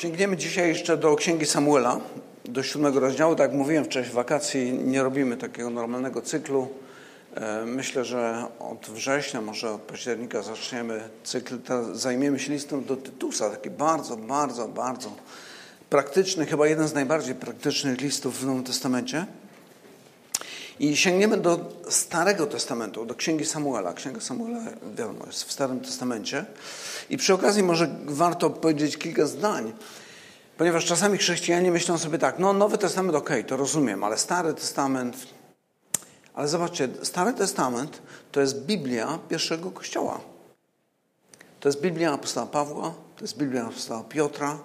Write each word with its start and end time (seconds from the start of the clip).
Sięgniemy 0.00 0.36
dzisiaj 0.36 0.68
jeszcze 0.68 0.96
do 0.96 1.16
Księgi 1.16 1.46
Samuela, 1.46 2.00
do 2.44 2.62
siódmego 2.62 3.00
rozdziału. 3.00 3.34
Tak 3.34 3.50
jak 3.50 3.58
mówiłem, 3.58 3.84
w 3.84 3.88
czasie 3.88 4.10
wakacji 4.10 4.72
nie 4.72 5.02
robimy 5.02 5.36
takiego 5.36 5.70
normalnego 5.70 6.22
cyklu. 6.22 6.68
E, 7.34 7.64
myślę, 7.66 8.04
że 8.04 8.44
od 8.58 8.86
września, 8.90 9.40
może 9.40 9.70
od 9.70 9.80
października 9.80 10.42
zaczniemy 10.42 11.08
cykl, 11.24 11.58
zajmiemy 11.92 12.38
się 12.38 12.52
listą 12.52 12.84
do 12.84 12.96
Tytusa, 12.96 13.50
taki 13.50 13.70
bardzo, 13.70 14.16
bardzo, 14.16 14.68
bardzo 14.68 15.10
praktyczny, 15.90 16.46
chyba 16.46 16.66
jeden 16.66 16.88
z 16.88 16.94
najbardziej 16.94 17.34
praktycznych 17.34 18.00
listów 18.00 18.40
w 18.40 18.46
Nowym 18.46 18.64
Testamencie. 18.64 19.26
I 20.80 20.96
sięgniemy 20.96 21.36
do 21.36 21.72
Starego 21.88 22.46
Testamentu, 22.46 23.06
do 23.06 23.14
Księgi 23.14 23.44
Samuela. 23.46 23.92
Księga 23.92 24.20
Samuela, 24.20 24.58
wiadomo, 24.96 25.26
jest 25.26 25.44
w 25.44 25.52
Starym 25.52 25.80
Testamencie. 25.80 26.44
I 27.10 27.16
przy 27.16 27.34
okazji 27.34 27.62
może 27.62 27.88
warto 28.04 28.50
powiedzieć 28.50 28.96
kilka 28.96 29.26
zdań, 29.26 29.72
ponieważ 30.58 30.84
czasami 30.84 31.18
chrześcijanie 31.18 31.70
myślą 31.70 31.98
sobie 31.98 32.18
tak, 32.18 32.38
no 32.38 32.52
Nowy 32.52 32.78
Testament 32.78 33.16
ok, 33.16 33.30
to 33.46 33.56
rozumiem, 33.56 34.04
ale 34.04 34.18
Stary 34.18 34.54
Testament... 34.54 35.16
Ale 36.34 36.48
zobaczcie, 36.48 36.88
Stary 37.02 37.32
Testament 37.32 38.02
to 38.32 38.40
jest 38.40 38.66
Biblia 38.66 39.18
pierwszego 39.28 39.70
Kościoła. 39.70 40.20
To 41.60 41.68
jest 41.68 41.80
Biblia 41.80 42.12
apostoła 42.12 42.46
Pawła, 42.46 42.94
to 43.16 43.24
jest 43.24 43.38
Biblia 43.38 43.66
apostoła 43.66 44.04
Piotra 44.08 44.58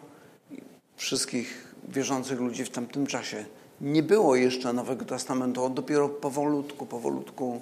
i 0.51 0.61
wszystkich 0.95 1.73
wierzących 1.89 2.39
ludzi 2.39 2.65
w 2.65 2.69
tamtym 2.69 3.07
czasie 3.07 3.45
nie 3.85 4.03
było 4.03 4.35
jeszcze 4.35 4.73
Nowego 4.73 5.05
Testamentu, 5.05 5.63
on 5.63 5.73
dopiero 5.73 6.09
powolutku, 6.09 6.85
powolutku 6.85 7.61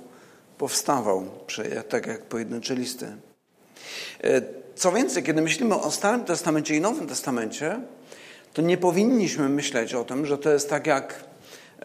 powstawał, 0.58 1.26
tak 1.90 2.08
jak 2.08 2.22
pojedyncze 2.22 2.76
listy. 2.76 3.08
E, 4.23 4.41
co 4.76 4.91
więcej, 4.91 5.23
kiedy 5.23 5.41
myślimy 5.41 5.76
o 5.76 5.91
Starym 5.91 6.23
Testamencie 6.23 6.76
i 6.76 6.82
Nowym 6.82 7.08
Testamencie, 7.08 7.80
to 8.54 8.62
nie 8.62 8.77
powinniśmy 8.77 9.49
myśleć 9.49 9.94
o 9.94 10.04
tym, 10.04 10.26
że 10.26 10.38
to 10.38 10.49
jest 10.49 10.70
tak 10.70 10.88
jak 10.88 11.23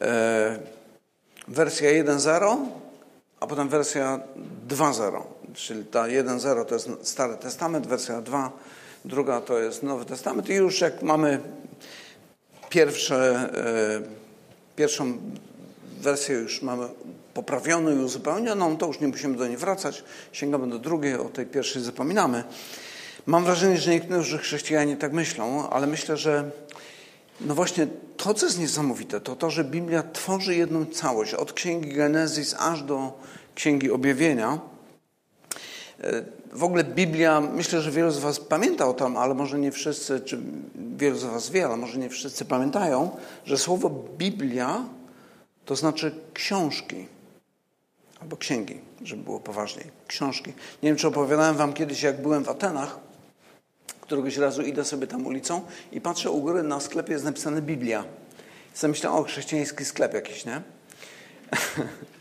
e, 0.00 0.58
wersja 1.48 1.90
1.0, 2.04 2.56
a 3.40 3.46
potem 3.46 3.68
wersja 3.68 4.20
2.0. 4.68 5.22
Czyli 5.54 5.84
ta 5.84 6.02
1.0 6.02 6.64
to 6.64 6.74
jest 6.74 6.88
Stary 7.02 7.36
Testament, 7.36 7.86
wersja 7.86 8.20
2, 8.20 8.52
druga 9.04 9.40
to 9.40 9.58
jest 9.58 9.82
Nowy 9.82 10.04
Testament 10.04 10.48
i 10.48 10.54
już 10.54 10.80
jak 10.80 11.02
mamy 11.02 11.40
pierwsze, 12.68 13.50
e, 13.54 14.27
pierwszą 14.78 15.18
wersję 16.00 16.34
już 16.34 16.62
mamy 16.62 16.88
poprawioną 17.34 17.90
i 17.90 17.98
uzupełnioną, 17.98 18.76
to 18.76 18.86
już 18.86 19.00
nie 19.00 19.08
musimy 19.08 19.36
do 19.36 19.46
niej 19.46 19.56
wracać. 19.56 20.04
Sięgamy 20.32 20.70
do 20.70 20.78
drugiej, 20.78 21.14
o 21.14 21.24
tej 21.24 21.46
pierwszej 21.46 21.82
zapominamy. 21.82 22.44
Mam 23.26 23.44
wrażenie, 23.44 23.78
że 23.78 23.90
niektórzy 23.90 24.38
chrześcijanie 24.38 24.96
tak 24.96 25.12
myślą, 25.12 25.70
ale 25.70 25.86
myślę, 25.86 26.16
że 26.16 26.50
no 27.40 27.54
właśnie 27.54 27.86
to, 28.16 28.34
co 28.34 28.46
jest 28.46 28.58
niesamowite, 28.58 29.20
to 29.20 29.36
to, 29.36 29.50
że 29.50 29.64
Biblia 29.64 30.02
tworzy 30.12 30.54
jedną 30.54 30.86
całość, 30.86 31.34
od 31.34 31.52
Księgi 31.52 31.92
Genezis 31.92 32.54
aż 32.58 32.82
do 32.82 33.18
Księgi 33.54 33.90
Objawienia. 33.90 34.58
W 36.52 36.64
ogóle 36.64 36.84
Biblia, 36.84 37.40
myślę, 37.40 37.80
że 37.80 37.90
wielu 37.90 38.10
z 38.10 38.18
Was 38.18 38.40
pamięta 38.40 38.86
o 38.86 38.92
tym, 38.92 39.16
ale 39.16 39.34
może 39.34 39.58
nie 39.58 39.72
wszyscy, 39.72 40.20
czy 40.20 40.38
wielu 40.96 41.18
z 41.18 41.24
Was 41.24 41.50
wie, 41.50 41.66
ale 41.66 41.76
może 41.76 41.98
nie 41.98 42.08
wszyscy 42.08 42.44
pamiętają, 42.44 43.16
że 43.44 43.58
słowo 43.58 43.90
Biblia 44.18 44.84
to 45.64 45.76
znaczy 45.76 46.14
książki 46.34 47.06
albo 48.20 48.36
księgi, 48.36 48.80
żeby 49.02 49.22
było 49.22 49.40
poważniej. 49.40 49.86
Książki. 50.06 50.52
Nie 50.82 50.88
wiem, 50.88 50.96
czy 50.96 51.08
opowiadałem 51.08 51.56
Wam 51.56 51.72
kiedyś, 51.72 52.02
jak 52.02 52.22
byłem 52.22 52.44
w 52.44 52.48
Atenach. 52.48 52.98
Któregoś 54.00 54.36
razu 54.36 54.62
idę 54.62 54.84
sobie 54.84 55.06
tam 55.06 55.26
ulicą 55.26 55.60
i 55.92 56.00
patrzę 56.00 56.30
u 56.30 56.40
góry 56.40 56.62
na 56.62 56.80
sklepie 56.80 57.12
jest 57.12 57.24
napisane 57.24 57.62
Biblia. 57.62 58.04
I 58.74 58.78
sobie 58.78 58.90
myślę, 58.90 59.10
o, 59.10 59.22
chrześcijański 59.22 59.84
sklep 59.84 60.14
jakiś, 60.14 60.44
nie? 60.44 60.62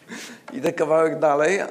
Idę 0.54 0.74
kawałek 0.74 1.20
dalej, 1.20 1.60
e, 1.60 1.68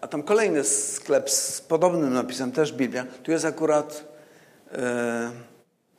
a 0.00 0.08
tam 0.08 0.22
kolejny 0.22 0.64
sklep 0.64 1.30
z 1.30 1.60
podobnym 1.60 2.14
napisem, 2.14 2.52
też 2.52 2.72
Biblia. 2.72 3.06
Tu 3.22 3.30
jest 3.30 3.44
akurat 3.44 4.04
e, 4.72 5.30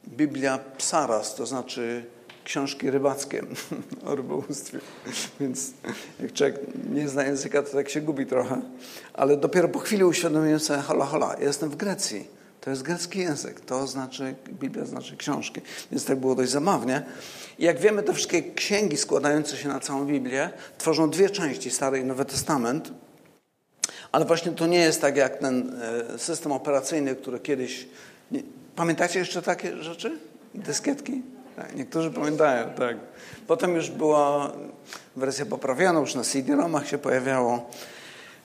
Biblia 0.08 0.60
Psaras, 0.78 1.36
to 1.36 1.46
znaczy 1.46 2.06
książki 2.44 2.92
rybackie 2.92 3.44
o 4.08 4.16
rybołówstwie. 4.16 4.80
Więc 5.40 5.72
jak 6.20 6.34
człowiek 6.34 6.56
nie 6.92 7.10
zna 7.10 7.24
języka, 7.24 7.64
to 7.64 7.72
tak 7.72 7.90
się 7.90 8.02
gubi 8.02 8.26
trochę. 8.26 8.62
Ale 9.14 9.38
dopiero 9.38 9.70
po 9.70 9.80
chwili 9.80 10.04
uświadomiłem 10.04 10.60
sobie, 10.60 10.80
hola, 10.82 11.06
hola, 11.06 11.36
jestem 11.40 11.70
w 11.70 11.76
Grecji. 11.76 12.41
To 12.62 12.70
jest 12.70 12.82
grecki 12.82 13.20
język. 13.20 13.60
To 13.60 13.88
znaczy, 13.88 14.36
Biblia 14.50 14.86
znaczy 14.86 15.18
książki. 15.18 15.62
Więc 15.92 16.06
tak 16.06 16.20
było 16.20 16.36
dość 16.36 16.52
zabawnie. 16.52 17.04
I 17.60 17.64
jak 17.64 17.80
wiemy, 17.80 18.04
te 18.04 18.14
wszystkie 18.14 18.44
księgi 18.44 18.98
składające 18.98 19.58
się 19.58 19.70
na 19.70 19.80
całą 19.80 20.06
Biblię 20.06 20.50
tworzą 20.78 21.10
dwie 21.10 21.30
części, 21.30 21.72
Stary 21.72 22.00
i 22.00 22.04
Nowy 22.04 22.26
Testament. 22.26 22.92
Ale 24.12 24.26
właśnie 24.26 24.52
to 24.52 24.68
nie 24.68 24.80
jest 24.80 25.02
tak 25.02 25.18
jak 25.18 25.38
ten 25.38 25.82
e, 26.14 26.20
system 26.20 26.52
operacyjny, 26.52 27.16
który 27.16 27.40
kiedyś... 27.40 27.88
Pamiętacie 28.76 29.20
jeszcze 29.20 29.42
takie 29.42 29.78
rzeczy? 29.84 30.20
Dyskietki? 30.56 31.22
Tak, 31.56 31.76
niektórzy 31.76 32.12
pamiętają, 32.12 32.70
tak. 32.70 32.98
Potem 33.48 33.76
już 33.76 33.90
była 33.90 34.52
wersja 35.16 35.46
poprawiona, 35.46 36.00
już 36.00 36.16
na 36.16 36.24
CD-ROMach 36.24 36.88
się 36.88 36.98
pojawiało. 36.98 37.70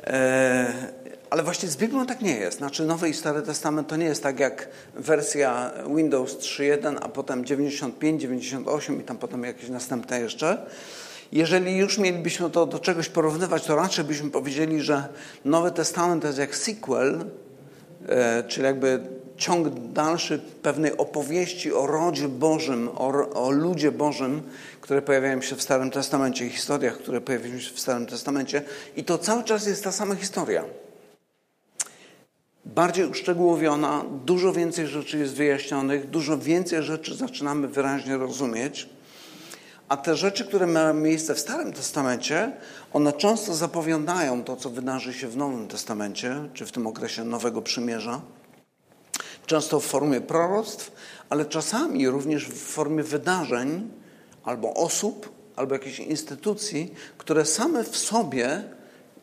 E, 0.04 1.05
ale 1.30 1.42
właśnie 1.42 1.68
z 1.68 1.76
Biblią 1.76 2.06
tak 2.06 2.20
nie 2.20 2.36
jest. 2.36 2.58
Znaczy 2.58 2.84
Nowy 2.84 3.08
i 3.08 3.14
Stary 3.14 3.42
Testament 3.42 3.88
to 3.88 3.96
nie 3.96 4.06
jest 4.06 4.22
tak 4.22 4.40
jak 4.40 4.68
wersja 4.94 5.70
Windows 5.96 6.36
3.1, 6.36 6.96
a 7.02 7.08
potem 7.08 7.44
95, 7.44 8.22
98 8.22 9.00
i 9.00 9.04
tam 9.04 9.18
potem 9.18 9.44
jakieś 9.44 9.68
następne 9.68 10.20
jeszcze. 10.20 10.66
Jeżeli 11.32 11.76
już 11.76 11.98
mielibyśmy 11.98 12.50
to 12.50 12.66
do 12.66 12.78
czegoś 12.78 13.08
porównywać, 13.08 13.64
to 13.64 13.76
raczej 13.76 14.04
byśmy 14.04 14.30
powiedzieli, 14.30 14.80
że 14.80 15.08
Nowy 15.44 15.70
Testament 15.70 16.22
to 16.22 16.28
jest 16.28 16.38
jak 16.38 16.56
sequel, 16.56 17.24
e, 18.08 18.44
czyli 18.48 18.64
jakby 18.66 19.00
ciąg 19.36 19.68
dalszy 19.92 20.38
pewnej 20.62 20.96
opowieści 20.96 21.72
o 21.72 21.86
rodzie 21.86 22.28
Bożym, 22.28 22.88
o, 22.88 23.30
o 23.44 23.50
ludzie 23.50 23.92
Bożym, 23.92 24.42
które 24.80 25.02
pojawiają 25.02 25.42
się 25.42 25.56
w 25.56 25.62
Starym 25.62 25.90
Testamencie, 25.90 26.50
historiach, 26.50 26.98
które 26.98 27.20
pojawiają 27.20 27.58
się 27.58 27.74
w 27.74 27.80
Starym 27.80 28.06
Testamencie. 28.06 28.62
I 28.96 29.04
to 29.04 29.18
cały 29.18 29.44
czas 29.44 29.66
jest 29.66 29.84
ta 29.84 29.92
sama 29.92 30.14
historia. 30.14 30.64
Bardziej 32.74 33.06
uszczegółowiona, 33.06 34.04
dużo 34.24 34.52
więcej 34.52 34.86
rzeczy 34.86 35.18
jest 35.18 35.34
wyjaśnionych, 35.34 36.10
dużo 36.10 36.38
więcej 36.38 36.82
rzeczy 36.82 37.14
zaczynamy 37.14 37.68
wyraźnie 37.68 38.16
rozumieć. 38.16 38.88
A 39.88 39.96
te 39.96 40.16
rzeczy, 40.16 40.44
które 40.44 40.66
mają 40.66 40.94
miejsce 40.94 41.34
w 41.34 41.40
Starym 41.40 41.72
Testamencie, 41.72 42.52
one 42.92 43.12
często 43.12 43.54
zapowiadają 43.54 44.44
to, 44.44 44.56
co 44.56 44.70
wydarzy 44.70 45.14
się 45.14 45.28
w 45.28 45.36
Nowym 45.36 45.68
Testamencie, 45.68 46.48
czy 46.54 46.66
w 46.66 46.72
tym 46.72 46.86
okresie 46.86 47.24
Nowego 47.24 47.62
Przymierza 47.62 48.20
często 49.46 49.80
w 49.80 49.86
formie 49.86 50.20
proroctw, 50.20 50.92
ale 51.30 51.44
czasami 51.44 52.08
również 52.08 52.48
w 52.48 52.58
formie 52.58 53.02
wydarzeń 53.02 53.90
albo 54.44 54.74
osób, 54.74 55.32
albo 55.56 55.74
jakichś 55.74 55.98
instytucji, 55.98 56.94
które 57.18 57.44
same 57.44 57.84
w 57.84 57.96
sobie 57.96 58.64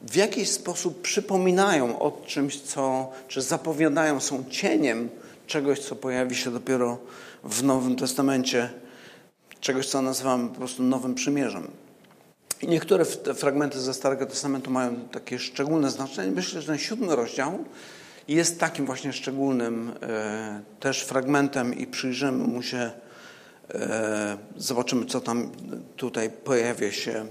w 0.04 0.16
jakiś 0.16 0.50
sposób 0.50 1.02
przypominają 1.02 2.00
o 2.00 2.22
czymś, 2.26 2.62
co, 2.62 3.12
czy 3.28 3.42
zapowiadają, 3.42 4.20
są 4.20 4.44
cieniem 4.50 5.10
czegoś, 5.48 5.80
co 5.80 5.96
pojawi 5.96 6.36
się 6.36 6.52
dopiero 6.52 6.98
w 7.44 7.64
Nowym 7.64 7.96
Testamencie, 7.96 8.70
czegoś, 9.62 9.88
co 9.88 10.02
nazywamy 10.02 10.50
po 10.50 10.56
prostu 10.56 10.84
Nowym 10.84 11.16
Przymierzem. 11.16 11.68
I 12.62 12.68
niektóre 12.68 13.06
fragmenty 13.36 13.80
ze 13.80 13.94
Starego 13.94 14.26
Testamentu 14.26 14.72
mają 14.72 14.96
takie 14.96 15.40
szczególne 15.40 15.92
znaczenie. 15.92 16.32
Myślę, 16.32 16.62
że 16.62 16.68
ten 16.68 16.78
siódmy 16.78 17.16
rozdział 17.16 17.66
jest 18.28 18.60
takim 18.60 18.86
właśnie 18.86 19.14
szczególnym 19.14 19.92
e, 20.02 20.62
też 20.80 21.04
fragmentem 21.04 21.78
i 21.78 21.88
przyjrzymy 21.88 22.48
mu 22.48 22.62
się, 22.62 22.92
e, 23.74 24.38
zobaczymy, 24.58 25.06
co 25.06 25.22
tam 25.22 25.52
tutaj 25.96 26.30
pojawia 26.30 26.92
się. 26.92 27.26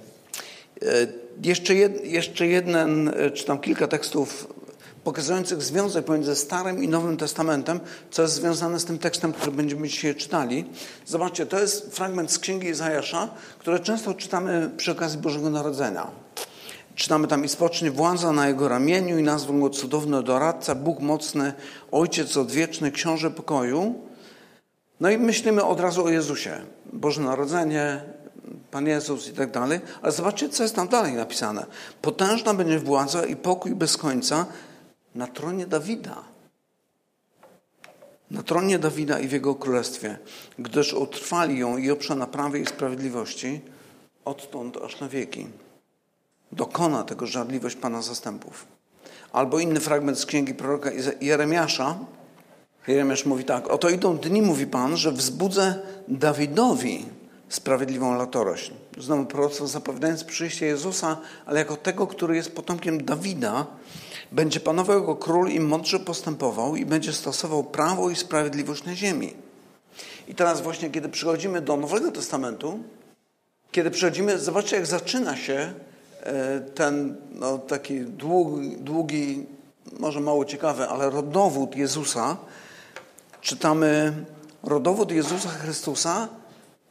E, 0.83 1.07
jeszcze, 1.45 1.75
jed, 1.75 2.05
jeszcze 2.05 2.47
jeden, 2.47 3.09
e, 3.09 3.31
czy 3.31 3.45
tam 3.45 3.59
kilka 3.59 3.89
tekstów 3.89 4.49
pokazujących 5.05 5.63
związek 5.63 6.05
pomiędzy 6.05 6.37
Starym 6.37 6.85
i 6.85 6.89
Nowym 6.89 7.17
Testamentem, 7.17 7.81
co 8.11 8.23
jest 8.23 8.35
związane 8.35 8.81
z 8.81 8.85
tym 8.85 8.99
tekstem, 8.99 9.33
który 9.33 9.53
będziemy 9.53 9.89
dzisiaj 9.89 10.15
czytali. 10.15 10.65
Zobaczcie, 11.07 11.47
to 11.47 11.61
jest 11.61 11.97
fragment 11.97 12.33
z 12.33 12.39
Księgi 12.39 12.69
Izajasza, 12.69 13.29
który 13.59 13.81
często 13.81 14.15
czytamy 14.15 14.71
przy 14.77 14.93
okazji 14.93 15.19
Bożego 15.19 15.51
Narodzenia. 15.51 16.11
Czytamy 16.95 17.29
tam 17.29 17.45
i 17.45 17.49
spocznie 17.49 17.91
władza 17.91 18.33
na 18.33 18.49
jego 18.49 18.69
ramieniu 18.69 19.19
i 19.19 19.23
nazwą 19.23 19.61
go 19.61 19.71
cudowny 19.71 20.23
doradca, 20.23 20.75
Bóg 20.75 21.01
mocny, 21.01 21.53
Ojciec 21.93 22.37
odwieczny, 22.37 22.93
Książę 22.93 23.31
pokoju. 23.31 23.95
No 25.01 25.11
i 25.11 25.19
myślimy 25.19 25.65
od 25.65 25.81
razu 25.81 26.05
o 26.05 26.11
Jezusie. 26.11 26.61
Boże 26.93 27.21
Narodzenie, 27.21 28.03
Pan 28.73 28.87
Jezus 28.87 29.29
i 29.29 29.33
tak 29.33 29.51
dalej. 29.51 29.81
Ale 30.03 30.13
zobaczcie, 30.13 30.49
co 30.49 30.63
jest 30.63 30.75
tam 30.75 30.89
dalej 30.89 31.13
napisane. 31.13 31.67
Potężna 32.03 32.55
będzie 32.55 32.79
władza 32.79 33.27
i 33.27 33.37
pokój 33.37 33.75
bez 33.75 33.97
końca 33.97 34.47
na 35.15 35.27
tronie 35.27 35.67
Dawida. 35.67 36.25
na 38.31 38.43
tronie 38.43 38.79
Dawida 38.79 39.19
i 39.19 39.29
w 39.29 39.33
jego 39.33 39.55
królestwie, 39.55 40.19
gdyż 40.59 40.95
utrwali 40.95 41.59
ją 41.59 41.77
i 41.77 41.91
oprze 41.91 42.15
na 42.15 42.27
prawie 42.27 42.61
i 42.61 42.67
sprawiedliwości 42.67 43.61
odtąd 44.25 44.77
aż 44.77 45.01
na 45.01 45.09
wieki. 45.09 45.47
Dokona 46.53 47.05
tego 47.05 47.27
żarliwość 47.27 47.77
Pana 47.77 48.03
zastępów. 48.03 48.67
Albo 49.33 49.59
inny 49.59 49.81
fragment 49.81 50.19
z 50.19 50.27
księgi 50.27 50.55
proroka 50.55 50.91
Jeremiasza. 51.21 51.99
Jeremiasz 52.87 53.27
mówi 53.27 53.45
tak: 53.45 53.69
Oto 53.71 53.89
idą 53.89 54.19
dni, 54.19 54.43
mówi 54.43 54.67
Pan, 54.67 54.97
że 54.97 55.13
wzbudzę 55.13 55.83
Dawidowi 56.09 57.07
sprawiedliwą 57.55 58.15
latorośl. 58.15 58.73
Znowu 58.99 59.27
proroctwo 59.27 59.67
zapowiadając 59.67 60.25
przyjście 60.25 60.67
Jezusa, 60.67 61.17
ale 61.47 61.59
jako 61.59 61.77
tego, 61.77 62.07
który 62.07 62.37
jest 62.37 62.55
potomkiem 62.55 63.05
Dawida, 63.05 63.67
będzie 64.33 64.61
panował 64.61 65.01
jako 65.01 65.17
król 65.17 65.51
i 65.51 65.61
mądrze 65.61 66.01
postępował 66.01 66.77
i 66.77 66.87
będzie 66.87 67.13
stosował 67.13 67.65
prawo 67.65 68.11
i 68.11 68.17
sprawiedliwość 68.17 68.85
na 68.85 68.95
ziemi. 68.95 69.35
I 70.29 70.35
teraz 70.35 70.61
właśnie, 70.61 70.91
kiedy 70.91 71.09
przychodzimy 71.09 71.61
do 71.61 71.77
Nowego 71.77 72.13
Testamentu, 72.13 72.79
kiedy 73.73 73.91
przychodzimy, 73.91 74.39
zobaczcie, 74.39 74.77
jak 74.77 74.87
zaczyna 74.87 75.37
się 75.37 75.73
e, 76.23 76.61
ten 76.61 77.17
no, 77.33 77.59
taki 77.59 78.01
długi, 78.01 78.77
długi, 78.77 79.47
może 79.99 80.21
mało 80.21 80.45
ciekawy, 80.45 80.89
ale 80.89 81.11
rodowód 81.11 81.77
Jezusa. 81.77 82.37
Czytamy 83.41 84.13
rodowód 84.63 85.13
Jezusa 85.13 85.49
Chrystusa, 85.49 86.29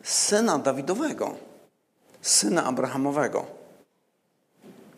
syna 0.03 0.59
Dawidowego, 0.59 1.35
syna 2.21 2.63
Abrahamowego. 2.63 3.45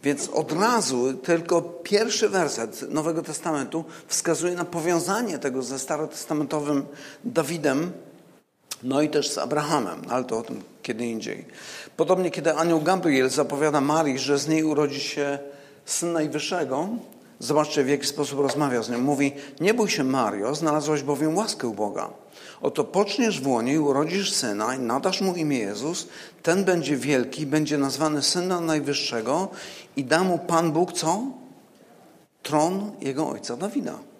Więc 0.03 0.29
od 0.29 0.51
razu 0.51 1.13
tylko 1.13 1.61
pierwszy 1.61 2.29
werset 2.29 2.91
Nowego 2.91 3.21
Testamentu 3.21 3.85
wskazuje 4.07 4.55
na 4.55 4.65
powiązanie 4.65 5.39
tego 5.39 5.61
ze 5.61 5.79
starotestamentowym 5.79 6.85
Dawidem, 7.23 7.91
no 8.83 9.01
i 9.01 9.09
też 9.09 9.29
z 9.29 9.37
Abrahamem, 9.37 10.01
ale 10.09 10.23
to 10.23 10.37
o 10.37 10.41
tym 10.41 10.61
kiedy 10.81 11.05
indziej. 11.05 11.45
Podobnie, 11.97 12.31
kiedy 12.31 12.53
anioł 12.53 12.81
Gabriel 12.81 13.29
zapowiada 13.29 13.81
Marii, 13.81 14.19
że 14.19 14.37
z 14.37 14.47
niej 14.47 14.63
urodzi 14.63 14.99
się 14.99 15.39
Syn 15.85 16.11
Najwyższego, 16.11 16.89
zobaczcie 17.39 17.83
w 17.83 17.89
jaki 17.89 18.07
sposób 18.07 18.39
rozmawia 18.39 18.83
z 18.83 18.89
nią. 18.89 18.97
Mówi, 18.97 19.31
nie 19.59 19.73
bój 19.73 19.89
się 19.89 20.03
Mario, 20.03 20.55
znalazłaś 20.55 21.03
bowiem 21.03 21.37
łaskę 21.37 21.67
u 21.67 21.73
Boga. 21.73 22.09
Oto 22.61 22.83
poczniesz 22.83 23.41
w 23.41 23.47
łonie 23.47 23.73
i 23.73 23.79
urodzisz 23.79 24.33
syna 24.33 24.75
i 24.75 24.79
nadasz 24.79 25.21
mu 25.21 25.35
imię 25.35 25.57
Jezus. 25.57 26.07
Ten 26.43 26.63
będzie 26.63 26.97
wielki, 26.97 27.45
będzie 27.45 27.77
nazwany 27.77 28.21
Synem 28.21 28.65
Najwyższego 28.65 29.47
i 29.95 30.03
da 30.03 30.23
mu 30.23 30.37
Pan 30.37 30.71
Bóg 30.71 30.93
co? 30.93 31.21
Tron 32.43 32.91
jego 33.01 33.29
ojca 33.29 33.57
Dawida. 33.57 34.12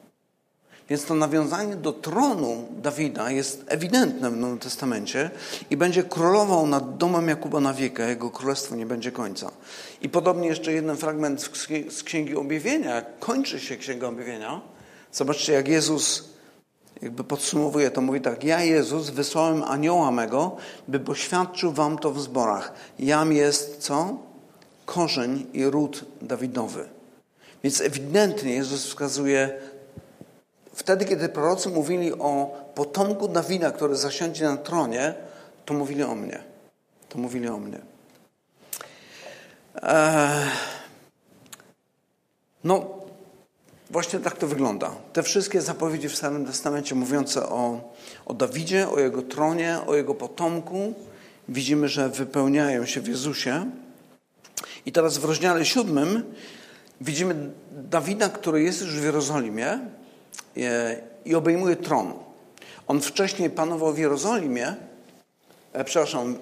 Więc 0.90 1.06
to 1.06 1.16
nawiązanie 1.16 1.76
do 1.76 1.94
tronu 1.94 2.68
Dawida 2.82 3.32
jest 3.32 3.64
ewidentne 3.68 4.32
w 4.32 4.38
Nowym 4.38 4.60
Testamencie 4.60 5.32
i 5.70 5.78
będzie 5.78 6.04
królował 6.04 6.68
nad 6.68 6.98
domem 6.98 7.28
Jakuba 7.28 7.60
na 7.60 7.74
wieki, 7.74 8.02
a 8.02 8.08
jego 8.08 8.30
królestwo 8.30 8.76
nie 8.76 8.86
będzie 8.86 9.12
końca. 9.12 9.52
I 10.02 10.10
podobnie 10.10 10.48
jeszcze 10.48 10.74
jeden 10.74 10.98
fragment 10.98 11.50
z 11.90 12.04
Księgi 12.04 12.36
Objawienia, 12.36 12.96
jak 12.96 13.20
kończy 13.20 13.60
się 13.60 13.78
Księga 13.78 14.08
Objawienia. 14.08 14.62
Zobaczcie, 15.12 15.54
jak 15.54 15.68
Jezus 15.68 16.34
jakby 17.02 17.24
podsumowuje 17.24 17.92
to, 17.92 18.02
mówi 18.02 18.22
tak, 18.22 18.44
ja 18.44 18.64
Jezus 18.64 19.10
wysłałem 19.10 19.64
anioła 19.64 20.12
mego, 20.12 20.58
by 20.88 21.00
poświadczył 21.00 21.72
wam 21.72 21.98
to 21.98 22.12
w 22.12 22.22
zborach. 22.22 22.74
Jam 23.00 23.34
jest 23.34 23.78
co? 23.78 24.18
Korzeń 24.86 25.46
i 25.54 25.66
ród 25.66 26.06
Dawidowy. 26.22 26.90
Więc 27.64 27.82
ewidentnie 27.82 28.54
Jezus 28.54 28.86
wskazuje, 28.86 29.60
wtedy 30.74 31.06
kiedy 31.06 31.30
prorocy 31.30 31.70
mówili 31.70 32.14
o 32.14 32.58
potomku 32.76 33.28
Dawida, 33.28 33.72
który 33.72 33.96
zasiądzie 33.96 34.46
na 34.46 34.58
tronie, 34.58 35.14
to 35.66 35.74
mówili 35.74 36.04
o 36.04 36.16
mnie. 36.16 36.44
To 37.10 37.18
mówili 37.18 37.48
o 37.48 37.58
mnie. 37.58 37.80
Eee, 39.82 40.50
no, 42.64 43.04
Właśnie 43.94 44.20
tak 44.20 44.38
to 44.38 44.48
wygląda. 44.48 44.92
Te 45.14 45.24
wszystkie 45.24 45.62
zapowiedzi 45.62 46.10
w 46.10 46.16
Starym 46.16 46.46
Testamencie 46.46 46.96
mówiące 46.96 47.50
o, 47.50 47.94
o 48.26 48.34
Dawidzie, 48.34 48.90
o 48.90 49.00
jego 49.00 49.22
tronie, 49.22 49.80
o 49.88 49.96
jego 49.96 50.16
potomku, 50.16 50.94
widzimy, 51.50 51.88
że 51.88 52.10
wypełniają 52.10 52.86
się 52.86 53.02
w 53.02 53.08
Jezusie. 53.08 53.72
I 54.86 54.92
teraz 54.92 55.18
w 55.18 55.26
rozdziale 55.26 55.66
siódmym 55.66 56.34
widzimy 57.02 57.36
Dawida, 57.72 58.30
który 58.30 58.64
jest 58.64 58.82
już 58.82 59.00
w 59.00 59.04
Jerozolimie 59.04 59.80
i 61.26 61.36
obejmuje 61.36 61.76
tron. 61.76 62.14
On 62.88 63.02
wcześniej 63.02 63.50
panował 63.50 63.94
w 63.94 63.98
Jerozolimie, 63.98 64.76
e, 65.74 65.84
przepraszam, 65.84 66.32
e, 66.32 66.36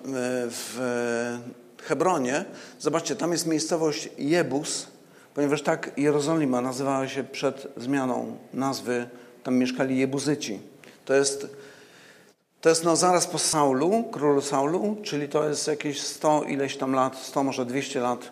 w 0.50 0.80
Hebronie. 1.84 2.46
Zobaczcie, 2.80 3.16
tam 3.16 3.32
jest 3.32 3.48
miejscowość 3.48 4.10
Jebus, 4.18 4.88
ponieważ 5.34 5.62
tak 5.62 5.92
Jerozolima 5.98 6.62
nazywała 6.62 7.08
się 7.08 7.24
przed 7.24 7.68
zmianą 7.78 8.38
nazwy, 8.54 9.08
tam 9.44 9.56
mieszkali 9.56 9.98
Jebuzyci. 9.98 10.60
To 11.06 11.14
jest, 11.14 11.48
to 12.62 12.70
jest 12.70 12.84
no 12.84 12.96
zaraz 12.96 13.28
po 13.28 13.40
Saulu, 13.40 14.04
królu 14.04 14.42
Saulu, 14.42 14.98
czyli 15.04 15.30
to 15.30 15.50
jest 15.50 15.68
jakieś 15.68 16.02
100 16.02 16.44
ileś 16.44 16.78
tam 16.78 16.94
lat, 16.94 17.18
100 17.18 17.44
może 17.44 17.66
200 17.66 18.00
lat 18.00 18.32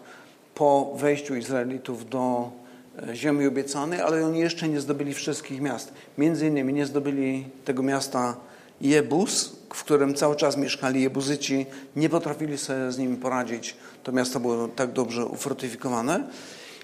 po 0.55 0.93
wejściu 0.95 1.35
Izraelitów 1.35 2.09
do 2.09 2.51
e, 2.55 2.68
ziemi 3.13 3.47
obiecanej, 3.47 4.01
ale 4.01 4.25
oni 4.25 4.39
jeszcze 4.39 4.69
nie 4.69 4.79
zdobyli 4.79 5.13
wszystkich 5.13 5.61
miast. 5.61 5.93
Między 6.17 6.47
innymi 6.47 6.73
nie 6.73 6.85
zdobyli 6.85 7.45
tego 7.65 7.83
miasta 7.83 8.37
Jebus, 8.81 9.51
w 9.73 9.83
którym 9.83 10.13
cały 10.13 10.35
czas 10.35 10.57
mieszkali 10.57 11.01
Jebuzyci, 11.01 11.65
nie 11.95 12.09
potrafili 12.09 12.57
sobie 12.57 12.91
z 12.91 12.97
nimi 12.97 13.17
poradzić. 13.17 13.75
To 14.03 14.11
miasto 14.11 14.39
było 14.39 14.67
tak 14.67 14.91
dobrze 14.91 15.25
ufortyfikowane. 15.25 16.27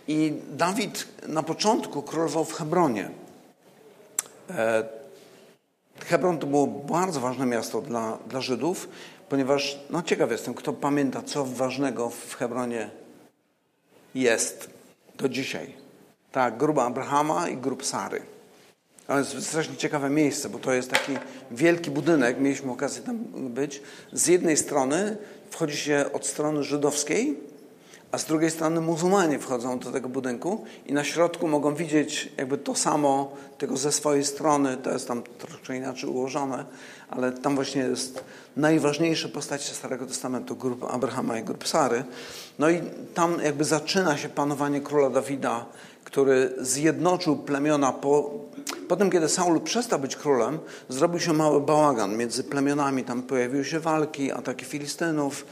I 0.07 0.33
Dawid 0.51 1.07
na 1.27 1.43
początku 1.43 2.01
królował 2.01 2.45
w 2.45 2.53
Hebronie. 2.53 3.09
E, 4.49 4.83
Hebron 5.99 6.37
to 6.37 6.47
było 6.47 6.67
bardzo 6.67 7.19
ważne 7.19 7.45
miasto 7.45 7.81
dla, 7.81 8.17
dla 8.29 8.41
Żydów, 8.41 8.89
ponieważ, 9.29 9.79
no 9.89 10.03
ciekaw 10.03 10.31
jestem, 10.31 10.53
kto 10.53 10.73
pamięta, 10.73 11.21
co 11.21 11.45
ważnego 11.45 12.09
w 12.09 12.35
Hebronie 12.35 12.89
jest 14.15 14.69
do 15.17 15.29
dzisiaj. 15.29 15.84
Tak, 16.35 16.57
grupa 16.57 16.83
Abrahama 16.83 17.49
i 17.49 17.57
grup 17.57 17.85
Sary. 17.85 18.21
Ale 19.07 19.19
jest 19.19 19.47
strasznie 19.47 19.75
ciekawe 19.77 20.09
miejsce, 20.09 20.49
bo 20.49 20.59
to 20.59 20.73
jest 20.73 20.91
taki 20.91 21.17
wielki 21.51 21.91
budynek, 21.91 22.39
mieliśmy 22.39 22.71
okazję 22.71 23.01
tam 23.01 23.17
być. 23.33 23.81
Z 24.13 24.27
jednej 24.27 24.57
strony 24.57 25.17
wchodzi 25.49 25.77
się 25.77 26.05
od 26.13 26.25
strony 26.25 26.63
żydowskiej, 26.63 27.39
a 28.11 28.17
z 28.17 28.25
drugiej 28.25 28.51
strony 28.51 28.81
muzułmanie 28.81 29.39
wchodzą 29.39 29.79
do 29.79 29.91
tego 29.91 30.09
budynku 30.09 30.65
i 30.85 30.93
na 30.93 31.03
środku 31.03 31.47
mogą 31.47 31.75
widzieć 31.75 32.31
jakby 32.37 32.57
to 32.57 32.75
samo, 32.75 33.35
tylko 33.57 33.77
ze 33.77 33.91
swojej 33.91 34.25
strony, 34.25 34.77
to 34.77 34.91
jest 34.91 35.07
tam 35.07 35.23
troszkę 35.37 35.77
inaczej 35.77 36.09
ułożone, 36.09 36.65
ale 37.09 37.31
tam 37.31 37.55
właśnie 37.55 37.81
jest 37.81 38.23
najważniejsze 38.57 39.29
postacie 39.29 39.73
Starego 39.73 40.05
Testamentu, 40.05 40.55
grupa 40.55 40.87
Abrahama 40.87 41.39
i 41.39 41.43
grup 41.43 41.67
Sary. 41.67 42.03
No 42.59 42.69
i 42.69 42.81
tam 43.13 43.37
jakby 43.43 43.63
zaczyna 43.63 44.17
się 44.17 44.29
panowanie 44.29 44.81
króla 44.81 45.09
Dawida, 45.09 45.65
który 46.15 46.53
zjednoczył 46.59 47.35
plemiona 47.35 47.91
po, 47.91 48.31
po 48.87 48.95
tym, 48.95 49.11
kiedy 49.11 49.29
Saul 49.29 49.61
przestał 49.61 49.99
być 49.99 50.15
królem, 50.15 50.59
zrobił 50.89 51.19
się 51.19 51.33
mały 51.33 51.61
bałagan 51.61 52.17
między 52.17 52.43
plemionami, 52.43 53.03
tam 53.03 53.21
pojawiły 53.23 53.65
się 53.65 53.79
walki, 53.79 54.31
ataki 54.31 54.65
Filistynów 54.65 55.45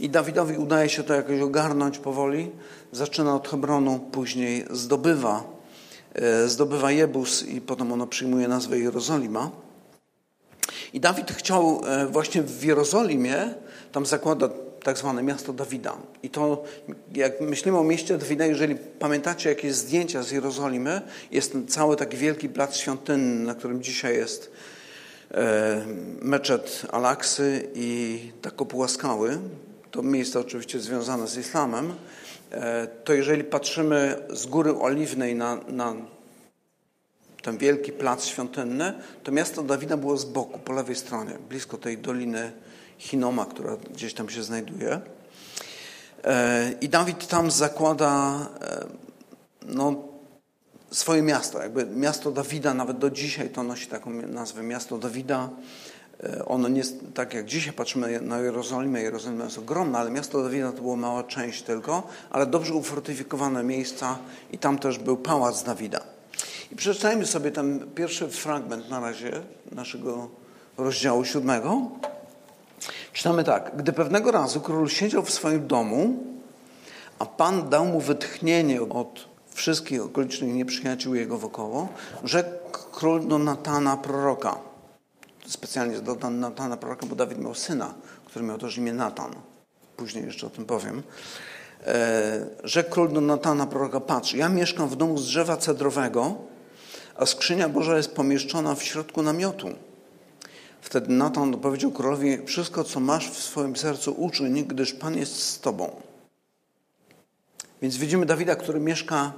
i 0.00 0.10
Dawidowi 0.10 0.56
udaje 0.56 0.88
się 0.88 1.02
to 1.02 1.14
jakoś 1.14 1.40
ogarnąć 1.40 1.98
powoli. 1.98 2.50
Zaczyna 2.92 3.34
od 3.34 3.48
Hebronu, 3.48 3.98
później 4.12 4.64
zdobywa, 4.70 5.44
e, 6.14 6.48
zdobywa 6.48 6.90
Jebus 6.90 7.42
i 7.42 7.60
potem 7.60 7.92
ono 7.92 8.06
przyjmuje 8.06 8.48
nazwę 8.48 8.78
Jerozolima. 8.78 9.50
I 10.92 11.00
Dawid 11.00 11.32
chciał 11.32 11.80
e, 11.86 12.06
właśnie 12.06 12.42
w 12.42 12.64
Jerozolimie, 12.64 13.54
tam 13.92 14.06
zakłada 14.06 14.48
tak 14.88 14.98
zwane 14.98 15.22
miasto 15.22 15.52
Dawida. 15.52 15.96
I 16.22 16.30
to, 16.30 16.64
jak 17.14 17.40
myślimy 17.40 17.78
o 17.78 17.84
mieście 17.84 18.18
Dawida, 18.18 18.46
jeżeli 18.46 18.76
pamiętacie 18.76 19.48
jakieś 19.48 19.74
zdjęcia 19.74 20.22
z 20.22 20.30
Jerozolimy, 20.30 21.00
jest 21.30 21.52
ten 21.52 21.66
cały 21.66 21.96
taki 21.96 22.16
wielki 22.16 22.48
plac 22.48 22.76
świątynny, 22.76 23.46
na 23.46 23.54
którym 23.54 23.82
dzisiaj 23.82 24.16
jest 24.16 24.52
e, 25.30 25.84
meczet 26.22 26.82
Alaksy 26.92 27.68
i 27.74 28.20
ta 28.42 28.50
kopuła 28.50 28.88
skały, 28.88 29.38
to 29.90 30.02
miejsce 30.02 30.40
oczywiście 30.40 30.80
związane 30.80 31.28
z 31.28 31.36
islamem, 31.36 31.92
e, 32.50 32.86
to 33.04 33.12
jeżeli 33.12 33.44
patrzymy 33.44 34.16
z 34.30 34.46
góry 34.46 34.78
oliwnej 34.78 35.34
na, 35.34 35.60
na 35.68 35.94
ten 37.42 37.58
wielki 37.58 37.92
plac 37.92 38.24
świątynny, 38.24 38.92
to 39.22 39.32
miasto 39.32 39.62
Dawida 39.62 39.96
było 39.96 40.16
z 40.16 40.24
boku, 40.24 40.58
po 40.58 40.72
lewej 40.72 40.96
stronie, 40.96 41.32
blisko 41.48 41.78
tej 41.78 41.98
doliny 41.98 42.52
Hinoma, 42.98 43.46
która 43.46 43.76
gdzieś 43.76 44.14
tam 44.14 44.28
się 44.28 44.42
znajduje. 44.42 45.00
E, 46.24 46.72
I 46.80 46.88
Dawid 46.88 47.26
tam 47.26 47.50
zakłada 47.50 48.36
e, 48.60 48.86
no, 49.66 49.94
swoje 50.90 51.22
miasto. 51.22 51.62
Jakby 51.62 51.86
miasto 51.86 52.30
Dawida 52.30 52.74
nawet 52.74 52.98
do 52.98 53.10
dzisiaj 53.10 53.50
to 53.50 53.62
nosi 53.62 53.86
taką 53.86 54.10
nazwę 54.10 54.62
miasto 54.62 54.98
Dawida. 54.98 55.48
E, 56.24 56.44
ono 56.44 56.68
nie 56.68 56.78
jest 56.78 56.96
tak 57.14 57.34
jak 57.34 57.46
dzisiaj 57.46 57.72
patrzymy 57.72 58.20
na 58.20 58.38
Jerozolimę. 58.38 59.02
Jerozolima 59.02 59.44
jest 59.44 59.58
ogromna, 59.58 59.98
ale 59.98 60.10
miasto 60.10 60.42
Dawida 60.42 60.72
to 60.72 60.82
była 60.82 60.96
mała 60.96 61.24
część 61.24 61.62
tylko, 61.62 62.08
ale 62.30 62.46
dobrze 62.46 62.74
ufortyfikowane 62.74 63.64
miejsca 63.64 64.18
i 64.52 64.58
tam 64.58 64.78
też 64.78 64.98
był 64.98 65.16
pałac 65.16 65.62
Dawida. 65.62 66.00
I 66.72 66.76
przeczytajmy 66.76 67.26
sobie 67.26 67.50
ten 67.50 67.86
pierwszy 67.94 68.28
fragment 68.28 68.90
na 68.90 69.00
razie 69.00 69.32
naszego 69.72 70.28
rozdziału 70.78 71.24
siódmego. 71.24 71.90
Czytamy 73.12 73.44
tak. 73.44 73.76
Gdy 73.76 73.92
pewnego 73.92 74.30
razu 74.30 74.60
król 74.60 74.88
siedział 74.88 75.22
w 75.22 75.30
swoim 75.30 75.66
domu, 75.66 76.16
a 77.18 77.26
Pan 77.26 77.68
dał 77.68 77.84
mu 77.84 78.00
wytchnienie 78.00 78.82
od 78.82 79.28
wszystkich 79.50 80.02
okolicznych 80.02 80.54
nieprzyjaciół 80.54 81.14
jego 81.14 81.38
wokoło, 81.38 81.88
rzekł 82.24 82.78
król 82.92 83.28
do 83.28 83.38
Natana 83.38 83.96
proroka. 83.96 84.58
Specjalnie 85.46 86.00
do 86.00 86.30
Natana 86.30 86.76
proroka, 86.76 87.06
bo 87.06 87.16
Dawid 87.16 87.38
miał 87.38 87.54
syna, 87.54 87.94
który 88.24 88.44
miał 88.44 88.58
też 88.58 88.78
imię 88.78 88.92
Natan. 88.92 89.34
Później 89.96 90.24
jeszcze 90.24 90.46
o 90.46 90.50
tym 90.50 90.64
powiem. 90.64 91.02
E, 91.86 92.46
rzekł 92.64 92.90
król 92.90 93.12
do 93.12 93.20
Natana 93.20 93.66
proroka, 93.66 94.00
patrz, 94.00 94.34
ja 94.34 94.48
mieszkam 94.48 94.88
w 94.88 94.96
domu 94.96 95.18
z 95.18 95.24
drzewa 95.24 95.56
cedrowego, 95.56 96.36
a 97.16 97.26
skrzynia 97.26 97.68
Boża 97.68 97.96
jest 97.96 98.14
pomieszczona 98.14 98.74
w 98.74 98.82
środku 98.82 99.22
namiotu. 99.22 99.68
Wtedy 100.80 101.12
Natan 101.12 101.60
powiedział 101.60 101.90
królowi, 101.90 102.38
wszystko 102.46 102.84
co 102.84 103.00
masz 103.00 103.30
w 103.30 103.42
swoim 103.42 103.76
sercu 103.76 104.12
uczyń, 104.12 104.64
gdyż 104.64 104.92
Pan 104.92 105.16
jest 105.16 105.42
z 105.42 105.60
tobą. 105.60 106.02
Więc 107.82 107.96
widzimy 107.96 108.26
Dawida, 108.26 108.56
który 108.56 108.80
mieszka 108.80 109.32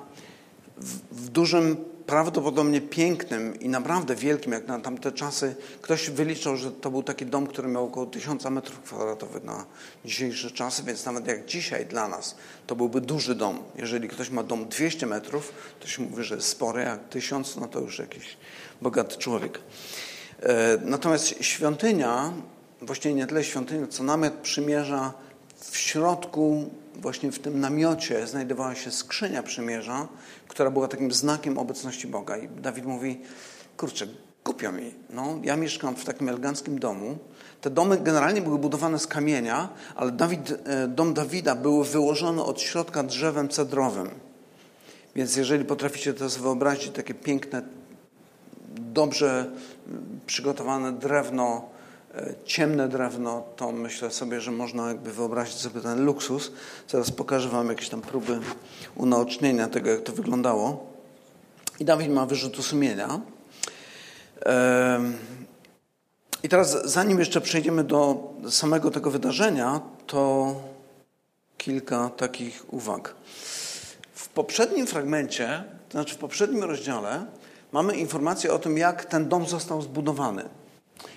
w, 0.76 1.24
w 1.24 1.28
dużym, 1.28 1.76
prawdopodobnie 2.10 2.80
pięknym 2.80 3.60
i 3.60 3.68
naprawdę 3.68 4.16
wielkim, 4.16 4.52
jak 4.52 4.66
na 4.66 4.80
tamte 4.80 5.12
czasy. 5.12 5.54
Ktoś 5.82 6.10
wyliczał, 6.10 6.56
że 6.56 6.72
to 6.72 6.90
był 6.90 7.02
taki 7.02 7.26
dom, 7.26 7.46
który 7.46 7.68
miał 7.68 7.84
około 7.84 8.06
tysiąca 8.06 8.50
metrów 8.50 8.80
kwadratowych 8.80 9.44
na 9.44 9.66
dzisiejsze 10.04 10.50
czasy, 10.50 10.82
więc 10.82 11.06
nawet 11.06 11.26
jak 11.26 11.46
dzisiaj 11.46 11.86
dla 11.86 12.08
nas, 12.08 12.36
to 12.66 12.76
byłby 12.76 13.00
duży 13.00 13.34
dom. 13.34 13.58
Jeżeli 13.76 14.08
ktoś 14.08 14.30
ma 14.30 14.42
dom 14.42 14.68
200 14.68 15.06
metrów, 15.06 15.52
to 15.80 15.86
się 15.86 16.02
mówi, 16.02 16.24
że 16.24 16.34
jest 16.34 16.48
spory, 16.48 16.82
jak 16.82 17.08
tysiąc, 17.08 17.56
no 17.56 17.68
to 17.68 17.80
już 17.80 17.98
jakiś 17.98 18.36
bogaty 18.82 19.16
człowiek. 19.16 19.60
E, 20.42 20.78
natomiast 20.84 21.44
świątynia, 21.44 22.32
właściwie 22.82 23.14
nie 23.14 23.26
tyle 23.26 23.44
świątynia, 23.44 23.86
co 23.86 24.02
namiot 24.02 24.34
przymierza 24.34 25.12
w 25.60 25.76
środku, 25.76 26.70
właśnie 26.94 27.32
w 27.32 27.38
tym 27.38 27.60
namiocie 27.60 28.26
znajdowała 28.26 28.74
się 28.74 28.90
skrzynia 28.90 29.42
przymierza, 29.42 30.08
która 30.48 30.70
była 30.70 30.88
takim 30.88 31.12
znakiem 31.12 31.58
obecności 31.58 32.06
Boga. 32.06 32.36
I 32.36 32.48
Dawid 32.48 32.84
mówi, 32.84 33.20
kurczę, 33.76 34.06
głupio 34.44 34.72
mi. 34.72 34.94
No, 35.10 35.38
ja 35.42 35.56
mieszkam 35.56 35.96
w 35.96 36.04
takim 36.04 36.28
eleganckim 36.28 36.78
domu. 36.78 37.18
Te 37.60 37.70
domy 37.70 37.98
generalnie 37.98 38.42
były 38.42 38.58
budowane 38.58 38.98
z 38.98 39.06
kamienia, 39.06 39.68
ale 39.96 40.12
Dawid, 40.12 40.50
e, 40.50 40.88
dom 40.88 41.14
Dawida 41.14 41.54
był 41.54 41.84
wyłożony 41.84 42.42
od 42.42 42.60
środka 42.60 43.02
drzewem 43.02 43.48
cedrowym. 43.48 44.10
Więc 45.16 45.36
jeżeli 45.36 45.64
potraficie 45.64 46.18
sobie 46.18 46.42
wyobrazić, 46.42 46.90
takie 46.90 47.14
piękne, 47.14 47.62
dobrze 48.92 49.50
przygotowane 50.26 50.92
drewno, 50.92 51.68
e, 52.14 52.34
ciemne 52.44 52.88
drewno, 52.88 53.44
to 53.56 53.72
myślę 53.72 54.10
sobie, 54.10 54.40
że 54.40 54.50
można 54.50 54.88
jakby 54.88 55.12
wyobrazić 55.12 55.56
sobie 55.56 55.80
ten 55.80 56.04
luksus. 56.04 56.52
Zaraz 56.88 57.10
pokażę 57.10 57.48
Wam 57.48 57.68
jakieś 57.68 57.88
tam 57.88 58.00
próby 58.00 58.40
unaocznienia 58.94 59.68
tego, 59.68 59.90
jak 59.90 60.00
to 60.00 60.12
wyglądało. 60.12 60.86
I 61.80 61.84
Dawid 61.84 62.10
ma 62.10 62.26
wyrzutu 62.26 62.62
sumienia. 62.62 63.20
I 66.42 66.48
teraz, 66.48 66.84
zanim 66.84 67.18
jeszcze 67.18 67.40
przejdziemy 67.40 67.84
do 67.84 68.30
samego 68.50 68.90
tego 68.90 69.10
wydarzenia, 69.10 69.80
to 70.06 70.54
kilka 71.58 72.10
takich 72.16 72.72
uwag. 72.72 73.14
W 74.14 74.28
poprzednim 74.28 74.86
fragmencie, 74.86 75.64
to 75.88 75.92
znaczy 75.92 76.14
w 76.14 76.18
poprzednim 76.18 76.64
rozdziale, 76.64 77.26
mamy 77.72 77.96
informację 77.96 78.52
o 78.52 78.58
tym, 78.58 78.78
jak 78.78 79.04
ten 79.04 79.28
dom 79.28 79.46
został 79.46 79.82
zbudowany. 79.82 80.44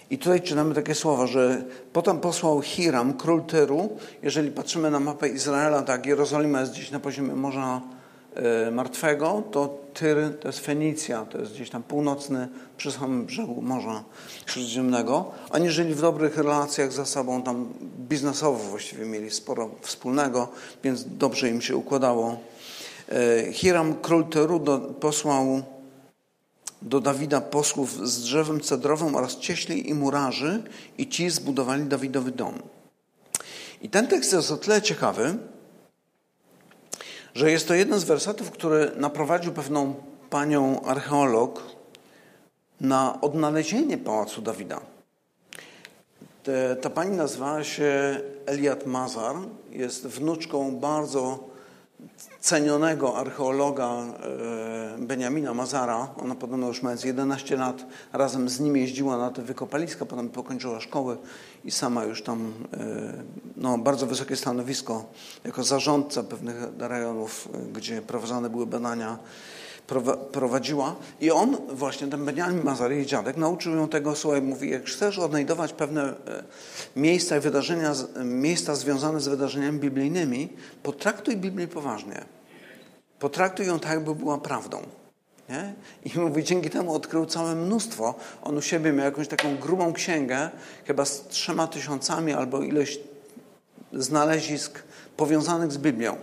I 0.10 0.17
tutaj 0.17 0.41
czytamy 0.41 0.75
takie 0.75 0.95
słowa, 0.95 1.27
że 1.27 1.63
potem 1.93 2.19
posłał 2.19 2.62
Hiram, 2.62 3.13
król 3.13 3.43
Tyru. 3.43 3.89
Jeżeli 4.24 4.51
patrzymy 4.51 4.91
na 4.91 5.00
mapę 5.00 5.29
Izraela, 5.29 5.81
tak, 5.81 6.05
Jerozolima 6.05 6.60
jest 6.60 6.72
gdzieś 6.72 6.91
na 6.91 7.00
poziomie 7.00 7.33
Morza 7.33 7.81
e, 8.36 8.72
Martwego, 8.72 9.43
to 9.51 9.77
Tyr 9.93 10.17
to 10.39 10.48
jest 10.48 10.60
Fenicja, 10.60 11.25
to 11.25 11.38
jest 11.38 11.53
gdzieś 11.53 11.69
tam 11.69 11.83
północny, 11.83 12.48
przy 12.77 12.91
samym 12.91 13.25
brzegu 13.25 13.62
Morza 13.62 14.03
Śródziemnego. 14.45 15.31
Oni 15.51 15.69
żyli 15.69 15.95
w 15.95 16.01
dobrych 16.01 16.38
relacjach 16.38 16.91
ze 16.91 17.05
sobą, 17.05 17.41
tam 17.43 17.74
biznesowo 18.10 18.63
właściwie 18.63 19.05
mieli 19.05 19.31
sporo 19.31 19.69
wspólnego, 19.81 20.48
więc 20.83 21.05
dobrze 21.07 21.50
im 21.50 21.62
się 21.62 21.75
układało. 21.75 22.38
E, 23.10 23.53
Hiram, 23.53 23.95
król 24.01 24.25
Tyru, 24.25 24.60
posłał 25.00 25.63
do 26.84 27.00
Dawida 27.00 27.42
posłów 27.42 28.08
z 28.08 28.22
drzewem 28.22 28.62
cedrowym 28.62 29.16
oraz 29.16 29.38
cieśli 29.38 29.90
i 29.90 29.94
murarzy 29.94 30.63
i 30.98 31.10
ci 31.10 31.30
zbudowali 31.30 31.84
Dawidowy 31.84 32.32
dom. 32.32 32.54
I 33.82 33.90
ten 33.90 34.08
tekst 34.08 34.34
jest 34.34 34.52
o 34.52 34.58
tyle 34.58 34.82
ciekawy, 34.82 35.38
że 37.34 37.52
jest 37.52 37.68
to 37.68 37.74
jeden 37.74 38.00
z 38.00 38.04
wersetów, 38.04 38.52
który 38.52 38.92
naprowadził 38.96 39.54
pewną 39.54 39.96
panią 40.30 40.82
archeolog 40.82 41.62
na 42.82 43.22
odnalezienie 43.22 43.98
pałacu 43.98 44.42
Dawida. 44.42 44.82
ta 46.82 46.90
pani 46.90 47.18
nazywała 47.18 47.63
się 47.63 48.22
Eliat 48.46 48.86
Mazar, 48.86 49.36
jest 49.72 50.08
wnuczką 50.08 50.75
bardzo 50.75 51.52
cenionego 52.44 53.18
archeologa 53.18 53.90
e, 53.90 54.98
Beniamina 54.98 55.54
Mazara. 55.54 56.08
Ona 56.18 56.36
podobno 56.36 56.68
już 56.68 56.82
mając 56.82 57.04
11 57.04 57.56
lat 57.56 57.86
razem 58.14 58.50
z 58.50 58.60
nim 58.60 58.78
jeździła 58.78 59.18
na 59.18 59.32
te 59.32 59.42
wykopaliska, 59.42 60.06
potem 60.06 60.30
pokończyła 60.30 60.80
szkołę 60.80 61.18
i 61.66 61.72
sama 61.72 62.06
już 62.06 62.24
tam 62.24 62.54
e, 62.74 62.78
no, 63.58 63.78
bardzo 63.78 64.08
wysokie 64.08 64.36
stanowisko 64.36 65.06
jako 65.44 65.64
zarządca 65.64 66.24
pewnych 66.24 66.56
rejonów, 66.80 67.50
e, 67.54 67.58
gdzie 67.74 68.02
prowadzone 68.02 68.50
były 68.50 68.66
badania 68.68 69.18
prowadziła. 70.32 70.96
I 71.22 71.32
on 71.32 71.58
właśnie, 71.70 72.08
ten 72.08 72.25
Benjamin 72.25 72.63
Mazar, 72.63 72.92
jej 72.92 73.06
dziadek, 73.06 73.38
nauczył 73.38 73.75
ją 73.75 73.88
tego, 73.88 74.16
słuchaj, 74.16 74.42
mówi, 74.42 74.70
jak 74.70 74.86
chcesz 74.86 75.20
odnajdować 75.20 75.74
pewne 75.74 76.04
e, 76.04 76.13
miejsca 76.96 77.38
i 77.38 77.40
wydarzenia, 77.40 77.94
miejsca 78.24 78.75
związane 78.75 79.20
z 79.20 79.28
wydarzeniami 79.28 79.80
biblijnymi, 79.80 80.50
potraktuj 80.84 81.38
Biblię 81.38 81.68
poważnie. 81.68 82.25
Potraktuj 83.20 83.66
ją 83.66 83.80
tak, 83.80 83.92
jakby 83.92 84.16
była 84.16 84.38
prawdą. 84.38 84.82
Nie? 85.50 85.74
I 86.06 86.20
mówi, 86.20 86.44
dzięki 86.44 86.70
temu 86.70 86.94
odkrył 86.94 87.25
całe 87.25 87.56
mnóstwo. 87.56 88.16
On 88.42 88.58
u 88.58 88.62
siebie 88.62 88.94
miał 88.94 89.06
jakąś 89.06 89.28
taką 89.28 89.58
grubą 89.58 89.94
księgę, 89.94 90.50
chyba 90.86 91.06
z 91.06 91.28
trzema 91.28 91.68
tysiącami 91.68 92.34
albo 92.34 92.62
ileś 92.62 93.00
znalezisk 93.94 94.84
powiązanych 95.18 95.72
z 95.72 95.78
Biblią. 95.78 96.16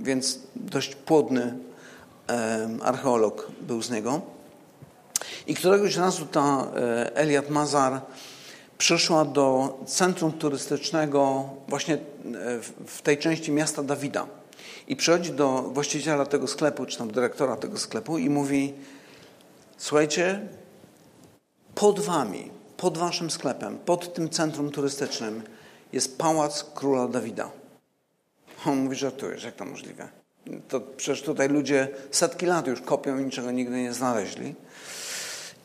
Więc 0.00 0.38
dość 0.56 0.94
płodny 0.94 1.54
archeolog 2.82 3.48
był 3.60 3.82
z 3.82 3.90
niego. 3.90 4.20
I 5.46 5.54
któregoś 5.54 5.96
razu 5.96 6.26
ta 6.26 6.66
e, 6.76 7.16
Eliat 7.16 7.50
Mazar 7.50 8.00
przyszła 8.78 9.24
do 9.24 9.78
centrum 9.86 10.32
turystycznego 10.32 11.44
właśnie 11.68 11.94
e, 11.94 11.98
w 12.86 13.02
tej 13.02 13.18
części 13.18 13.52
miasta 13.52 13.82
Dawida. 13.82 14.26
I 14.88 14.96
przychodzi 14.96 15.32
do 15.32 15.62
właściciela 15.62 16.26
tego 16.26 16.46
sklepu, 16.46 16.86
czy 16.86 16.98
tam 16.98 17.10
dyrektora 17.10 17.56
tego 17.56 17.78
sklepu 17.78 18.18
i 18.18 18.30
mówi 18.30 18.74
słuchajcie, 19.76 20.48
pod 21.74 22.00
wami, 22.00 22.50
pod 22.76 22.98
waszym 22.98 23.30
sklepem, 23.30 23.78
pod 23.78 24.14
tym 24.14 24.30
centrum 24.30 24.70
turystycznym 24.70 25.42
jest 25.92 26.18
pałac 26.18 26.64
króla 26.74 27.08
Dawida. 27.08 27.50
On 28.66 28.78
mówi, 28.78 28.96
że 28.96 29.12
to 29.12 29.30
jest, 29.30 29.44
jak 29.44 29.54
to 29.54 29.64
możliwe? 29.64 30.08
To 30.68 30.80
przecież 30.80 31.22
tutaj 31.22 31.48
ludzie 31.48 31.88
setki 32.10 32.46
lat 32.46 32.66
już 32.66 32.80
kopią 32.80 33.18
i 33.18 33.24
niczego 33.24 33.50
nigdy 33.50 33.76
nie 33.76 33.92
znaleźli. 33.92 34.54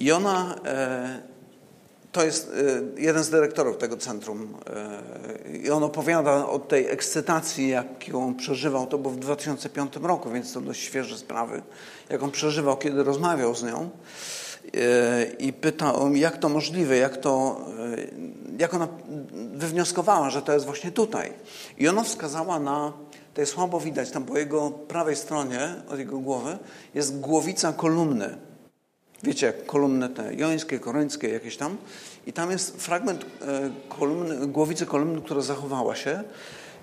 I 0.02 0.12
ona, 0.12 0.56
e, 0.66 1.20
to 2.12 2.24
jest 2.24 2.52
e, 2.98 3.02
jeden 3.02 3.24
z 3.24 3.30
dyrektorów 3.30 3.78
tego 3.78 3.98
centrum, 3.98 4.58
e, 5.54 5.58
i 5.58 5.70
on 5.70 5.84
opowiada 5.84 6.48
o 6.48 6.60
tej 6.60 6.88
ekscytacji, 6.88 7.70
jaką 7.70 8.36
przeżywał, 8.36 8.88
to 8.88 8.98
było 8.98 9.14
w 9.14 9.20
2005 9.20 9.96
roku, 10.02 10.32
więc 10.32 10.54
to 10.54 10.62
dość 10.62 10.82
świeże 10.82 11.18
sprawy, 11.18 11.62
jaką 12.10 12.32
przeżywał, 12.32 12.78
kiedy 12.78 13.04
rozmawiał 13.04 13.56
z 13.56 13.64
nią. 13.64 13.90
i 15.40 15.54
pytał, 15.54 16.16
jak 16.16 16.38
to 16.38 16.50
możliwe, 16.50 16.98
jak, 16.98 17.18
to, 17.18 17.62
jak 18.58 18.74
ona 18.74 18.88
wywnioskowała, 19.54 20.30
że 20.30 20.42
to 20.42 20.54
jest 20.54 20.66
właśnie 20.66 20.92
tutaj. 20.92 21.34
I 21.78 21.88
ona 21.88 22.04
wskazała 22.04 22.60
na, 22.60 22.94
to 23.34 23.42
jest 23.42 23.54
słabo 23.54 23.80
widać, 23.80 24.12
tam 24.12 24.26
po 24.26 24.38
jego 24.38 24.72
prawej 24.72 25.16
stronie 25.16 25.76
od 25.90 26.00
jego 26.00 26.20
głowy 26.20 26.58
jest 26.94 27.20
głowica 27.20 27.74
kolumny. 27.74 28.38
Wiecie, 29.24 29.46
jak 29.46 29.66
kolumny 29.66 30.10
te 30.10 30.36
jońskie, 30.36 30.80
koryńskie 30.80 31.30
jakieś 31.30 31.58
tam. 31.58 31.78
I 32.28 32.34
tam 32.34 32.52
jest 32.52 32.82
fragment 32.82 33.26
kolumny, 33.90 34.48
głowicy 34.48 34.86
kolumny, 34.86 35.22
która 35.22 35.42
zachowała 35.42 35.96
się. 35.96 36.24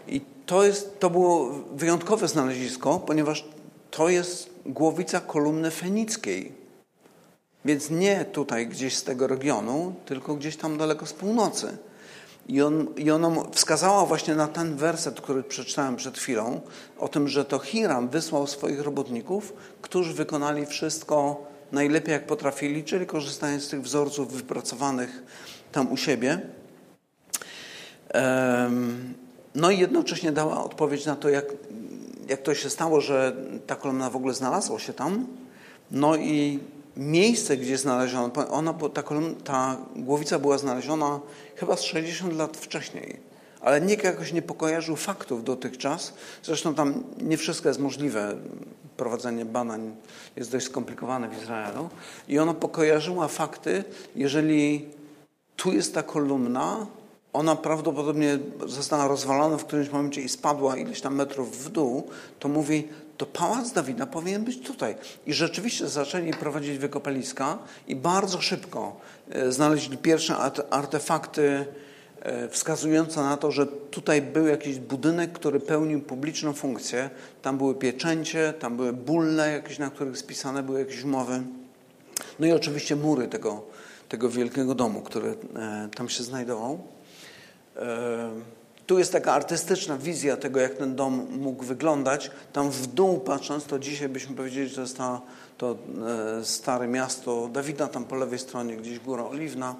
I 0.09 0.21
to, 0.47 0.65
jest, 0.65 1.01
to 1.01 1.11
było 1.11 1.51
wyjątkowe 1.75 2.29
znalezisko, 2.29 3.01
ponieważ 3.01 3.45
to 3.91 4.09
jest 4.09 4.51
głowica 4.67 5.21
kolumny 5.21 5.71
fenickiej. 5.71 6.53
Więc 7.65 7.91
nie 7.91 8.25
tutaj 8.25 8.67
gdzieś 8.67 8.97
z 8.97 9.03
tego 9.03 9.27
regionu, 9.27 9.95
tylko 10.07 10.35
gdzieś 10.35 10.57
tam 10.57 10.79
daleko 10.79 11.07
z 11.07 11.13
północy. 11.13 11.79
I, 12.49 12.63
on, 12.63 12.87
I 12.97 13.11
ona 13.11 13.31
wskazała 13.53 14.07
właśnie 14.07 14.35
na 14.35 14.49
ten 14.49 14.77
werset, 14.77 15.21
który 15.21 15.43
przeczytałem 15.43 15.97
przed 15.97 16.19
chwilą, 16.19 16.61
o 16.99 17.09
tym, 17.09 17.29
że 17.29 17.45
to 17.45 17.59
Hiram 17.59 18.09
wysłał 18.09 18.47
swoich 18.47 18.81
robotników, 18.81 19.53
którzy 19.83 20.13
wykonali 20.13 20.67
wszystko 20.67 21.47
najlepiej 21.73 22.13
jak 22.13 22.27
potrafili, 22.27 22.85
czyli 22.85 23.07
korzystając 23.07 23.63
z 23.65 23.69
tych 23.69 23.83
wzorców 23.83 24.33
wypracowanych 24.33 25.23
tam 25.73 25.93
u 25.93 25.97
siebie. 25.97 26.41
No 29.55 29.71
i 29.71 29.79
jednocześnie 29.79 30.33
dała 30.33 30.65
odpowiedź 30.65 31.07
na 31.07 31.17
to, 31.17 31.29
jak, 31.29 31.45
jak 32.29 32.43
to 32.43 32.55
się 32.55 32.71
stało, 32.71 33.01
że 33.01 33.37
ta 33.67 33.77
kolumna 33.77 34.11
w 34.11 34.17
ogóle 34.17 34.35
znalazła 34.35 34.79
się 34.79 34.93
tam. 34.93 35.27
No 35.91 36.17
i 36.17 36.61
miejsce, 36.99 37.57
gdzie 37.57 37.79
znaleziono, 37.79 38.31
ona, 38.51 38.75
ta, 38.95 39.03
kolumna, 39.03 39.35
ta 39.45 39.77
głowica 39.97 40.39
była 40.39 40.59
znaleziona 40.59 41.21
chyba 41.57 41.77
z 41.77 41.83
60 41.83 42.37
lat 42.37 42.57
wcześniej. 42.57 43.17
Ale 43.61 43.81
nikt 43.81 44.05
jakoś 44.05 44.33
nie 44.33 44.43
pokojarzył 44.43 44.97
faktów 44.97 45.45
dotychczas. 45.45 46.15
Zresztą 46.43 46.75
tam 46.75 47.05
nie 47.23 47.37
wszystko 47.37 47.69
jest 47.69 47.81
możliwe. 47.81 48.35
Prowadzenie 48.97 49.45
badań 49.45 49.97
jest 50.37 50.53
dość 50.53 50.67
skomplikowane 50.67 51.29
w 51.29 51.43
Izraelu. 51.43 51.89
I 52.29 52.39
ona 52.39 52.55
pokojarzyła 52.55 53.29
fakty, 53.29 53.85
jeżeli 54.17 54.89
tu 55.57 55.73
jest 55.73 55.95
ta 55.95 56.03
kolumna, 56.03 56.87
ona 57.33 57.57
prawdopodobnie 57.57 58.39
została 58.67 59.09
rozwalona 59.09 59.57
w 59.57 59.65
którymś 59.65 59.91
momencie 59.91 60.21
i 60.21 60.29
spadła 60.29 60.77
ileś 60.77 61.01
tam 61.01 61.15
metrów 61.15 61.65
w 61.65 61.69
dół, 61.69 62.11
to 62.39 62.49
mówi, 62.49 62.89
to 63.19 63.27
pałac 63.27 63.73
Dawida 63.73 64.07
powinien 64.07 64.45
być 64.45 64.61
tutaj. 64.61 64.95
I 65.27 65.33
rzeczywiście 65.33 65.89
zaczęli 65.89 66.33
prowadzić 66.33 66.79
wykopaliska 66.79 67.59
i 67.89 67.97
bardzo 67.97 68.41
szybko 68.41 69.01
e, 69.31 69.53
znaleźli 69.53 69.99
pierwsze 69.99 70.37
artefakty 70.71 71.67
e, 72.21 72.49
wskazujące 72.49 73.23
na 73.23 73.37
to, 73.37 73.51
że 73.51 73.67
tutaj 73.67 74.23
był 74.23 74.47
jakiś 74.47 74.79
budynek, 74.79 75.33
który 75.33 75.61
pełnił 75.61 76.01
publiczną 76.01 76.53
funkcję. 76.53 77.11
Tam 77.43 77.59
były 77.59 77.75
pieczęcie, 77.75 78.55
tam 78.59 78.77
były 78.77 78.93
bulle 78.93 79.53
jakieś, 79.53 79.79
na 79.79 79.91
których 79.91 80.19
spisane 80.19 80.63
były 80.63 80.81
jakieś 80.81 81.05
umowy. 81.05 81.43
No 82.39 82.47
i 82.47 82.53
oczywiście 82.53 82.97
mury 82.97 83.29
tego, 83.29 83.65
tego 84.09 84.31
wielkiego 84.31 84.75
domu, 84.75 85.03
który 85.03 85.29
e, 85.57 85.89
tam 85.97 86.09
się 86.09 86.23
znajdował. 86.23 86.79
Tu 88.89 88.99
jest 88.99 89.13
taka 89.13 89.33
artystyczna 89.33 89.99
wizja 89.99 90.37
tego, 90.37 90.61
jak 90.61 90.75
ten 90.75 90.97
dom 90.97 91.27
mógł 91.31 91.65
wyglądać. 91.65 92.31
Tam 92.53 92.71
w 92.71 92.87
dół 92.87 93.21
patrząc, 93.21 93.65
to 93.65 93.79
dzisiaj 93.79 94.09
byśmy 94.09 94.37
powiedzieli, 94.37 94.69
że 94.69 94.75
to 94.75 94.81
jest 94.81 94.97
ta, 94.97 95.21
to 95.59 95.77
e, 96.41 96.45
stare 96.45 96.89
miasto 96.89 97.49
Dawida, 97.53 97.89
tam 97.89 98.05
po 98.05 98.17
lewej 98.17 98.39
stronie 98.39 98.77
gdzieś 98.77 98.99
Góra 98.99 99.25
Oliwna. 99.25 99.77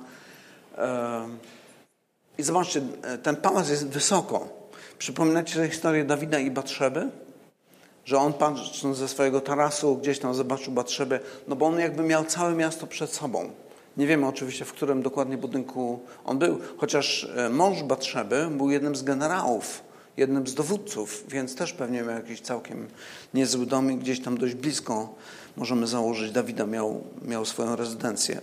I 2.39 2.43
zobaczcie, 2.43 2.83
e, 3.03 3.19
ten 3.19 3.37
pałac 3.37 3.69
jest 3.69 3.89
wysoko. 3.89 4.49
Przypominacie 4.99 5.55
sobie 5.55 5.69
historię 5.69 6.05
Dawida 6.05 6.39
i 6.39 6.51
Batrzeby? 6.51 7.09
Że 8.05 8.19
on 8.19 8.33
patrząc 8.33 8.97
ze 8.97 9.09
swojego 9.09 9.41
tarasu 9.41 9.97
gdzieś 9.97 10.19
tam 10.19 10.35
zobaczył 10.35 10.73
Batrzebę, 10.73 11.21
no 11.47 11.57
bo 11.57 11.67
on 11.67 11.79
jakby 11.79 12.03
miał 12.03 12.25
całe 12.25 12.55
miasto 12.55 12.87
przed 12.87 13.11
sobą. 13.11 13.51
Nie 13.99 14.07
wiemy 14.07 14.27
oczywiście, 14.27 14.65
w 14.65 14.73
którym 14.73 15.03
dokładnie 15.03 15.39
budynku 15.39 16.01
on 16.25 16.39
był, 16.39 16.59
chociaż 16.77 17.29
e, 17.37 17.49
mąż 17.49 17.83
Batrzeby 17.83 18.49
był 18.51 18.71
jednym 18.71 18.97
z 18.97 19.03
generałów, 19.03 19.83
jednym 20.17 20.47
z 20.47 20.55
dowódców, 20.55 21.25
więc 21.29 21.55
też 21.55 21.73
pewnie 21.73 22.03
miał 22.03 22.15
jakiś 22.15 22.41
całkiem 22.41 22.87
niezły 23.35 23.67
dom 23.67 23.93
i 23.93 23.97
gdzieś 23.97 24.21
tam 24.23 24.39
dość 24.39 24.55
blisko, 24.55 25.15
możemy 25.57 25.87
założyć, 25.87 26.33
Dawida 26.33 26.67
miał, 26.67 27.05
miał 27.23 27.45
swoją 27.45 27.77
rezydencję. 27.77 28.41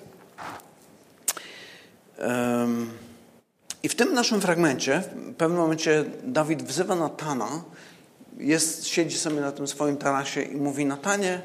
I 3.84 3.89
w 3.89 3.96
tym 3.96 4.13
naszym 4.13 4.41
fragmencie, 4.41 5.04
w 5.15 5.36
pewnym 5.36 5.60
momencie 5.60 6.06
Dawid 6.24 6.63
wzywa 6.63 6.96
Natana, 6.96 7.63
jest, 8.38 8.88
siedzi 8.88 9.18
sobie 9.18 9.41
na 9.41 9.52
tym 9.52 9.68
swoim 9.68 9.98
tarasie 9.98 10.41
i 10.41 10.56
mówi, 10.56 10.86
Natanie, 10.86 11.41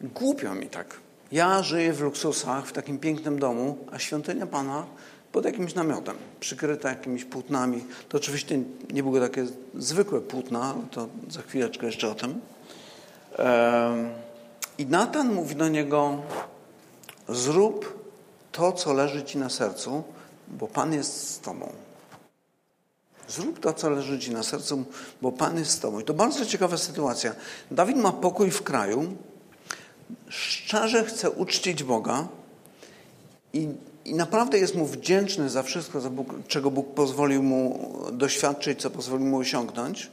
głupio 0.00 0.54
mi 0.54 0.66
tak. 0.66 0.96
Ja 1.32 1.62
żyję 1.62 1.92
w 1.92 2.00
luksusach, 2.00 2.66
w 2.66 2.72
takim 2.72 2.98
pięknym 2.98 3.38
domu, 3.38 3.78
a 3.92 3.98
świątynia 3.98 4.46
Pana 4.46 4.86
pod 5.32 5.44
jakimś 5.44 5.74
namiotem, 5.74 6.16
przykryta 6.40 6.88
jakimiś 6.88 7.24
płótnami. 7.24 7.84
To 8.08 8.16
oczywiście 8.16 8.58
nie 8.92 9.02
były 9.02 9.20
takie 9.20 9.46
zwykłe 9.74 10.20
płótna, 10.20 10.74
to 10.90 11.08
za 11.28 11.42
chwileczkę 11.42 11.86
jeszcze 11.86 12.08
o 12.08 12.14
tym. 12.14 12.40
I 14.78 14.86
Natan 14.86 15.34
mówi 15.34 15.56
do 15.56 15.68
niego: 15.68 16.18
Zrób 17.28 18.04
to, 18.52 18.72
co 18.72 18.92
leży 18.92 19.22
ci 19.22 19.38
na 19.38 19.50
sercu, 19.50 20.02
bo 20.48 20.66
Pan 20.66 20.92
jest 20.92 21.30
z 21.30 21.40
Tobą. 21.40 21.72
Zrób 23.28 23.60
to, 23.60 23.72
co 23.72 23.90
leży 23.90 24.18
ci 24.18 24.30
na 24.30 24.42
sercu, 24.42 24.84
bo 25.22 25.32
Pan 25.32 25.58
jest 25.58 25.70
z 25.70 25.80
Tobą. 25.80 26.00
I 26.00 26.04
to 26.04 26.14
bardzo 26.14 26.46
ciekawa 26.46 26.76
sytuacja. 26.76 27.34
Dawid 27.70 27.96
ma 27.96 28.12
pokój 28.12 28.50
w 28.50 28.62
kraju, 28.62 29.16
szczerze 30.28 31.04
chce 31.04 31.30
uczcić 31.30 31.82
Boga 31.82 32.28
i, 33.52 33.68
i 34.04 34.14
naprawdę 34.14 34.58
jest 34.58 34.74
mu 34.74 34.86
wdzięczny 34.86 35.50
za 35.50 35.62
wszystko, 35.62 36.00
za 36.00 36.10
Bóg, 36.10 36.34
czego 36.48 36.70
Bóg 36.70 36.94
pozwolił 36.94 37.42
mu 37.42 37.90
doświadczyć, 38.12 38.80
co 38.80 38.90
pozwolił 38.90 39.26
mu 39.26 39.38
osiągnąć. 39.38 40.10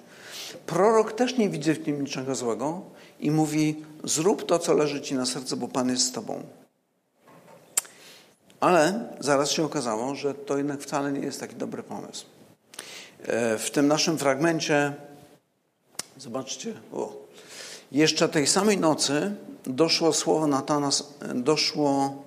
Prorok 0.65 1.13
też 1.13 1.37
nie 1.37 1.49
widzi 1.49 1.73
w 1.73 1.85
tym 1.85 2.01
niczego 2.01 2.35
złego 2.35 2.81
i 3.19 3.31
mówi: 3.31 3.83
Zrób 4.03 4.45
to, 4.45 4.59
co 4.59 4.73
leży 4.73 5.01
ci 5.01 5.15
na 5.15 5.25
sercu, 5.25 5.57
bo 5.57 5.67
Pan 5.67 5.89
jest 5.89 6.05
z 6.05 6.11
Tobą. 6.11 6.43
Ale 8.59 9.09
zaraz 9.19 9.51
się 9.51 9.63
okazało, 9.65 10.15
że 10.15 10.33
to 10.33 10.57
jednak 10.57 10.81
wcale 10.81 11.11
nie 11.11 11.19
jest 11.19 11.39
taki 11.39 11.55
dobry 11.55 11.83
pomysł. 11.83 12.25
E, 13.23 13.57
w 13.57 13.71
tym 13.71 13.87
naszym 13.87 14.17
fragmencie, 14.17 14.93
zobaczcie, 16.17 16.73
o, 16.93 17.15
jeszcze 17.91 18.29
tej 18.29 18.47
samej 18.47 18.77
nocy 18.77 19.35
doszło 19.65 20.13
słowo 20.13 20.47
Natana, 20.47 20.89
doszło, 21.35 22.23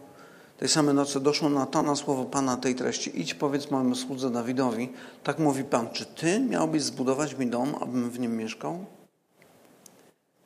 tej 0.58 0.68
samej 0.68 0.94
nocy 0.94 1.20
doszło 1.20 1.48
Natana 1.48 1.96
słowo 1.96 2.24
Pana 2.24 2.56
tej 2.56 2.74
treści. 2.74 3.20
Idź 3.20 3.34
powiedz 3.34 3.70
mojemu 3.70 3.94
słudze 3.94 4.30
Dawidowi, 4.30 4.92
tak 5.24 5.38
mówi 5.38 5.64
Pan, 5.64 5.90
czy 5.90 6.06
Ty 6.06 6.40
miałbyś 6.40 6.82
zbudować 6.82 7.38
mi 7.38 7.46
dom, 7.46 7.74
abym 7.80 8.10
w 8.10 8.20
nim 8.20 8.36
mieszkał? 8.36 8.84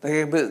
Tak 0.01 0.13
jakby 0.13 0.39
e, 0.39 0.51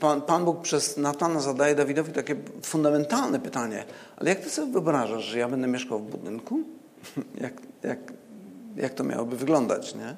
Pan, 0.00 0.22
Pan 0.22 0.44
Bóg 0.44 0.62
przez 0.62 0.96
Natana 0.96 1.40
zadaje 1.40 1.74
Dawidowi 1.74 2.12
takie 2.12 2.36
fundamentalne 2.62 3.40
pytanie, 3.40 3.84
ale 4.16 4.30
jak 4.30 4.40
Ty 4.40 4.50
sobie 4.50 4.72
wyobrażasz, 4.72 5.24
że 5.24 5.38
ja 5.38 5.48
będę 5.48 5.68
mieszkał 5.68 5.98
w 5.98 6.10
budynku? 6.10 6.60
jak, 7.40 7.52
jak, 7.82 7.98
jak 8.76 8.94
to 8.94 9.04
miałoby 9.04 9.36
wyglądać, 9.36 9.94
nie? 9.94 10.16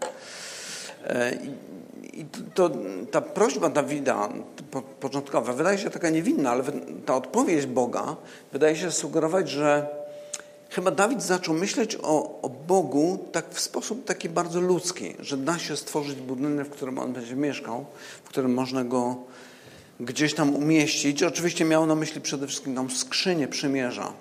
I 2.02 2.24
to, 2.54 2.70
ta 3.10 3.20
prośba 3.20 3.68
Dawida 3.68 4.28
początkowa 5.00 5.52
wydaje 5.52 5.78
się 5.78 5.90
taka 5.90 6.10
niewinna, 6.10 6.50
ale 6.50 6.64
ta 7.06 7.14
odpowiedź 7.14 7.66
Boga 7.66 8.16
wydaje 8.52 8.76
się 8.76 8.90
sugerować, 8.90 9.50
że 9.50 9.88
chyba 10.70 10.90
Dawid 10.90 11.22
zaczął 11.22 11.54
myśleć 11.54 11.96
o, 12.02 12.40
o 12.42 12.48
Bogu 12.48 13.18
tak 13.32 13.54
w 13.54 13.60
sposób 13.60 14.04
taki 14.04 14.28
bardzo 14.28 14.60
ludzki, 14.60 15.14
że 15.18 15.36
da 15.36 15.58
się 15.58 15.76
stworzyć 15.76 16.20
budynek, 16.20 16.66
w 16.66 16.70
którym 16.70 16.98
on 16.98 17.12
będzie 17.12 17.36
mieszkał, 17.36 17.84
w 18.24 18.28
którym 18.28 18.54
można 18.54 18.84
go 18.84 19.16
gdzieś 20.00 20.34
tam 20.34 20.56
umieścić. 20.56 21.22
Oczywiście 21.22 21.64
miał 21.64 21.86
na 21.86 21.94
myśli 21.94 22.20
przede 22.20 22.46
wszystkim 22.46 22.74
tam 22.74 22.90
skrzynię 22.90 23.48
przymierza. 23.48 24.12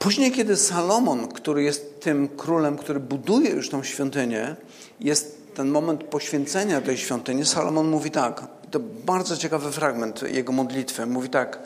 Później, 0.00 0.32
kiedy 0.32 0.56
Salomon, 0.56 1.28
który 1.28 1.62
jest 1.62 2.00
tym 2.00 2.28
królem, 2.28 2.76
który 2.76 3.00
buduje 3.00 3.50
już 3.50 3.68
tą 3.68 3.82
świątynię, 3.82 4.56
jest 5.00 5.54
ten 5.54 5.68
moment 5.68 6.04
poświęcenia 6.04 6.80
tej 6.80 6.98
świątyni, 6.98 7.46
Salomon 7.46 7.88
mówi 7.88 8.10
tak, 8.10 8.46
to 8.70 8.80
bardzo 9.06 9.36
ciekawy 9.36 9.72
fragment 9.72 10.22
jego 10.22 10.52
modlitwy, 10.52 11.06
mówi 11.06 11.28
tak, 11.28 11.58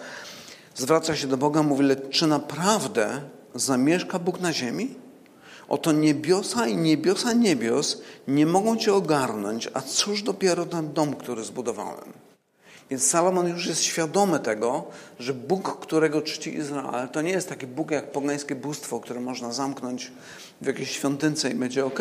zwraca 0.75 1.17
się 1.17 1.27
do 1.27 1.37
Boga, 1.37 1.63
mówi, 1.63 1.85
lecz 1.85 2.09
czy 2.11 2.27
naprawdę 2.27 3.21
zamieszka 3.55 4.19
Bóg 4.19 4.41
na 4.41 4.53
ziemi? 4.53 4.95
Oto 5.69 5.93
niebiosa 5.93 6.67
i 6.67 6.77
niebiosa 6.77 7.33
niebios 7.33 8.03
nie 8.29 8.47
mogą 8.47 8.77
Cię 8.77 8.95
ogarnąć, 8.95 9.69
a 9.75 9.81
cóż 9.81 10.23
dopiero 10.23 10.67
ten 10.67 10.93
dom, 10.93 11.15
który 11.17 11.45
zbudowałem. 11.45 12.13
Więc 12.91 13.07
Salomon 13.07 13.49
już 13.49 13.67
jest 13.67 13.83
świadomy 13.83 14.41
tego, 14.41 14.85
że 15.19 15.35
Bóg, 15.35 15.79
którego 15.81 16.23
czci 16.23 16.55
Izrael, 16.57 17.09
to 17.09 17.23
nie 17.23 17.31
jest 17.31 17.49
taki 17.49 17.67
Bóg 17.67 17.91
jak 17.91 18.13
pogańskie 18.13 18.55
bóstwo, 18.55 19.01
które 19.01 19.21
można 19.21 19.53
zamknąć 19.53 20.13
w 20.61 20.67
jakiejś 20.67 20.91
świątynce 20.91 21.51
i 21.51 21.55
będzie 21.55 21.85
ok, 21.87 21.99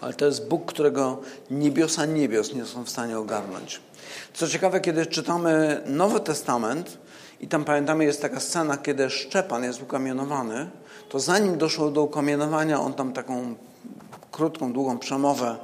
ale 0.00 0.14
to 0.14 0.26
jest 0.26 0.48
Bóg, 0.48 0.72
którego 0.72 1.20
niebiosa 1.50 2.06
niebios 2.06 2.54
nie 2.54 2.64
są 2.64 2.84
w 2.84 2.90
stanie 2.90 3.18
ogarnąć. 3.18 3.80
Co 4.34 4.48
ciekawe, 4.48 4.80
kiedy 4.80 5.06
czytamy 5.06 5.82
Nowy 5.86 6.20
Testament 6.20 6.98
i 7.40 7.48
tam 7.48 7.64
pamiętamy 7.64 8.04
jest 8.04 8.22
taka 8.22 8.40
scena, 8.40 8.76
kiedy 8.76 9.10
Szczepan 9.10 9.64
jest 9.64 9.82
ukamienowany, 9.82 10.70
to 11.08 11.20
zanim 11.20 11.58
doszło 11.58 11.90
do 11.90 12.02
ukamienowania, 12.02 12.80
on 12.80 12.94
tam 12.94 13.12
taką 13.12 13.54
krótką, 14.30 14.72
długą 14.72 14.98
przemowę 14.98 15.56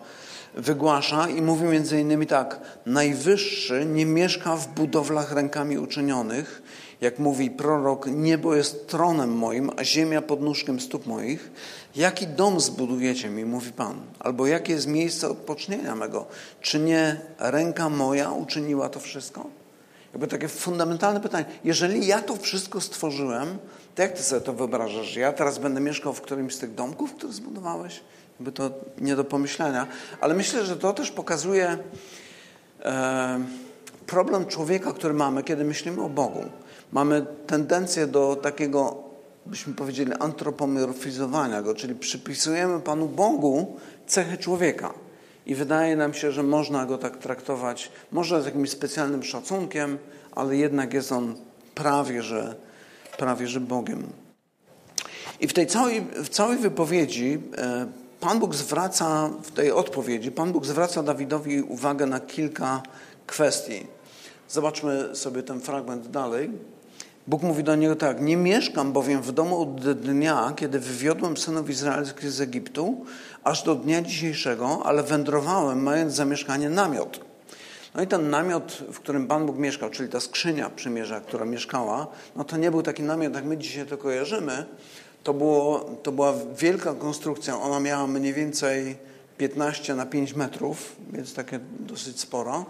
wygłasza 0.57 1.29
i 1.29 1.43
mówi 1.43 1.65
między 1.65 2.01
innymi 2.01 2.27
tak: 2.27 2.61
Najwyższy 2.87 3.87
nie 3.87 4.07
mieszka 4.07 4.57
w 4.57 4.69
budowlach 4.69 5.33
rękami 5.33 5.79
uczynionych, 5.79 6.63
jak 7.01 7.19
mówi 7.19 7.51
prorok, 7.51 8.07
niebo 8.07 8.55
jest 8.55 8.89
tronem 8.89 9.33
moim, 9.33 9.71
a 9.77 9.85
ziemia 9.85 10.23
pod 10.23 10.41
nóżkiem 10.41 10.81
stóp 10.81 11.07
moich. 11.07 11.51
Jaki 11.97 12.27
dom 12.27 12.61
zbudujecie 12.61 13.31
mi, 13.31 13.45
mówi 13.45 13.73
Pan? 13.73 14.01
Albo 14.19 14.47
jakie 14.47 14.73
jest 14.73 14.87
miejsce 14.87 15.29
odpocznienia 15.29 15.95
mego? 15.95 16.27
Czy 16.61 16.79
nie 16.79 17.21
ręka 17.39 17.89
moja 17.89 18.31
uczyniła 18.31 18.89
to 18.89 19.01
wszystko? 19.01 19.47
Jakby 20.13 20.27
takie 20.27 20.49
fundamentalne 20.49 21.21
pytanie. 21.21 21.45
Jeżeli 21.65 22.07
ja 22.07 22.23
to 22.23 22.37
wszystko 22.37 22.81
stworzyłem, 22.81 23.59
to 23.95 24.03
jak 24.03 24.13
ty 24.13 24.23
sobie 24.23 24.41
to 24.41 24.53
wyobrażasz? 24.53 25.17
Ja 25.17 25.33
teraz 25.33 25.59
będę 25.59 25.81
mieszkał 25.81 26.13
w 26.13 26.21
którymś 26.21 26.55
z 26.55 26.59
tych 26.59 26.75
domków, 26.75 27.15
które 27.15 27.33
zbudowałeś? 27.33 28.01
Jakby 28.41 28.53
to 28.53 28.71
nie 28.99 29.17
do 29.17 29.25
pomyślenia. 29.25 29.87
Ale 30.21 30.35
myślę, 30.35 30.67
że 30.67 30.77
to 30.77 30.93
też 30.93 31.11
pokazuje 31.11 31.79
e, 32.85 33.41
problem 34.07 34.47
człowieka, 34.47 34.93
który 34.93 35.15
mamy, 35.15 35.43
kiedy 35.43 35.65
myślimy 35.65 36.03
o 36.03 36.09
Bogu. 36.09 36.45
Mamy 36.93 37.27
tendencję 37.47 38.07
do 38.07 38.37
takiego, 38.37 38.97
byśmy 39.47 39.75
powiedzieli, 39.75 40.13
antropomorfizowania 40.19 41.63
go, 41.63 41.75
czyli 41.75 41.95
przypisujemy 41.95 42.81
Panu 42.81 43.09
Bogu 43.09 43.77
cechy 44.07 44.39
człowieka. 44.39 44.95
I 45.47 45.55
wydaje 45.55 45.97
nam 45.97 46.15
się, 46.15 46.33
że 46.33 46.43
można 46.43 46.87
go 46.87 46.99
tak 46.99 47.17
traktować, 47.17 47.91
może 48.13 48.43
z 48.43 48.45
jakimś 48.45 48.71
specjalnym 48.71 49.23
szacunkiem, 49.23 49.99
ale 50.33 50.57
jednak 50.57 50.95
jest 50.95 51.13
on 51.13 51.35
prawie, 51.75 52.23
że, 52.23 52.55
prawie, 53.19 53.47
że 53.47 53.61
Bogiem. 53.61 54.03
I 55.41 55.49
w 55.49 55.53
tej 55.53 55.67
całej, 55.67 56.01
w 56.01 56.29
całej 56.29 56.59
wypowiedzi 56.59 57.39
e, 57.57 57.87
Pan 58.21 58.39
Bóg 58.39 58.55
zwraca, 58.55 59.31
w 59.43 59.51
tej 59.51 59.73
odpowiedzi, 59.73 60.33
Pan 60.33 60.53
Bóg 60.53 60.67
zwraca 60.67 61.03
Dawidowi 61.03 61.63
uwagę 61.63 62.07
na 62.07 62.21
kilka 62.21 62.83
kwestii. 63.27 63.87
Zobaczmy 64.49 65.17
sobie 65.17 65.43
ten 65.43 65.61
fragment 65.61 66.11
dalej. 66.11 66.51
Bóg 67.27 67.43
mówi 67.43 67.65
do 67.65 67.77
niego 67.77 67.97
tak: 67.97 68.21
Nie 68.21 68.37
mieszkam 68.37 68.93
bowiem 68.93 69.23
w 69.23 69.33
domu 69.33 69.61
od 69.61 69.93
dnia, 69.93 70.53
kiedy 70.57 70.81
wywiodłem 70.81 71.37
synów 71.37 71.71
izraelskich 71.71 72.31
z 72.31 72.41
Egiptu, 72.41 73.05
aż 73.45 73.63
do 73.63 73.75
dnia 73.75 74.03
dzisiejszego, 74.03 74.83
ale 74.85 75.03
wędrowałem, 75.03 75.83
mając 75.83 76.15
zamieszkanie 76.15 76.71
namiot. 76.71 77.21
No 77.95 78.03
i 78.03 78.07
ten 78.07 78.31
namiot, 78.31 78.83
w 78.93 79.01
którym 79.01 79.27
Pan 79.27 79.47
Bóg 79.47 79.59
mieszkał, 79.59 79.91
czyli 79.91 80.09
ta 80.09 80.21
skrzynia 80.21 80.71
przymierza, 80.71 81.21
która 81.21 81.45
mieszkała, 81.45 82.07
no 82.37 82.45
to 82.45 82.57
nie 82.57 82.71
był 82.71 82.83
taki 82.83 83.03
namiot, 83.03 83.35
jak 83.35 83.45
my 83.45 83.59
dzisiaj 83.59 83.87
to 83.87 83.99
kojarzymy. 83.99 84.67
To, 85.27 85.35
było, 85.35 85.91
to 86.03 86.13
była 86.13 86.35
wielka 86.59 86.95
konstrukcja. 86.95 87.61
Ona 87.61 87.81
miała 87.81 88.07
mniej 88.07 88.33
więcej 88.33 88.97
15 89.39 89.95
na 89.95 90.07
5 90.07 90.35
metrów, 90.35 90.97
więc 91.13 91.35
takie 91.35 91.61
dosyć 91.81 92.21
sporo. 92.21 92.67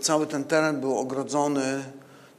Cały 0.00 0.26
ten 0.26 0.44
teren 0.44 0.80
był 0.80 0.98
ogrodzony 0.98 1.82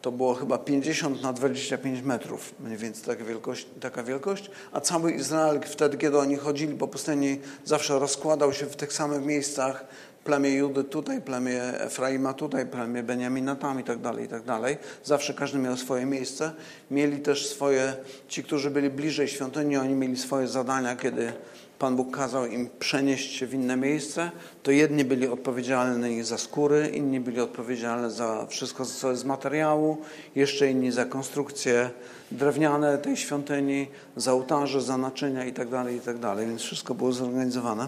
to 0.02 0.12
było 0.12 0.34
chyba 0.34 0.58
50 0.58 1.22
na 1.22 1.34
25 1.34 2.02
metrów, 2.02 2.54
mniej 2.60 2.78
więcej 2.78 3.04
taka 3.04 3.24
wielkość, 3.24 3.68
taka 3.80 4.04
wielkość, 4.04 4.52
a 4.72 4.82
cały 4.82 5.12
Izrael 5.12 5.62
wtedy, 5.66 5.98
kiedy 5.98 6.18
oni 6.18 6.36
chodzili 6.36 6.76
po 6.76 6.88
pustyni, 6.88 7.40
zawsze 7.66 8.00
rozkładał 8.00 8.54
się 8.54 8.66
w 8.66 8.76
tych 8.76 8.94
samych 8.94 9.26
miejscach, 9.26 9.86
plemię 10.24 10.50
Judy 10.50 10.84
tutaj, 10.84 11.22
plemię 11.22 11.62
Efraima 11.62 12.34
tutaj, 12.34 12.66
plemię 12.66 13.04
Beniamina 13.04 13.56
tam 13.56 13.80
i 13.80 13.84
tak 13.84 14.00
dalej, 14.00 14.26
i 14.26 14.28
tak 14.28 14.44
dalej. 14.44 14.78
Zawsze 15.04 15.34
każdy 15.34 15.58
miał 15.58 15.78
swoje 15.78 16.06
miejsce. 16.06 16.52
Mieli 16.92 17.20
też 17.20 17.48
swoje, 17.48 17.94
ci, 18.28 18.44
którzy 18.44 18.70
byli 18.70 18.90
bliżej 18.90 19.28
świątyni, 19.28 19.78
oni 19.78 19.94
mieli 19.94 20.18
swoje 20.18 20.48
zadania, 20.48 20.96
kiedy 20.96 21.34
Pan 21.80 21.96
Bóg 21.96 22.18
kazał 22.18 22.46
im 22.46 22.70
przenieść 22.80 23.38
się 23.38 23.48
w 23.48 23.54
inne 23.54 23.78
miejsce, 23.78 24.32
to 24.64 24.72
jedni 24.72 25.06
byli 25.06 25.28
odpowiedzialni 25.28 26.24
za 26.24 26.38
skóry, 26.38 26.88
inni 26.88 27.20
byli 27.20 27.42
odpowiedzialni 27.42 28.12
za 28.12 28.46
wszystko, 28.50 28.86
co 28.86 29.10
jest 29.10 29.22
z 29.22 29.26
materiału, 29.26 29.98
jeszcze 30.36 30.68
inni 30.68 30.92
za 30.92 31.06
konstrukcje 31.06 31.90
drewniane 32.32 32.98
tej 32.98 33.18
świątyni, 33.18 33.88
za 34.16 34.34
ołtarze, 34.34 34.82
za 34.82 34.98
naczynia 34.98 35.46
itd., 35.46 35.72
tak 35.72 35.94
itd., 35.94 36.22
tak 36.22 36.40
więc 36.40 36.62
wszystko 36.62 36.94
było 36.94 37.12
zorganizowane. 37.12 37.88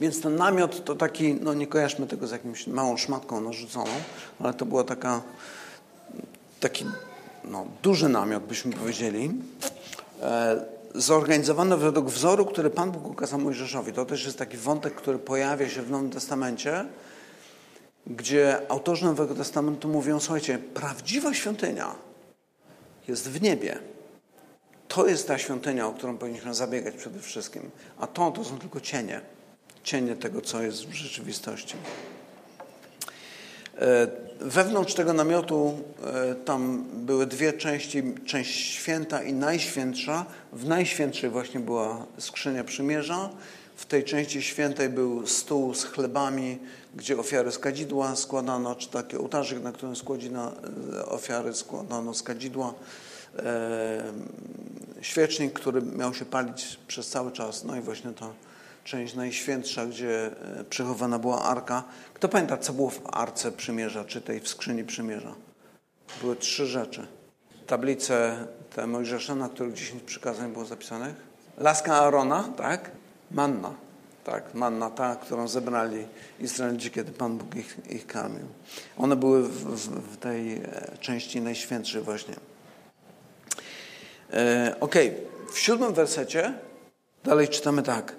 Więc 0.00 0.20
ten 0.20 0.36
namiot 0.36 0.84
to 0.84 0.94
taki, 0.94 1.34
no 1.34 1.54
nie 1.54 1.66
kojarzmy 1.66 2.06
tego 2.06 2.26
z 2.26 2.30
jakimś 2.30 2.66
małą 2.66 2.96
szmatką 2.96 3.40
narzuconą, 3.40 3.90
ale 4.40 4.54
to 4.54 4.66
była 4.66 4.84
taka, 4.84 5.22
taki 6.60 6.84
no, 7.44 7.66
duży 7.82 8.08
namiot, 8.08 8.44
byśmy 8.44 8.72
powiedzieli. 8.72 9.30
E, 10.22 10.64
zorganizowane 10.94 11.76
według 11.76 12.08
wzoru, 12.10 12.46
który 12.46 12.70
Pan 12.70 12.92
Bóg 12.92 13.06
ukazał 13.06 13.38
Mojżeszowi. 13.38 13.92
To 13.92 14.04
też 14.04 14.24
jest 14.24 14.38
taki 14.38 14.56
wątek, 14.56 14.94
który 14.94 15.18
pojawia 15.18 15.68
się 15.68 15.82
w 15.82 15.90
Nowym 15.90 16.10
Testamencie, 16.10 16.84
gdzie 18.06 18.60
autorzy 18.68 19.04
Nowego 19.04 19.34
Testamentu 19.34 19.88
mówią, 19.88 20.20
słuchajcie, 20.20 20.58
prawdziwa 20.58 21.34
świątynia 21.34 21.94
jest 23.08 23.28
w 23.28 23.42
niebie. 23.42 23.78
To 24.88 25.06
jest 25.06 25.28
ta 25.28 25.38
świątynia, 25.38 25.86
o 25.86 25.92
którą 25.92 26.18
powinniśmy 26.18 26.54
zabiegać 26.54 26.94
przede 26.94 27.20
wszystkim. 27.20 27.70
A 27.98 28.06
to, 28.06 28.30
to 28.30 28.44
są 28.44 28.58
tylko 28.58 28.80
cienie. 28.80 29.20
Cienie 29.84 30.16
tego, 30.16 30.40
co 30.40 30.62
jest 30.62 30.86
w 30.86 30.92
rzeczywistości. 30.92 31.76
E, 33.78 34.08
wewnątrz 34.40 34.94
tego 34.94 35.12
namiotu 35.12 35.78
e, 36.04 36.34
tam 36.34 36.84
były 36.92 37.26
dwie 37.26 37.52
części, 37.52 38.02
część 38.24 38.74
święta 38.74 39.22
i 39.22 39.32
najświętsza. 39.32 40.26
W 40.52 40.68
najświętszej 40.68 41.30
właśnie 41.30 41.60
była 41.60 42.06
skrzynia 42.18 42.64
przymierza. 42.64 43.30
W 43.76 43.86
tej 43.86 44.04
części 44.04 44.42
świętej 44.42 44.88
był 44.88 45.26
stół 45.26 45.74
z 45.74 45.84
chlebami, 45.84 46.58
gdzie 46.96 47.18
ofiary 47.18 47.52
z 47.52 47.60
składano, 48.14 48.74
czy 48.74 48.88
taki 48.88 49.16
ołtarzyk, 49.16 49.62
na 49.62 49.72
którym 49.72 49.96
składzino 49.96 50.52
e, 50.96 51.06
ofiary 51.06 51.54
składano 51.54 52.14
z 52.14 52.22
kadzidła. 52.22 52.74
Świecznik, 55.00 55.52
który 55.52 55.82
miał 55.82 56.14
się 56.14 56.24
palić 56.24 56.78
przez 56.88 57.08
cały 57.08 57.32
czas. 57.32 57.64
No 57.64 57.76
i 57.76 57.80
właśnie 57.80 58.10
to 58.10 58.32
część 58.88 59.14
najświętsza, 59.14 59.86
gdzie 59.86 60.26
e, 60.26 60.64
przechowana 60.64 61.18
była 61.18 61.42
arka. 61.42 61.84
Kto 62.14 62.28
pamięta, 62.28 62.56
co 62.56 62.72
było 62.72 62.90
w 62.90 63.00
arce 63.12 63.52
przymierza, 63.52 64.04
czy 64.04 64.20
tej 64.20 64.40
w 64.40 64.48
skrzyni 64.48 64.84
przymierza? 64.84 65.34
Były 66.20 66.36
trzy 66.36 66.66
rzeczy. 66.66 67.06
Tablice 67.66 68.46
te 68.74 68.86
Mojżesza, 68.86 69.34
na 69.34 69.48
których 69.48 69.74
10 69.74 70.02
przykazań 70.02 70.52
było 70.52 70.64
zapisanych. 70.64 71.14
Laska 71.58 71.94
Aarona, 71.94 72.44
tak? 72.56 72.90
Manna, 73.30 73.74
tak? 74.24 74.54
Manna 74.54 74.90
ta, 74.90 75.16
którą 75.16 75.48
zebrali 75.48 76.06
Izraelici, 76.40 76.90
kiedy 76.90 77.12
Pan 77.12 77.38
Bóg 77.38 77.56
ich, 77.56 77.76
ich 77.90 78.06
karmił. 78.06 78.46
One 78.98 79.16
były 79.16 79.42
w, 79.42 79.64
w, 79.64 80.12
w 80.12 80.16
tej 80.16 80.54
e, 80.54 80.62
części 81.00 81.40
najświętszej 81.40 82.02
właśnie. 82.02 82.34
E, 84.32 84.76
okay. 84.80 85.14
w 85.52 85.58
siódmym 85.58 85.94
wersecie 85.94 86.54
dalej 87.24 87.48
czytamy 87.48 87.82
tak. 87.82 88.12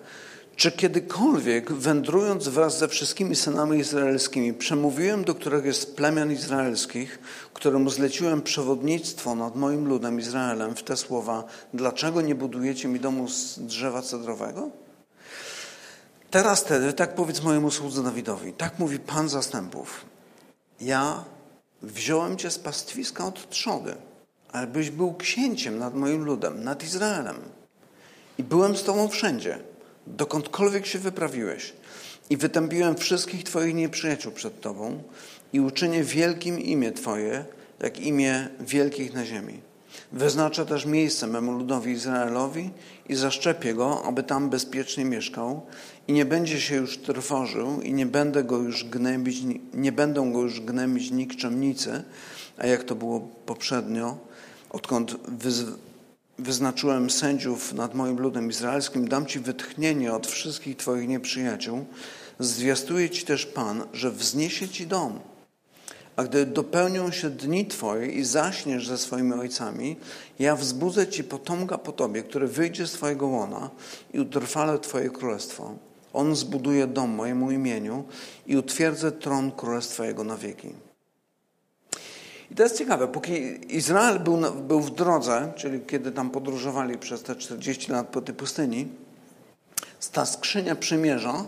Czy 0.59 0.71
kiedykolwiek, 0.71 1.73
wędrując 1.73 2.47
wraz 2.47 2.79
ze 2.79 2.87
wszystkimi 2.87 3.35
synami 3.35 3.79
izraelskimi, 3.79 4.53
przemówiłem 4.53 5.23
do 5.23 5.35
któregoś 5.35 5.75
z 5.75 5.85
plemion 5.85 6.31
izraelskich, 6.31 7.19
któremu 7.53 7.89
zleciłem 7.89 8.41
przewodnictwo 8.41 9.35
nad 9.35 9.55
moim 9.55 9.87
ludem 9.87 10.19
Izraelem 10.19 10.75
w 10.75 10.83
te 10.83 10.97
słowa: 10.97 11.43
Dlaczego 11.73 12.21
nie 12.21 12.35
budujecie 12.35 12.87
mi 12.87 12.99
domu 12.99 13.27
z 13.29 13.59
drzewa 13.59 14.01
cedrowego? 14.01 14.69
Teraz 16.31 16.63
tedy, 16.63 16.93
tak 16.93 17.15
powiedz 17.15 17.43
mojemu 17.43 17.71
słudze 17.71 18.03
Dawidowi, 18.03 18.53
tak 18.53 18.79
mówi 18.79 18.99
Pan 18.99 19.29
zastępów. 19.29 20.05
Ja 20.81 21.23
wziąłem 21.81 22.37
cię 22.37 22.51
z 22.51 22.59
pastwiska 22.59 23.25
od 23.25 23.49
trzody, 23.49 23.95
ale 24.51 24.67
byś 24.67 24.89
był 24.89 25.13
księciem 25.13 25.77
nad 25.77 25.95
moim 25.95 26.25
ludem, 26.25 26.63
nad 26.63 26.83
Izraelem. 26.83 27.35
I 28.37 28.43
byłem 28.43 28.77
z 28.77 28.83
tobą 28.83 29.07
wszędzie 29.07 29.68
dokądkolwiek 30.09 30.85
się 30.85 30.99
wyprawiłeś 30.99 31.73
i 32.29 32.37
wytępiłem 32.37 32.95
wszystkich 32.95 33.43
Twoich 33.43 33.75
nieprzyjaciół 33.75 34.31
przed 34.31 34.61
Tobą 34.61 35.03
i 35.53 35.59
uczynię 35.59 36.03
wielkim 36.03 36.59
imię 36.59 36.91
Twoje, 36.91 37.45
jak 37.79 37.99
imię 37.99 38.47
wielkich 38.59 39.13
na 39.13 39.25
ziemi. 39.25 39.59
Wyznaczę 40.11 40.65
też 40.65 40.85
miejsce 40.85 41.27
memu 41.27 41.51
ludowi 41.51 41.91
Izraelowi 41.91 42.69
i 43.09 43.15
zaszczepię 43.15 43.73
go, 43.73 44.03
aby 44.05 44.23
tam 44.23 44.49
bezpiecznie 44.49 45.05
mieszkał 45.05 45.61
i 46.07 46.13
nie 46.13 46.25
będzie 46.25 46.61
się 46.61 46.75
już 46.75 46.97
trwożył 46.97 47.81
i 47.81 47.93
nie 47.93 48.05
będę 48.05 48.43
go 48.43 48.57
już 48.57 48.83
gnębić, 48.83 49.37
nie 49.73 49.91
będą 49.91 50.33
go 50.33 50.41
już 50.41 50.61
gnębić 50.61 51.11
nikczemnicy, 51.11 52.03
a 52.57 52.67
jak 52.67 52.83
to 52.83 52.95
było 52.95 53.19
poprzednio, 53.19 54.17
odkąd 54.69 55.15
wyznaczyłem 56.39 57.09
sędziów 57.09 57.73
nad 57.73 57.95
moim 57.95 58.19
ludem 58.19 58.49
izraelskim, 58.49 59.07
dam 59.07 59.25
Ci 59.25 59.39
wytchnienie 59.39 60.13
od 60.13 60.27
wszystkich 60.27 60.77
Twoich 60.77 61.07
nieprzyjaciół. 61.07 61.85
Zwiastuje 62.39 63.09
Ci 63.09 63.25
też 63.25 63.45
Pan, 63.45 63.83
że 63.93 64.11
wzniesie 64.11 64.69
Ci 64.69 64.87
dom. 64.87 65.19
A 66.15 66.23
gdy 66.23 66.45
dopełnią 66.45 67.11
się 67.11 67.29
dni 67.29 67.65
Twoje 67.65 68.07
i 68.07 68.23
zaśniesz 68.23 68.87
ze 68.87 68.97
swoimi 68.97 69.33
ojcami, 69.33 69.95
ja 70.39 70.55
wzbudzę 70.55 71.07
Ci 71.07 71.23
potomka 71.23 71.77
po 71.77 71.91
Tobie, 71.91 72.23
który 72.23 72.47
wyjdzie 72.47 72.87
z 72.87 72.91
Twojego 72.91 73.27
łona 73.27 73.69
i 74.13 74.19
utrwalę 74.19 74.79
Twoje 74.79 75.09
królestwo. 75.09 75.75
On 76.13 76.35
zbuduje 76.35 76.87
dom 76.87 77.09
mojemu 77.09 77.51
imieniu 77.51 78.03
i 78.47 78.57
utwierdzę 78.57 79.11
tron 79.11 79.51
królestwa 79.51 80.05
Jego 80.05 80.23
na 80.23 80.37
wieki. 80.37 80.88
I 82.51 82.55
to 82.55 82.63
jest 82.63 82.77
ciekawe, 82.77 83.07
póki 83.07 83.59
Izrael 83.75 84.19
był, 84.19 84.37
był 84.67 84.81
w 84.81 84.89
drodze, 84.89 85.51
czyli 85.55 85.79
kiedy 85.79 86.11
tam 86.11 86.29
podróżowali 86.29 86.97
przez 86.97 87.23
te 87.23 87.35
40 87.35 87.91
lat 87.91 88.07
po 88.07 88.21
tej 88.21 88.35
pustyni, 88.35 88.87
ta 90.11 90.25
skrzynia 90.25 90.75
przymierza, 90.75 91.45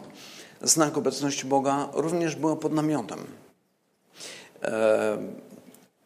znak 0.62 0.98
obecności 0.98 1.46
Boga, 1.46 1.90
również 1.94 2.36
była 2.36 2.56
pod 2.56 2.74
namiotem. 2.74 3.20
E, 4.64 5.18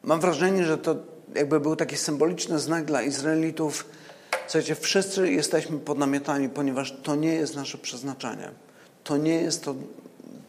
mam 0.03 0.19
wrażenie, 0.19 0.65
że 0.65 0.77
to 0.77 0.95
jakby 1.35 1.59
był 1.59 1.75
taki 1.75 1.97
symboliczny 1.97 2.59
znak 2.59 2.85
dla 2.85 3.01
Izraelitów. 3.01 3.85
Słuchajcie, 4.47 4.75
wszyscy 4.75 5.31
jesteśmy 5.31 5.79
pod 5.79 5.97
namiotami, 5.97 6.49
ponieważ 6.49 6.95
to 7.03 7.15
nie 7.15 7.33
jest 7.33 7.55
nasze 7.55 7.77
przeznaczenie. 7.77 8.51
To 9.03 9.17
nie 9.17 9.35
jest 9.35 9.63
to 9.63 9.75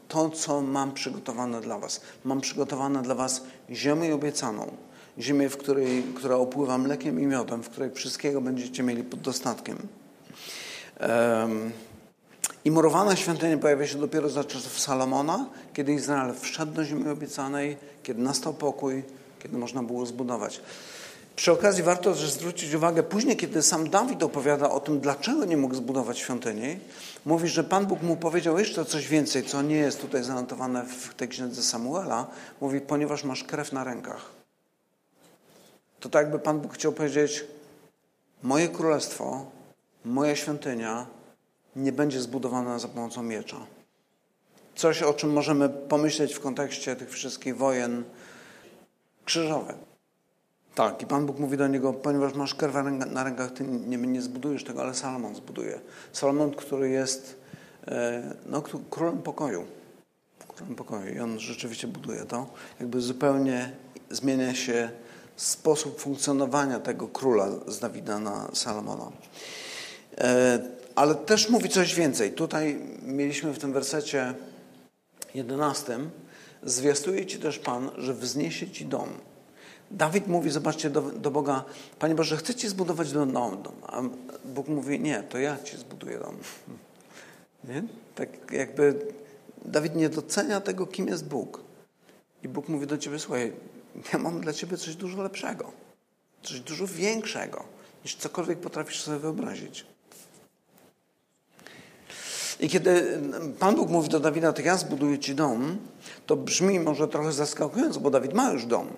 to, 0.09 0.31
co 0.31 0.61
mam 0.61 0.93
przygotowane 0.93 1.61
dla 1.61 1.79
Was. 1.79 2.01
Mam 2.25 2.41
przygotowane 2.41 3.03
dla 3.03 3.15
Was 3.15 3.43
ziemię 3.71 4.15
obiecaną, 4.15 4.77
ziemię, 5.19 5.49
w 5.49 5.57
której, 5.57 6.03
która 6.15 6.37
opływa 6.37 6.79
mlekiem 6.79 7.21
i 7.21 7.27
miodem, 7.27 7.63
w 7.63 7.71
której 7.71 7.91
wszystkiego 7.91 8.41
będziecie 8.41 8.83
mieli 8.83 9.05
pod 9.05 9.21
dostatkiem. 9.21 9.79
Um, 11.01 11.73
I 12.65 12.71
murowana 12.71 13.17
świątynia 13.17 13.59
pojawia 13.59 13.87
się 13.87 13.99
dopiero 13.99 14.29
za 14.29 14.45
czasów 14.45 14.81
Salomona, 14.81 15.47
kiedy 15.75 15.93
Izrael 15.93 16.35
wszedł 16.41 16.73
do 16.73 16.85
ziemi 16.85 17.09
obiecanej, 17.09 17.77
kiedy 18.03 18.23
nastał 18.23 18.55
pokój, 18.55 19.03
kiedy 19.43 19.59
można 19.59 19.83
było 19.83 20.07
zbudować. 20.07 20.61
Przy 21.37 21.53
okazji 21.53 21.83
warto 21.83 22.13
też 22.13 22.31
zwrócić 22.31 22.75
uwagę, 22.75 23.03
później, 23.03 23.37
kiedy 23.37 23.63
sam 23.63 23.91
Dawid 23.91 24.23
opowiada 24.23 24.71
o 24.71 24.81
tym, 24.81 25.01
dlaczego 25.01 25.45
nie 25.45 25.57
mógł 25.57 25.75
zbudować 25.75 26.19
świątyni, 26.19 26.79
mówi, 27.25 27.49
że 27.49 27.65
Pan 27.65 27.87
Bóg 27.87 28.03
mu 28.03 28.17
powiedział 28.17 28.59
jeszcze 28.59 28.85
coś 28.85 29.09
więcej, 29.09 29.43
co 29.43 29.63
nie 29.63 29.77
jest 29.77 30.01
tutaj 30.01 30.25
zanotowane 30.25 30.85
w 30.85 31.15
tej 31.15 31.29
księdze 31.29 31.63
Samuela. 31.63 32.27
Mówi, 32.61 32.81
ponieważ 32.81 33.25
masz 33.25 33.45
krew 33.45 33.73
na 33.73 33.85
rękach. 33.85 34.31
To 36.01 36.09
tak 36.09 36.23
jakby 36.23 36.39
Pan 36.39 36.61
Bóg 36.61 36.75
chciał 36.75 36.93
powiedzieć, 36.93 37.45
moje 38.43 38.69
królestwo, 38.69 39.51
moja 40.05 40.37
świątynia 40.37 41.07
nie 41.77 41.93
będzie 41.93 42.21
zbudowana 42.21 42.79
za 42.79 42.89
pomocą 42.89 43.23
miecza. 43.23 43.57
Coś, 44.77 45.03
o 45.03 45.15
czym 45.15 45.33
możemy 45.33 45.69
pomyśleć 45.69 46.35
w 46.35 46.41
kontekście 46.41 46.97
tych 46.97 47.11
wszystkich 47.11 47.57
wojen 47.57 48.05
krzyżowych. 49.25 49.96
Tak, 50.77 51.03
i 51.03 51.07
Pan 51.07 51.27
Bóg 51.27 51.39
mówi 51.39 51.57
do 51.57 51.69
niego, 51.69 51.93
ponieważ 51.93 52.35
masz 52.35 52.55
krew 52.55 52.75
na 53.11 53.25
rękach, 53.25 53.51
ty 53.53 53.65
nie, 53.65 53.97
nie 53.97 54.23
zbudujesz 54.23 54.65
tego, 54.65 54.81
ale 54.83 54.95
Salomon 54.95 55.35
zbuduje. 55.35 55.81
Salomon, 56.13 56.51
który 56.51 56.91
jest 56.91 57.37
e, 57.89 58.23
no, 58.47 58.63
królem 58.91 59.23
pokoju. 59.23 59.65
Królem 60.49 60.75
pokoju. 60.75 61.15
I 61.15 61.21
on 61.21 61.39
rzeczywiście 61.39 61.89
buduje 61.89 62.25
to. 62.25 62.47
Jakby 62.81 63.01
zupełnie 63.01 63.73
zmienia 64.11 64.55
się 64.55 64.91
sposób 65.37 66.01
funkcjonowania 66.01 66.81
tego 66.81 67.09
króla 67.09 67.49
z 67.67 67.79
Dawida 67.79 68.19
na 68.19 68.49
Salomona. 68.53 69.13
E, 70.19 70.59
ale 70.95 71.15
też 71.15 71.51
mówi 71.51 71.69
coś 71.69 71.95
więcej. 71.95 72.33
Tutaj 72.33 72.81
mieliśmy 73.03 73.53
w 73.53 73.59
tym 73.59 73.73
wersecie 73.73 74.35
jedenastym 75.35 76.11
zwiastuje 76.63 77.27
Ci 77.27 77.39
też 77.39 77.59
Pan, 77.59 77.91
że 77.99 78.15
wzniesie 78.15 78.71
Ci 78.71 78.87
dom. 78.87 79.09
Dawid 79.91 80.27
mówi, 80.27 80.51
zobaczcie 80.51 80.91
do, 80.91 81.03
do 81.03 81.31
Boga, 81.31 81.65
Panie 81.99 82.15
Boże, 82.15 82.37
chcę 82.37 82.55
Ci 82.55 82.69
zbudować 82.69 83.13
dom, 83.13 83.33
dom. 83.33 83.75
A 83.83 84.03
Bóg 84.45 84.69
mówi, 84.69 85.01
nie, 85.01 85.23
to 85.23 85.39
ja 85.39 85.57
Ci 85.65 85.77
zbuduję 85.77 86.19
dom. 86.19 86.37
Nie? 87.69 87.83
Tak 88.15 88.29
jakby 88.53 89.07
Dawid 89.65 89.97
nie 89.97 90.09
docenia 90.09 90.61
tego, 90.61 90.87
kim 90.87 91.09
jest 91.09 91.29
Bóg. 91.29 91.61
I 92.43 92.49
Bóg 92.49 92.69
mówi 92.69 92.87
do 92.87 92.99
Ciebie, 92.99 93.19
słuchaj, 93.19 93.53
ja 94.13 94.19
mam 94.19 94.41
dla 94.41 94.53
Ciebie 94.53 94.77
coś 94.77 94.97
dużo 94.97 95.23
lepszego. 95.23 95.73
Coś 96.43 96.61
dużo 96.61 96.87
większego, 96.87 97.65
niż 98.05 98.17
cokolwiek 98.17 98.59
potrafisz 98.59 99.03
sobie 99.03 99.19
wyobrazić. 99.19 99.87
I 102.61 102.69
kiedy 102.69 103.21
Pan 103.59 103.77
Bóg 103.77 103.91
mówi 103.91 104.09
do 104.09 104.21
Dawida, 104.21 104.53
to 104.53 104.63
ja 104.63 104.77
zbuduję 104.77 105.19
Ci 105.19 105.35
dom, 105.35 105.79
to 106.27 106.37
brzmi 106.37 106.81
może 106.81 107.09
trochę 107.09 107.33
zaskakująco, 107.33 108.01
bo 108.01 108.11
Dawid 108.11 108.35
ma 108.35 108.53
już 108.53 108.67
dom. 108.67 108.89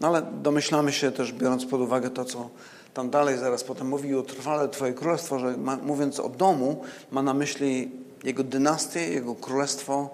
No 0.00 0.08
ale 0.08 0.22
domyślamy 0.42 0.92
się 0.92 1.12
też, 1.12 1.32
biorąc 1.32 1.66
pod 1.66 1.80
uwagę 1.80 2.10
to, 2.10 2.24
co 2.24 2.50
tam 2.94 3.10
dalej 3.10 3.38
zaraz 3.38 3.64
potem 3.64 3.88
mówi 3.88 4.14
o 4.14 4.22
trwale 4.22 4.68
Twoje 4.68 4.92
królestwo, 4.92 5.38
że 5.38 5.56
ma, 5.56 5.76
mówiąc 5.76 6.20
o 6.20 6.28
domu, 6.28 6.82
ma 7.10 7.22
na 7.22 7.34
myśli 7.34 7.90
jego 8.24 8.44
dynastię, 8.44 9.08
jego 9.08 9.34
królestwo, 9.34 10.10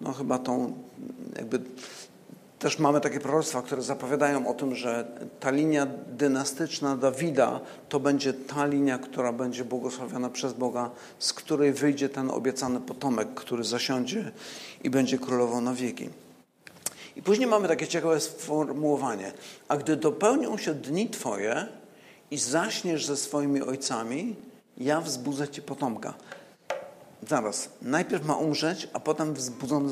no 0.00 0.12
chyba 0.12 0.38
tą 0.38 0.72
jakby 1.36 1.60
też 2.58 2.78
mamy 2.78 3.00
takie 3.00 3.20
proroctwa, 3.20 3.62
które 3.62 3.82
zapowiadają 3.82 4.48
o 4.48 4.54
tym, 4.54 4.74
że 4.74 5.06
ta 5.40 5.50
linia 5.50 5.86
dynastyczna 6.08 6.96
Dawida 6.96 7.60
to 7.88 8.00
będzie 8.00 8.32
ta 8.32 8.66
linia, 8.66 8.98
która 8.98 9.32
będzie 9.32 9.64
błogosławiona 9.64 10.30
przez 10.30 10.52
Boga, 10.52 10.90
z 11.18 11.32
której 11.32 11.72
wyjdzie 11.72 12.08
ten 12.08 12.30
obiecany 12.30 12.80
potomek, 12.80 13.28
który 13.34 13.64
zasiądzie 13.64 14.32
i 14.84 14.90
będzie 14.90 15.18
królował 15.18 15.60
na 15.60 15.74
wieki. 15.74 16.08
I 17.16 17.22
później 17.22 17.46
mamy 17.46 17.68
takie 17.68 17.88
ciekawe 17.88 18.20
sformułowanie. 18.20 19.32
A 19.68 19.76
gdy 19.76 19.96
dopełnią 19.96 20.58
się 20.58 20.74
dni 20.74 21.10
Twoje 21.10 21.66
i 22.30 22.38
zaśniesz 22.38 23.06
ze 23.06 23.16
swoimi 23.16 23.62
ojcami, 23.62 24.36
ja 24.78 25.00
wzbudzę 25.00 25.48
Ci 25.48 25.62
potomka. 25.62 26.14
Zaraz, 27.28 27.68
najpierw 27.82 28.24
ma 28.24 28.36
umrzeć, 28.36 28.88
a 28.92 29.00
potem 29.00 29.34
wzbudzony 29.34 29.88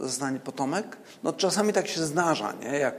zostanie 0.00 0.40
potomek? 0.40 0.96
No 1.22 1.32
czasami 1.32 1.72
tak 1.72 1.88
się 1.88 2.00
zdarza, 2.00 2.52
nie? 2.52 2.78
Jak 2.78 2.94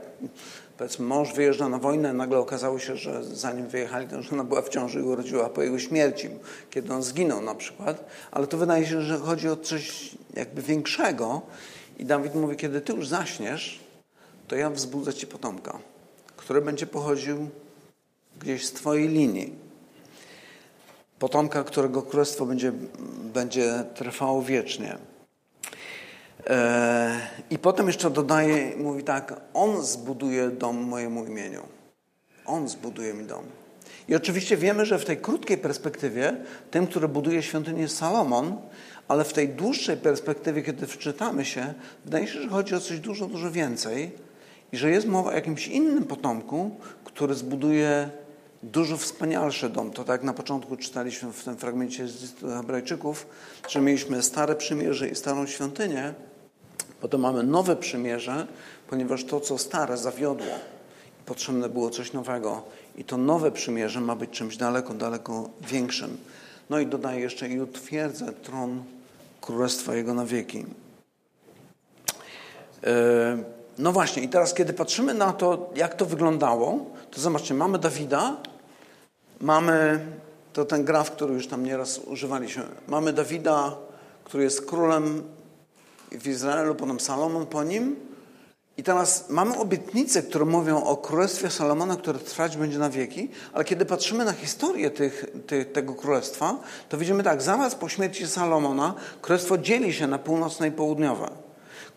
powiedzmy 0.78 1.06
mąż 1.06 1.32
wyjeżdża 1.32 1.68
na 1.68 1.78
wojnę, 1.78 2.12
nagle 2.12 2.38
okazało 2.38 2.78
się, 2.78 2.96
że 2.96 3.24
zanim 3.24 3.68
wyjechali, 3.68 4.08
to 4.08 4.22
żona 4.22 4.44
była 4.44 4.62
w 4.62 4.68
ciąży 4.68 5.00
i 5.00 5.02
urodziła 5.02 5.48
po 5.48 5.62
jego 5.62 5.78
śmierci, 5.78 6.30
kiedy 6.70 6.94
on 6.94 7.02
zginął 7.02 7.40
na 7.40 7.54
przykład. 7.54 8.04
Ale 8.30 8.46
to 8.46 8.56
wydaje 8.56 8.86
się, 8.86 9.02
że 9.02 9.18
chodzi 9.18 9.48
o 9.48 9.56
coś 9.56 10.10
jakby 10.34 10.62
większego 10.62 11.42
i 11.96 12.04
Dawid 12.04 12.34
mówi, 12.34 12.56
kiedy 12.56 12.80
ty 12.80 12.92
już 12.92 13.08
zaśniesz, 13.08 13.80
to 14.48 14.56
ja 14.56 14.70
wzbudzę 14.70 15.14
ci 15.14 15.26
potomka, 15.26 15.78
który 16.36 16.60
będzie 16.60 16.86
pochodził 16.86 17.48
gdzieś 18.40 18.66
z 18.66 18.72
twojej 18.72 19.08
linii. 19.08 19.54
Potomka, 21.18 21.64
którego 21.64 22.02
królestwo 22.02 22.46
będzie, 22.46 22.72
będzie 23.34 23.84
trwało 23.94 24.42
wiecznie. 24.42 24.98
E, 26.46 27.20
I 27.50 27.58
potem 27.58 27.86
jeszcze 27.86 28.10
dodaje, 28.10 28.76
mówi 28.76 29.04
tak, 29.04 29.40
on 29.54 29.82
zbuduje 29.82 30.48
dom 30.48 30.76
mojemu 30.76 31.24
imieniu. 31.24 31.62
On 32.46 32.68
zbuduje 32.68 33.14
mi 33.14 33.24
dom. 33.24 33.44
I 34.08 34.14
oczywiście 34.14 34.56
wiemy, 34.56 34.86
że 34.86 34.98
w 34.98 35.04
tej 35.04 35.16
krótkiej 35.16 35.58
perspektywie 35.58 36.36
tym, 36.70 36.86
który 36.86 37.08
buduje 37.08 37.42
świątynię 37.42 37.82
jest 37.82 37.96
Salomon, 37.96 38.56
ale 39.08 39.24
w 39.24 39.32
tej 39.32 39.48
dłuższej 39.48 39.96
perspektywie, 39.96 40.62
kiedy 40.62 40.86
wczytamy 40.86 41.44
się, 41.44 41.74
wydaje 42.04 42.26
się, 42.26 42.42
że 42.42 42.48
chodzi 42.48 42.74
o 42.74 42.80
coś 42.80 43.00
dużo, 43.00 43.26
dużo 43.26 43.50
więcej 43.50 44.10
i 44.72 44.76
że 44.76 44.90
jest 44.90 45.06
mowa 45.06 45.30
o 45.30 45.34
jakimś 45.34 45.68
innym 45.68 46.04
potomku, 46.04 46.70
który 47.04 47.34
zbuduje 47.34 48.10
dużo 48.62 48.96
wspanialszy 48.96 49.68
dom. 49.68 49.90
To 49.90 50.04
tak 50.04 50.22
na 50.22 50.32
początku 50.32 50.76
czytaliśmy 50.76 51.32
w 51.32 51.44
tym 51.44 51.56
fragmencie 51.56 52.08
z 52.08 52.40
Hebrajczyków, 52.40 53.26
że 53.68 53.80
mieliśmy 53.80 54.22
stare 54.22 54.54
przymierze 54.54 55.08
i 55.08 55.14
starą 55.14 55.46
świątynię, 55.46 56.14
potem 57.00 57.20
mamy 57.20 57.42
nowe 57.42 57.76
przymierze, 57.76 58.46
ponieważ 58.88 59.24
to, 59.24 59.40
co 59.40 59.58
stare, 59.58 59.96
zawiodło. 59.96 60.54
Potrzebne 61.26 61.68
było 61.68 61.90
coś 61.90 62.12
nowego. 62.12 62.62
I 62.96 63.04
to 63.04 63.16
nowe 63.16 63.52
przymierze 63.52 64.00
ma 64.00 64.16
być 64.16 64.30
czymś 64.30 64.56
daleko, 64.56 64.94
daleko 64.94 65.50
większym. 65.60 66.16
No 66.70 66.78
i 66.78 66.86
dodaje 66.86 67.20
jeszcze 67.20 67.48
i 67.48 67.60
utwierdzę 67.60 68.32
tron 68.32 68.84
Królestwa 69.46 69.94
Jego 69.94 70.14
na 70.14 70.24
wieki. 70.24 70.64
E, 72.84 73.38
no 73.78 73.92
właśnie, 73.92 74.22
i 74.22 74.28
teraz 74.28 74.54
kiedy 74.54 74.72
patrzymy 74.72 75.14
na 75.14 75.32
to, 75.32 75.70
jak 75.74 75.94
to 75.94 76.06
wyglądało, 76.06 76.86
to 77.10 77.20
zobaczcie, 77.20 77.54
mamy 77.54 77.78
Dawida, 77.78 78.36
mamy, 79.40 80.06
to 80.52 80.64
ten 80.64 80.84
graf, 80.84 81.10
który 81.10 81.34
już 81.34 81.48
tam 81.48 81.64
nieraz 81.64 81.98
używaliśmy, 81.98 82.62
mamy 82.88 83.12
Dawida, 83.12 83.76
który 84.24 84.44
jest 84.44 84.66
królem 84.66 85.22
w 86.12 86.26
Izraelu, 86.26 86.74
potem 86.74 87.00
Salomon 87.00 87.46
po 87.46 87.64
nim, 87.64 87.96
i 88.78 88.82
teraz 88.82 89.30
mamy 89.30 89.58
obietnice, 89.58 90.22
które 90.22 90.44
mówią 90.44 90.84
o 90.84 90.96
królestwie 90.96 91.50
Salomona, 91.50 91.96
które 91.96 92.18
trwać 92.18 92.56
będzie 92.56 92.78
na 92.78 92.90
wieki, 92.90 93.28
ale 93.52 93.64
kiedy 93.64 93.86
patrzymy 93.86 94.24
na 94.24 94.32
historię 94.32 94.90
tych, 94.90 95.26
tego 95.72 95.94
królestwa, 95.94 96.58
to 96.88 96.98
widzimy 96.98 97.22
tak, 97.22 97.42
zaraz 97.42 97.74
po 97.74 97.88
śmierci 97.88 98.26
Salomona 98.26 98.94
królestwo 99.22 99.58
dzieli 99.58 99.92
się 99.92 100.06
na 100.06 100.18
północne 100.18 100.68
i 100.68 100.72
południowe. 100.72 101.30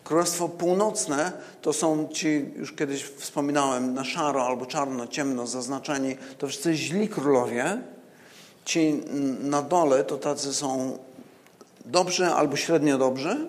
Królestwo 0.04 0.48
północne 0.48 1.32
to 1.62 1.72
są 1.72 2.08
ci, 2.08 2.50
już 2.56 2.72
kiedyś 2.72 3.04
wspominałem, 3.04 3.94
na 3.94 4.04
szaro 4.04 4.46
albo 4.46 4.66
czarno, 4.66 5.06
ciemno 5.06 5.46
zaznaczeni, 5.46 6.16
to 6.38 6.46
wszyscy 6.46 6.74
źli 6.74 7.08
królowie. 7.08 7.80
Ci 8.64 9.02
na 9.40 9.62
dole 9.62 10.04
to 10.04 10.16
tacy 10.16 10.54
są 10.54 10.98
dobrzy 11.84 12.26
albo 12.26 12.56
średnio 12.56 12.98
dobrzy, 12.98 13.46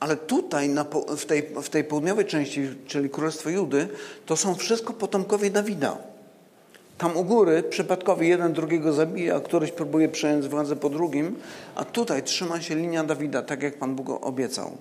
ale 0.00 0.16
tutaj, 0.16 0.68
na, 0.68 0.84
w, 1.16 1.24
tej, 1.24 1.42
w 1.62 1.68
tej 1.68 1.84
południowej 1.84 2.24
części, 2.24 2.68
czyli 2.86 3.10
Królestwo 3.10 3.50
Judy, 3.50 3.88
to 4.26 4.36
są 4.36 4.54
wszystko 4.54 4.92
potomkowie 4.92 5.50
Dawida. 5.50 5.96
Tam 6.98 7.16
u 7.16 7.24
góry 7.24 7.62
przypadkowi 7.62 8.28
jeden 8.28 8.52
drugiego 8.52 8.92
zabija, 8.92 9.36
a 9.36 9.40
któryś 9.40 9.70
próbuje 9.72 10.08
przejąć 10.08 10.48
władzę 10.48 10.76
po 10.76 10.90
drugim, 10.90 11.36
a 11.74 11.84
tutaj 11.84 12.22
trzyma 12.22 12.60
się 12.60 12.74
linia 12.74 13.04
Dawida, 13.04 13.42
tak 13.42 13.62
jak 13.62 13.78
Pan 13.78 13.94
Bóg 13.94 14.08
obiecał. 14.26 14.76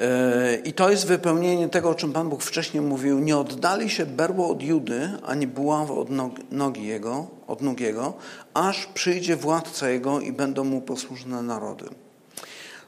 E, 0.00 0.56
I 0.64 0.72
to 0.72 0.90
jest 0.90 1.06
wypełnienie 1.06 1.68
tego, 1.68 1.90
o 1.90 1.94
czym 1.94 2.12
Pan 2.12 2.28
Bóg 2.28 2.42
wcześniej 2.42 2.82
mówił. 2.82 3.18
Nie 3.18 3.36
oddali 3.36 3.90
się 3.90 4.06
berło 4.06 4.48
od 4.48 4.62
Judy, 4.62 5.10
ani 5.26 5.46
buława 5.46 5.94
od 5.94 6.08
nogi 6.50 6.86
jego, 6.86 7.26
od 7.46 7.60
nóg 7.60 7.80
jego, 7.80 8.12
aż 8.54 8.86
przyjdzie 8.86 9.36
władca 9.36 9.88
jego 9.88 10.20
i 10.20 10.32
będą 10.32 10.64
mu 10.64 10.80
posłuszne 10.80 11.42
narody. 11.42 11.84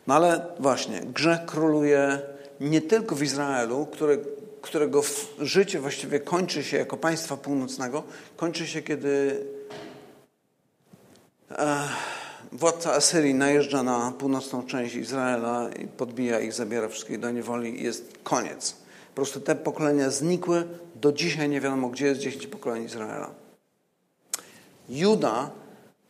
No 0.07 0.15
ale 0.15 0.47
właśnie, 0.59 1.01
grzech 1.01 1.45
króluje 1.45 2.21
nie 2.61 2.81
tylko 2.81 3.17
w 3.17 3.23
Izraelu, 3.23 3.87
które, 3.87 4.19
którego 4.63 5.03
życie 5.39 5.81
właściwie 5.81 6.21
kończy 6.21 6.65
się 6.65 6.77
jako 6.77 6.97
państwa 6.97 7.37
północnego, 7.37 8.03
kończy 8.37 8.67
się, 8.67 8.83
kiedy 8.83 9.45
e, 11.51 11.89
władca 12.53 12.93
Asyrii 12.93 13.35
najeżdża 13.35 13.83
na 13.83 14.13
północną 14.19 14.67
część 14.67 14.95
Izraela 14.95 15.69
i 15.83 15.87
podbija 15.87 16.41
ich, 16.41 16.53
zabiera 16.53 16.89
wszystkich 16.89 17.21
do 17.21 17.31
niewoli 17.31 17.81
i 17.81 17.85
jest 17.85 18.19
koniec. 18.23 18.73
Po 19.09 19.15
prostu 19.15 19.41
te 19.41 19.55
pokolenia 19.55 20.11
znikły, 20.11 20.67
do 20.95 21.13
dzisiaj 21.13 21.49
nie 21.49 21.61
wiadomo, 21.61 21.89
gdzie 21.89 22.07
jest 22.07 22.21
dziesięć 22.21 22.47
pokoleń 22.47 22.85
Izraela. 22.85 23.31
Juda 24.89 25.51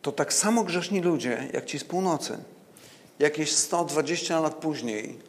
to 0.01 0.11
tak 0.11 0.33
samo 0.33 0.63
grzeszni 0.63 1.01
ludzie, 1.01 1.49
jak 1.53 1.65
ci 1.65 1.79
z 1.79 1.83
północy 1.83 2.37
jakieś 3.19 3.51
120 3.51 4.39
lat 4.39 4.55
później 4.55 5.19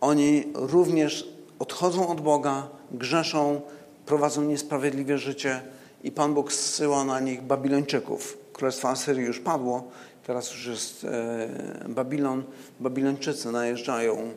oni 0.00 0.44
również 0.54 1.28
odchodzą 1.58 2.08
od 2.08 2.20
Boga, 2.20 2.68
grzeszą, 2.90 3.60
prowadzą 4.06 4.42
niesprawiedliwe 4.42 5.18
życie 5.18 5.62
i 6.04 6.12
Pan 6.12 6.34
Bóg 6.34 6.52
zsyła 6.52 7.04
na 7.04 7.20
nich 7.20 7.42
Babilończyków. 7.42 8.38
Królestwo 8.52 8.88
Asyrii 8.88 9.26
już 9.26 9.40
padło, 9.40 9.90
teraz 10.26 10.50
już 10.50 10.66
jest 10.66 11.04
e, 11.04 11.88
Babilon. 11.88 12.44
Babilończycy 12.80 13.52
najeżdżają 13.52 14.32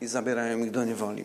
i 0.00 0.06
zabierają 0.06 0.58
ich 0.58 0.70
do 0.70 0.84
niewoli. 0.84 1.24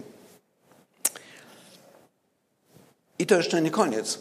I 3.19 3.25
to 3.25 3.35
jeszcze 3.35 3.61
nie 3.61 3.71
koniec. 3.71 4.19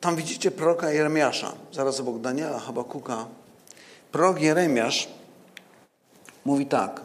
Tam 0.00 0.16
widzicie 0.16 0.50
proroka 0.50 0.90
Jeremiasza, 0.90 1.52
zaraz 1.72 2.00
obok 2.00 2.20
Daniela, 2.20 2.58
Habakuka. 2.58 3.26
Prorok 4.12 4.40
Jeremiasz 4.40 5.08
mówi 6.46 6.66
tak, 6.66 7.00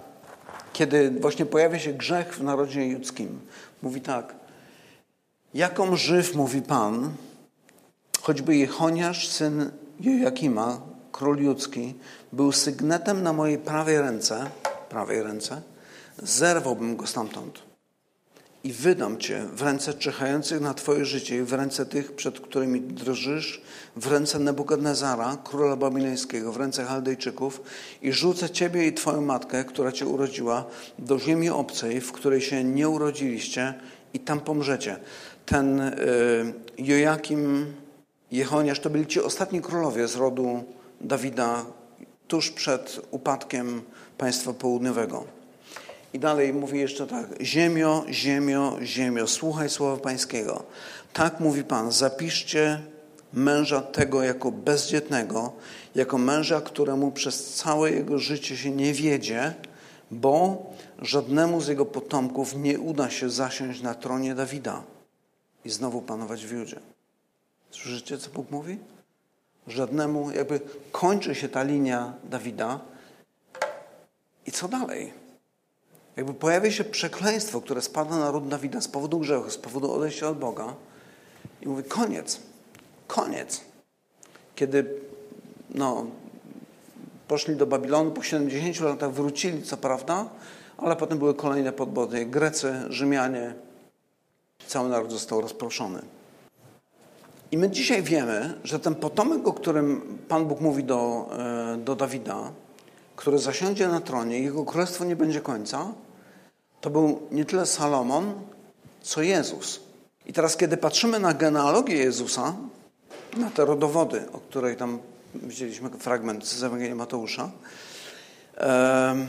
kiedy 0.73 1.11
właśnie 1.11 1.45
pojawia 1.45 1.79
się 1.79 1.93
grzech 1.93 2.35
w 2.35 2.43
narodzie 2.43 2.87
judzkim, 2.87 3.39
mówi 3.81 4.01
tak, 4.01 4.35
jaką 5.53 5.95
żyw, 5.95 6.35
mówi 6.35 6.61
Pan, 6.61 7.13
choćby 8.21 8.55
Jechoniasz, 8.55 9.27
syn 9.27 9.71
Jojakima, 9.99 10.81
król 11.11 11.37
judzki, 11.37 11.93
był 12.33 12.51
sygnetem 12.51 13.23
na 13.23 13.33
mojej 13.33 13.57
prawej 13.57 14.01
ręce, 14.01 14.49
prawej 14.89 15.23
ręce, 15.23 15.61
zerwałbym 16.23 16.95
go 16.95 17.07
stamtąd 17.07 17.70
i 18.63 18.73
wydam 18.73 19.17
Cię 19.17 19.45
w 19.53 19.61
ręce 19.61 19.93
czyhających 19.93 20.61
na 20.61 20.73
Twoje 20.73 21.05
życie 21.05 21.43
w 21.43 21.53
ręce 21.53 21.85
tych, 21.85 22.15
przed 22.15 22.39
którymi 22.39 22.81
drżysz, 22.81 23.61
w 23.95 24.07
ręce 24.07 24.39
Nebukadnezara, 24.39 25.37
króla 25.43 25.75
babilońskiego, 25.75 26.51
w 26.51 26.57
ręce 26.57 26.85
Chaldejczyków 26.85 27.61
i 28.01 28.11
rzucę 28.11 28.49
Ciebie 28.49 28.87
i 28.87 28.93
Twoją 28.93 29.21
matkę, 29.21 29.63
która 29.63 29.91
Cię 29.91 30.05
urodziła, 30.05 30.65
do 30.99 31.19
ziemi 31.19 31.49
obcej, 31.49 32.01
w 32.01 32.11
której 32.11 32.41
się 32.41 32.63
nie 32.63 32.89
urodziliście 32.89 33.73
i 34.13 34.19
tam 34.19 34.39
pomrzecie. 34.39 34.97
Ten 35.45 35.79
y, 35.79 35.93
Jojakim, 36.77 37.73
Jehoniasz 38.31 38.79
to 38.79 38.89
byli 38.89 39.07
ci 39.07 39.21
ostatni 39.21 39.61
królowie 39.61 40.07
z 40.07 40.15
rodu 40.15 40.63
Dawida 41.01 41.65
tuż 42.27 42.51
przed 42.51 43.01
upadkiem 43.11 43.81
państwa 44.17 44.53
południowego. 44.53 45.40
I 46.13 46.19
dalej 46.19 46.53
mówi 46.53 46.79
jeszcze 46.79 47.07
tak: 47.07 47.25
Ziemio, 47.41 48.05
ziemio, 48.09 48.77
ziemio, 48.81 49.27
słuchaj 49.27 49.69
słowa 49.69 50.03
Pańskiego. 50.03 50.63
Tak 51.13 51.39
mówi 51.39 51.63
Pan: 51.63 51.91
zapiszcie 51.91 52.81
męża 53.33 53.81
tego 53.81 54.23
jako 54.23 54.51
bezdzietnego, 54.51 55.53
jako 55.95 56.17
męża, 56.17 56.61
któremu 56.61 57.11
przez 57.11 57.53
całe 57.53 57.91
jego 57.91 58.19
życie 58.19 58.57
się 58.57 58.71
nie 58.71 58.93
wiedzie, 58.93 59.53
bo 60.11 60.63
żadnemu 61.01 61.61
z 61.61 61.67
jego 61.67 61.85
potomków 61.85 62.55
nie 62.55 62.79
uda 62.79 63.09
się 63.09 63.29
zasiąść 63.29 63.81
na 63.81 63.93
tronie 63.95 64.35
Dawida 64.35 64.83
i 65.65 65.69
znowu 65.69 66.01
panować 66.01 66.45
w 66.45 66.51
Judzie. 66.51 66.79
Słyszycie, 67.71 68.17
co 68.17 68.29
Bóg 68.29 68.51
mówi? 68.51 68.77
Żadnemu, 69.67 70.31
jakby 70.31 70.59
kończy 70.91 71.35
się 71.35 71.49
ta 71.49 71.63
linia 71.63 72.13
Dawida 72.23 72.79
i 74.45 74.51
co 74.51 74.67
dalej? 74.67 75.20
Jakby 76.17 76.33
pojawia 76.33 76.71
się 76.71 76.83
przekleństwo, 76.83 77.61
które 77.61 77.81
spada 77.81 78.17
na 78.17 78.31
ród 78.31 78.47
Dawida 78.47 78.81
z 78.81 78.87
powodu 78.87 79.19
grzechu, 79.19 79.49
z 79.49 79.57
powodu 79.57 79.93
odejścia 79.93 80.29
od 80.29 80.37
Boga 80.37 80.73
i 81.61 81.67
mówi 81.67 81.83
koniec, 81.83 82.39
koniec. 83.07 83.61
Kiedy 84.55 84.85
no, 85.69 86.05
poszli 87.27 87.55
do 87.55 87.67
Babilonu, 87.67 88.11
po 88.11 88.23
70 88.23 88.79
latach 88.79 89.11
wrócili, 89.11 89.63
co 89.63 89.77
prawda, 89.77 90.29
ale 90.77 90.95
potem 90.95 91.17
były 91.17 91.33
kolejne 91.33 91.71
podbody. 91.71 92.25
Grecy, 92.25 92.73
Rzymianie, 92.89 93.53
cały 94.67 94.89
naród 94.89 95.11
został 95.11 95.41
rozproszony. 95.41 96.01
I 97.51 97.57
my 97.57 97.69
dzisiaj 97.69 98.03
wiemy, 98.03 98.53
że 98.63 98.79
ten 98.79 98.95
potomek, 98.95 99.47
o 99.47 99.53
którym 99.53 100.17
Pan 100.27 100.45
Bóg 100.45 100.61
mówi 100.61 100.83
do, 100.83 101.29
e, 101.73 101.77
do 101.77 101.95
Dawida, 101.95 102.51
który 103.21 103.39
zasiądzie 103.39 103.87
na 103.87 104.01
tronie 104.01 104.39
jego 104.39 104.65
królestwo 104.65 105.05
nie 105.05 105.15
będzie 105.15 105.41
końca, 105.41 105.93
to 106.81 106.89
był 106.89 107.21
nie 107.31 107.45
tyle 107.45 107.65
Salomon, 107.65 108.33
co 109.01 109.21
Jezus. 109.21 109.79
I 110.25 110.33
teraz, 110.33 110.57
kiedy 110.57 110.77
patrzymy 110.77 111.19
na 111.19 111.33
genealogię 111.33 111.95
Jezusa, 111.95 112.55
na 113.37 113.49
te 113.49 113.65
rodowody, 113.65 114.31
o 114.33 114.37
której 114.37 114.77
tam 114.77 114.99
widzieliśmy 115.35 115.89
fragment 115.89 116.45
z 116.45 116.63
Ewangelii 116.63 116.95
Mateusza, 116.95 117.51
e, 118.57 119.27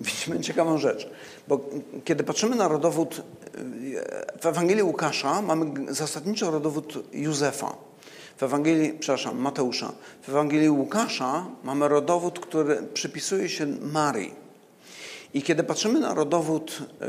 widzimy 0.00 0.40
ciekawą 0.40 0.78
rzecz. 0.78 1.10
Bo 1.48 1.60
kiedy 2.04 2.24
patrzymy 2.24 2.56
na 2.56 2.68
rodowód 2.68 3.22
w 4.40 4.46
Ewangelii 4.46 4.82
Łukasza, 4.82 5.42
mamy 5.42 5.94
zasadniczo 5.94 6.50
rodowód 6.50 6.94
Józefa. 7.12 7.87
W 8.38 8.42
Ewangelii, 8.42 8.92
przepraszam, 8.92 9.38
Mateusza. 9.38 9.92
W 10.22 10.28
Ewangelii 10.28 10.70
Łukasza 10.70 11.46
mamy 11.64 11.88
rodowód, 11.88 12.40
który 12.40 12.82
przypisuje 12.82 13.48
się 13.48 13.66
Marii. 13.66 14.34
I 15.34 15.42
kiedy 15.42 15.64
patrzymy 15.64 16.00
na 16.00 16.14
rodowód 16.14 16.78
e, 17.00 17.06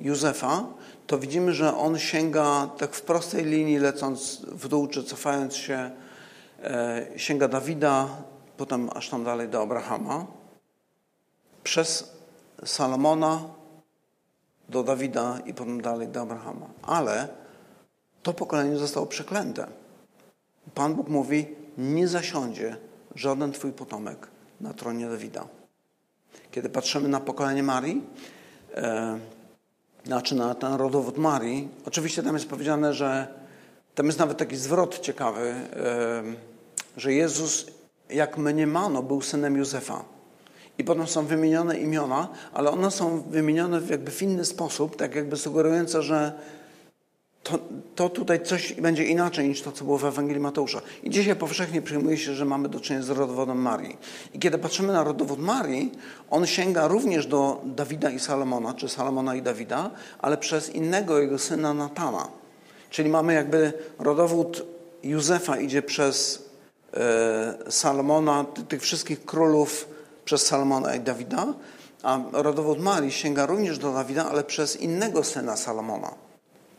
Józefa, 0.00 0.64
to 1.06 1.18
widzimy, 1.18 1.52
że 1.52 1.76
on 1.76 1.98
sięga 1.98 2.70
tak 2.78 2.94
w 2.94 3.02
prostej 3.02 3.44
linii, 3.44 3.78
lecąc 3.78 4.42
w 4.46 4.68
dół 4.68 4.86
czy 4.86 5.04
cofając 5.04 5.56
się, 5.56 5.90
e, 6.62 7.06
sięga 7.16 7.48
Dawida, 7.48 8.08
potem 8.56 8.90
aż 8.94 9.08
tam 9.08 9.24
dalej 9.24 9.48
do 9.48 9.62
Abrahama, 9.62 10.26
przez 11.64 12.12
Salomona 12.64 13.40
do 14.68 14.82
Dawida 14.82 15.38
i 15.46 15.54
potem 15.54 15.80
dalej 15.80 16.08
do 16.08 16.20
Abrahama. 16.20 16.66
Ale 16.82 17.28
to 18.22 18.32
pokolenie 18.32 18.76
zostało 18.76 19.06
przeklęte. 19.06 19.81
Pan 20.74 20.94
Bóg 20.94 21.08
mówi, 21.08 21.46
nie 21.78 22.08
zasiądzie 22.08 22.76
żaden 23.14 23.52
twój 23.52 23.72
potomek 23.72 24.28
na 24.60 24.74
tronie 24.74 25.08
Dawida. 25.08 25.48
Kiedy 26.50 26.68
patrzymy 26.68 27.08
na 27.08 27.20
pokolenie 27.20 27.62
Marii, 27.62 28.02
e, 28.74 29.18
znaczy 30.04 30.34
na 30.34 30.54
ten 30.54 30.74
rodowód 30.74 31.18
Marii, 31.18 31.68
oczywiście 31.86 32.22
tam 32.22 32.34
jest 32.34 32.48
powiedziane, 32.48 32.94
że 32.94 33.26
tam 33.94 34.06
jest 34.06 34.18
nawet 34.18 34.38
taki 34.38 34.56
zwrot 34.56 34.98
ciekawy, 34.98 35.54
że 36.96 37.12
Jezus, 37.12 37.66
jak 38.10 38.38
mniemano, 38.38 39.02
był 39.02 39.22
synem 39.22 39.56
Józefa. 39.56 40.04
I 40.78 40.84
potem 40.84 41.06
są 41.06 41.26
wymienione 41.26 41.78
imiona, 41.78 42.28
ale 42.52 42.70
one 42.70 42.90
są 42.90 43.22
wymienione 43.22 43.80
jakby 43.90 44.10
w 44.10 44.22
inny 44.22 44.44
sposób, 44.44 44.96
tak 44.96 45.14
jakby 45.14 45.36
sugerujące, 45.36 46.02
że 46.02 46.32
to, 47.42 47.58
to 47.94 48.08
tutaj 48.08 48.42
coś 48.42 48.72
będzie 48.72 49.04
inaczej 49.04 49.48
niż 49.48 49.62
to, 49.62 49.72
co 49.72 49.84
było 49.84 49.98
w 49.98 50.04
Ewangelii 50.04 50.42
Mateusza. 50.42 50.80
I 51.02 51.10
dzisiaj 51.10 51.36
powszechnie 51.36 51.82
przyjmuje 51.82 52.18
się, 52.18 52.34
że 52.34 52.44
mamy 52.44 52.68
do 52.68 52.80
czynienia 52.80 53.04
z 53.04 53.10
rodowodem 53.10 53.58
Marii. 53.58 53.96
I 54.34 54.38
kiedy 54.38 54.58
patrzymy 54.58 54.92
na 54.92 55.04
rodowód 55.04 55.38
Marii, 55.38 55.92
on 56.30 56.46
sięga 56.46 56.88
również 56.88 57.26
do 57.26 57.60
Dawida 57.64 58.10
i 58.10 58.20
Salomona, 58.20 58.74
czy 58.74 58.88
Salomona 58.88 59.34
i 59.34 59.42
Dawida, 59.42 59.90
ale 60.18 60.36
przez 60.36 60.70
innego 60.70 61.18
jego 61.18 61.38
syna 61.38 61.74
Natana. 61.74 62.28
Czyli 62.90 63.08
mamy 63.08 63.34
jakby 63.34 63.72
rodowód 63.98 64.66
Józefa 65.02 65.56
idzie 65.56 65.82
przez 65.82 66.48
e, 66.94 67.70
Salomona, 67.70 68.44
tych 68.68 68.82
wszystkich 68.82 69.24
królów 69.24 69.88
przez 70.24 70.46
Salomona 70.46 70.94
i 70.94 71.00
Dawida, 71.00 71.46
a 72.02 72.20
rodowód 72.32 72.78
Marii 72.80 73.12
sięga 73.12 73.46
również 73.46 73.78
do 73.78 73.92
Dawida, 73.92 74.30
ale 74.30 74.44
przez 74.44 74.76
innego 74.76 75.24
syna 75.24 75.56
Salomona 75.56 76.31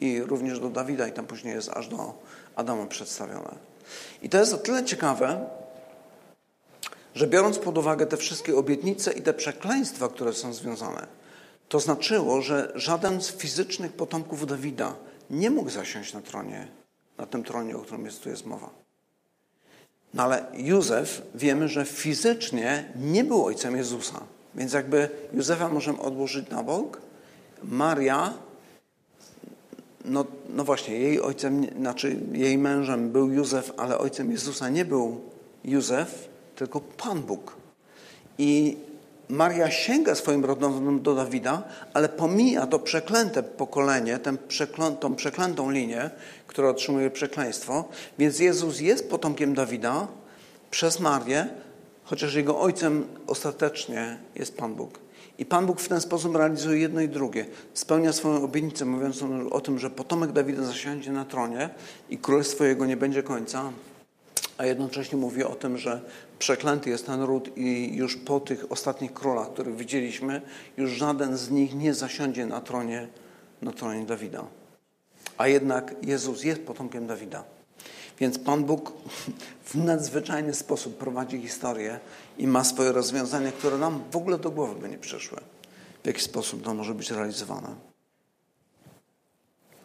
i 0.04 0.22
również 0.22 0.60
do 0.60 0.70
Dawida 0.70 1.08
i 1.08 1.12
tam 1.12 1.28
później 1.28 1.56
jest 1.56 1.70
aż 1.70 1.88
do 1.88 2.14
Adama 2.56 2.86
przedstawione. 2.86 3.56
I 4.22 4.30
to 4.30 4.38
jest 4.38 4.54
o 4.54 4.58
tyle 4.58 4.86
ciekawe, 4.86 5.46
że 7.16 7.28
biorąc 7.28 7.60
pod 7.60 7.78
uwagę 7.78 8.06
te 8.06 8.18
wszystkie 8.18 8.58
obietnice 8.58 9.14
i 9.14 9.22
te 9.22 9.34
przekleństwa, 9.34 10.08
które 10.08 10.34
są 10.34 10.54
związane, 10.54 11.08
to 11.70 11.80
znaczyło, 11.80 12.42
że 12.42 12.72
żaden 12.76 13.22
z 13.22 13.32
fizycznych 13.32 13.94
potomków 13.94 14.48
Dawida 14.48 14.96
nie 15.30 15.50
mógł 15.50 15.70
zasiąść 15.70 16.14
na 16.14 16.22
tronie, 16.22 16.68
na 17.18 17.26
tym 17.26 17.44
tronie, 17.44 17.78
o 17.78 17.80
którym 17.80 18.06
jest, 18.06 18.24
tu 18.24 18.30
jest 18.30 18.46
mowa. 18.46 18.70
No 20.14 20.24
ale 20.24 20.46
Józef 20.54 21.22
wiemy, 21.36 21.68
że 21.68 21.86
fizycznie 21.86 22.92
nie 22.96 23.24
był 23.24 23.46
ojcem 23.46 23.78
Jezusa. 23.78 24.20
Więc 24.56 24.74
jakby 24.74 25.10
Józefa 25.34 25.70
możemy 25.70 26.00
odłożyć 26.00 26.50
na 26.50 26.64
bok. 26.64 27.02
Maria 27.64 28.34
no, 30.06 30.26
no 30.50 30.64
właśnie, 30.64 31.00
jej 31.00 31.22
ojcem, 31.22 31.66
znaczy 31.80 32.20
jej 32.32 32.58
mężem 32.58 33.10
był 33.10 33.32
Józef, 33.32 33.72
ale 33.78 33.98
ojcem 33.98 34.32
Jezusa 34.32 34.70
nie 34.70 34.86
był 34.86 35.22
Józef, 35.66 36.30
tylko 36.56 36.80
Pan 36.80 37.22
Bóg. 37.22 37.56
I 38.38 38.78
Maria 39.30 39.72
sięga 39.72 40.16
swoim 40.16 40.46
rodowodem 40.46 41.02
do 41.02 41.16
Dawida, 41.16 41.64
ale 41.94 42.10
pomija 42.10 42.68
to 42.68 42.80
przeklęte 42.80 43.44
pokolenie, 43.44 44.20
tę 44.20 44.38
przeklą, 44.48 44.96
tą 44.96 45.16
przeklętą 45.16 45.72
linię, 45.72 46.10
która 46.48 46.70
otrzymuje 46.70 47.10
przekleństwo. 47.10 47.86
Więc 48.20 48.40
Jezus 48.40 48.80
jest 48.80 49.10
potomkiem 49.10 49.54
Dawida 49.54 50.08
przez 50.72 51.00
Marię, 51.00 51.48
chociaż 52.04 52.36
jego 52.36 52.60
ojcem 52.60 53.08
ostatecznie 53.28 54.18
jest 54.36 54.58
Pan 54.58 54.76
Bóg. 54.76 55.03
I 55.38 55.46
Pan 55.46 55.66
Bóg 55.66 55.82
w 55.82 55.88
ten 55.88 56.02
sposób 56.02 56.36
realizuje 56.36 56.80
jedno 56.80 57.02
i 57.02 57.10
drugie. 57.10 57.46
Spełnia 57.74 58.14
swoją 58.14 58.44
obietnicę, 58.44 58.86
mówiąc 58.86 59.24
o 59.52 59.62
tym, 59.62 59.80
że 59.80 59.90
potomek 59.90 60.32
Dawida 60.32 60.64
zasiądzie 60.64 61.12
na 61.12 61.26
tronie 61.26 61.70
i 62.10 62.18
królestwo 62.18 62.64
jego 62.64 62.86
nie 62.86 62.98
będzie 62.98 63.24
końca, 63.24 63.72
a 64.58 64.66
jednocześnie 64.66 65.18
mówi 65.18 65.44
o 65.44 65.56
tym, 65.56 65.78
że 65.78 66.02
przeklęty 66.40 66.90
jest 66.90 67.06
ten 67.06 67.22
ród 67.22 67.58
i 67.58 67.96
już 67.96 68.18
po 68.18 68.40
tych 68.40 68.72
ostatnich 68.72 69.14
królach, 69.14 69.54
których 69.54 69.76
widzieliśmy, 69.76 70.42
już 70.78 70.92
żaden 70.92 71.38
z 71.38 71.52
nich 71.52 71.76
nie 71.76 71.94
zasiądzie 71.94 72.46
na 72.46 72.62
tronie, 72.62 73.08
na 73.62 73.72
tronie 73.72 74.06
Dawida. 74.06 74.46
A 75.38 75.48
jednak 75.48 75.96
Jezus 76.02 76.44
jest 76.44 76.62
potomkiem 76.62 77.08
Dawida. 77.08 77.44
Więc 78.20 78.40
Pan 78.40 78.64
Bóg 78.64 78.92
w 79.66 79.76
nadzwyczajny 79.76 80.54
sposób 80.54 80.98
prowadzi 80.98 81.42
historię 81.42 82.00
i 82.38 82.48
ma 82.48 82.64
swoje 82.64 82.92
rozwiązania, 82.92 83.52
które 83.52 83.78
nam 83.78 84.04
w 84.12 84.16
ogóle 84.16 84.38
do 84.38 84.52
głowy 84.52 84.82
by 84.82 84.90
nie 84.90 84.98
przyszły. 84.98 85.38
W 86.04 86.08
jaki 86.08 86.22
sposób 86.22 86.64
to 86.64 86.74
może 86.74 86.94
być 86.94 87.12
realizowane. 87.12 87.76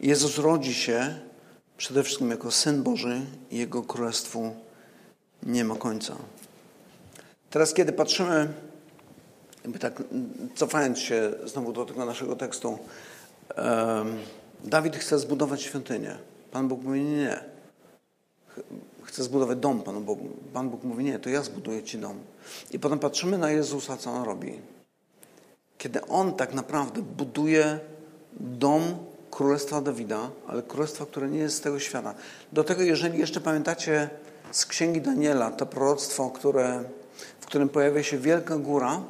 Jezus 0.01 0.39
rodzi 0.39 0.75
się 0.75 1.19
przede 1.77 2.03
wszystkim 2.03 2.31
jako 2.31 2.51
Syn 2.51 2.83
Boży 2.83 3.21
i 3.51 3.59
Jego 3.59 3.83
Królestwu 3.83 4.55
nie 5.43 5.65
ma 5.65 5.77
końca. 5.77 6.17
Teraz, 7.51 7.75
kiedy 7.75 7.93
patrzymy, 7.93 8.49
jakby 9.65 9.79
tak 9.79 10.03
cofając 10.55 10.99
się 10.99 11.33
znowu 11.45 11.73
do 11.73 11.85
tego 11.85 12.05
naszego 12.05 12.37
tekstu, 12.37 12.79
Dawid 14.65 14.97
chce 14.97 15.19
zbudować 15.19 15.63
świątynię. 15.63 16.19
Pan 16.51 16.69
Bóg 16.69 16.83
mówi 16.83 17.01
nie, 17.01 17.17
nie 17.17 17.41
chcę 19.09 19.23
zbudować 19.23 19.59
dom 19.59 19.83
Panu 19.83 20.01
Bogu. 20.01 20.29
Pan 20.53 20.71
Bóg 20.71 20.85
mówi, 20.85 21.05
nie, 21.05 21.19
to 21.19 21.31
ja 21.31 21.43
zbuduję 21.43 21.83
Ci 21.83 21.99
dom. 21.99 22.17
I 22.71 22.79
potem 22.79 22.99
patrzymy 22.99 23.39
na 23.39 23.51
Jezusa, 23.51 23.97
co 23.97 24.11
On 24.11 24.25
robi. 24.25 24.61
Kiedy 25.79 26.07
On 26.07 26.33
tak 26.33 26.55
naprawdę 26.55 27.03
buduje 27.03 27.81
dom 28.41 28.83
Królestwa 29.31 29.81
Dawida, 29.81 30.31
ale 30.47 30.63
Królestwa, 30.63 31.07
które 31.07 31.29
nie 31.29 31.39
jest 31.39 31.57
z 31.57 31.61
tego 31.61 31.79
świata. 31.79 32.15
Do 32.53 32.65
tego, 32.65 32.83
jeżeli 32.83 33.19
jeszcze 33.19 33.41
pamiętacie 33.41 34.11
z 34.51 34.67
Księgi 34.67 35.01
Daniela, 35.01 35.51
to 35.51 35.67
proroctwo, 35.67 36.31
które, 36.31 36.85
w 37.41 37.47
którym 37.47 37.69
pojawia 37.69 38.03
się 38.03 38.19
wielka 38.19 38.57
góra, 38.57 39.03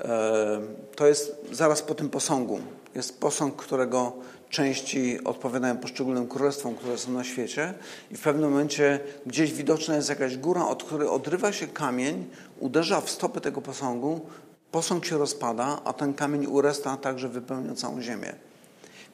e, 0.00 0.60
to 0.96 1.06
jest 1.06 1.36
zaraz 1.52 1.82
po 1.82 1.94
tym 1.94 2.10
posągu. 2.10 2.60
Jest 2.94 3.20
posąg, 3.20 3.56
którego 3.56 4.12
części 4.50 5.24
odpowiadają 5.24 5.76
poszczególnym 5.76 6.28
królestwom, 6.28 6.74
które 6.74 6.98
są 6.98 7.12
na 7.12 7.24
świecie 7.24 7.74
i 8.10 8.16
w 8.16 8.20
pewnym 8.20 8.50
momencie 8.50 9.00
gdzieś 9.26 9.52
widoczna 9.52 9.96
jest 9.96 10.08
jakaś 10.08 10.36
góra, 10.36 10.66
od 10.66 10.84
której 10.84 11.08
odrywa 11.08 11.52
się 11.52 11.66
kamień, 11.66 12.26
uderza 12.58 13.00
w 13.00 13.10
stopy 13.10 13.40
tego 13.40 13.62
posągu, 13.62 14.20
posąg 14.70 15.04
się 15.04 15.18
rozpada, 15.18 15.80
a 15.84 15.92
ten 15.92 16.14
kamień 16.14 16.46
uresta 16.46 16.96
także 16.96 17.28
wypełnia 17.28 17.74
całą 17.74 18.02
ziemię. 18.02 18.32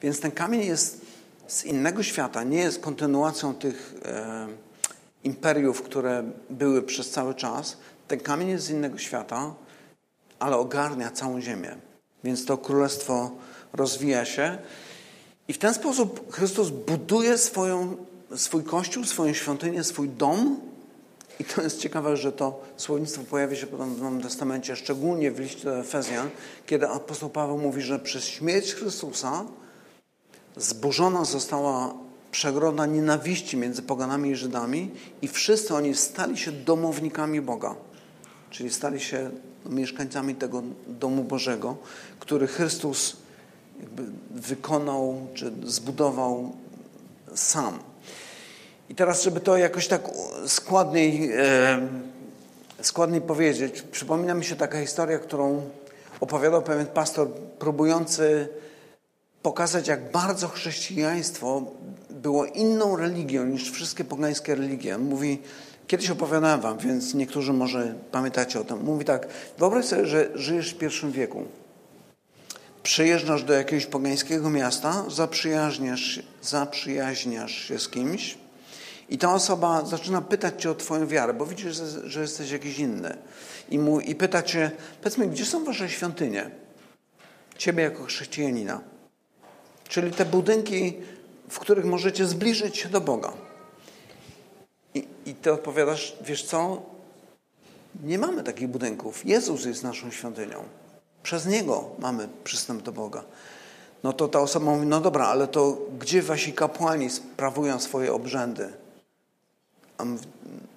Więc 0.01 0.19
ten 0.19 0.31
kamień 0.31 0.65
jest 0.65 1.01
z 1.47 1.65
innego 1.65 2.03
świata, 2.03 2.43
nie 2.43 2.59
jest 2.59 2.81
kontynuacją 2.81 3.55
tych 3.55 3.93
e, 4.05 4.47
imperiów, 5.23 5.81
które 5.81 6.23
były 6.49 6.81
przez 6.81 7.09
cały 7.09 7.35
czas. 7.35 7.77
Ten 8.07 8.19
kamień 8.19 8.49
jest 8.49 8.65
z 8.65 8.69
innego 8.69 8.97
świata, 8.97 9.53
ale 10.39 10.57
ogarnia 10.57 11.11
całą 11.11 11.41
ziemię. 11.41 11.75
Więc 12.23 12.45
to 12.45 12.57
królestwo 12.57 13.31
rozwija 13.73 14.25
się 14.25 14.57
i 15.47 15.53
w 15.53 15.57
ten 15.57 15.73
sposób 15.73 16.33
Chrystus 16.33 16.69
buduje 16.69 17.37
swoją, 17.37 17.95
swój 18.35 18.63
kościół, 18.63 19.03
swoją 19.03 19.33
świątynię, 19.33 19.83
swój 19.83 20.09
dom. 20.09 20.59
I 21.39 21.43
to 21.43 21.61
jest 21.61 21.79
ciekawe, 21.79 22.17
że 22.17 22.31
to 22.31 22.61
słownictwo 22.77 23.23
pojawia 23.23 23.55
się 23.55 23.67
potem 23.67 23.95
w 23.95 24.01
Nowym 24.01 24.21
Testamencie, 24.21 24.75
szczególnie 24.75 25.31
w 25.31 25.39
liście 25.39 25.63
do 25.63 25.79
Efezjan, 25.79 26.29
kiedy 26.65 26.87
apostoł 26.87 27.29
Paweł 27.29 27.57
mówi, 27.57 27.81
że 27.81 27.99
przez 27.99 28.25
śmierć 28.25 28.73
Chrystusa 28.73 29.45
zburzona 30.57 31.25
została 31.25 31.93
przegroda 32.31 32.85
nienawiści 32.85 33.57
między 33.57 33.81
poganami 33.81 34.29
i 34.29 34.35
Żydami 34.35 34.91
i 35.21 35.27
wszyscy 35.27 35.75
oni 35.75 35.95
stali 35.95 36.37
się 36.37 36.51
domownikami 36.51 37.41
Boga. 37.41 37.75
Czyli 38.49 38.69
stali 38.69 38.99
się 38.99 39.31
mieszkańcami 39.65 40.35
tego 40.35 40.63
domu 40.87 41.23
Bożego, 41.23 41.77
który 42.19 42.47
Chrystus 42.47 43.17
jakby 43.79 44.03
wykonał 44.31 45.27
czy 45.33 45.51
zbudował 45.65 46.51
sam. 47.35 47.79
I 48.89 48.95
teraz, 48.95 49.23
żeby 49.23 49.39
to 49.39 49.57
jakoś 49.57 49.87
tak 49.87 50.01
składniej, 50.47 51.31
e, 51.37 51.87
składniej 52.81 53.21
powiedzieć, 53.21 53.81
przypomina 53.81 54.33
mi 54.33 54.45
się 54.45 54.55
taka 54.55 54.81
historia, 54.81 55.19
którą 55.19 55.61
opowiadał 56.19 56.61
pewien 56.61 56.85
pastor, 56.85 57.29
próbujący 57.59 58.49
pokazać, 59.41 59.87
jak 59.87 60.11
bardzo 60.11 60.47
chrześcijaństwo 60.47 61.61
było 62.09 62.45
inną 62.45 62.95
religią 62.95 63.45
niż 63.45 63.71
wszystkie 63.71 64.03
pogańskie 64.03 64.55
religie. 64.55 64.97
Mówi, 64.97 65.41
kiedyś 65.87 66.09
opowiadałem 66.09 66.61
wam, 66.61 66.77
więc 66.77 67.13
niektórzy 67.13 67.53
może 67.53 67.95
pamiętacie 68.11 68.59
o 68.59 68.63
tym. 68.63 68.83
Mówi 68.83 69.05
tak, 69.05 69.27
wyobraź 69.57 69.85
sobie, 69.85 70.05
że 70.05 70.29
żyjesz 70.35 70.73
w 70.73 70.77
pierwszym 70.77 71.11
wieku 71.11 71.45
przyjeżdżasz 72.87 73.43
do 73.43 73.53
jakiegoś 73.53 73.85
pogańskiego 73.85 74.49
miasta, 74.49 75.05
zaprzyjaźniasz, 75.07 76.19
zaprzyjaźniasz 76.41 77.51
się 77.51 77.79
z 77.79 77.89
kimś 77.89 78.37
i 79.09 79.17
ta 79.17 79.33
osoba 79.33 79.85
zaczyna 79.85 80.21
pytać 80.21 80.61
cię 80.61 80.71
o 80.71 80.75
twoją 80.75 81.07
wiarę, 81.07 81.33
bo 81.33 81.45
widzisz, 81.45 81.75
że, 82.03 82.21
jesteś 82.21 82.51
jakiś 82.51 82.79
inny. 82.79 83.17
I, 83.69 83.79
mu, 83.79 83.99
I 83.99 84.15
pyta 84.15 84.43
cię, 84.43 84.71
powiedz 85.01 85.17
mi, 85.17 85.27
gdzie 85.27 85.45
są 85.45 85.63
wasze 85.63 85.89
świątynie? 85.89 86.49
Ciebie 87.57 87.83
jako 87.83 88.03
chrześcijanina. 88.03 88.81
Czyli 89.87 90.11
te 90.11 90.25
budynki, 90.25 90.97
w 91.49 91.59
których 91.59 91.85
możecie 91.85 92.25
zbliżyć 92.25 92.77
się 92.77 92.89
do 92.89 93.01
Boga. 93.01 93.33
I, 94.93 95.07
I 95.25 95.33
ty 95.33 95.53
odpowiadasz, 95.53 96.17
wiesz 96.21 96.43
co? 96.43 96.81
Nie 98.03 98.19
mamy 98.19 98.43
takich 98.43 98.67
budynków. 98.67 99.25
Jezus 99.25 99.65
jest 99.65 99.83
naszą 99.83 100.11
świątynią. 100.11 100.63
Przez 101.23 101.45
Niego 101.45 101.89
mamy 101.99 102.27
przystęp 102.43 102.81
do 102.81 102.91
Boga. 102.91 103.23
no 104.03 104.13
to 104.13 104.27
ta 104.27 104.39
osoba 104.39 104.65
mówi, 104.65 104.87
no 104.87 105.01
dobra, 105.01 105.27
ale 105.27 105.47
to 105.47 105.77
gdzie 105.99 106.21
wasi 106.21 106.53
kapłani 106.53 107.09
sprawują 107.09 107.79
swoje 107.79 108.13
obrzędy? 108.13 108.73
A 109.97 110.05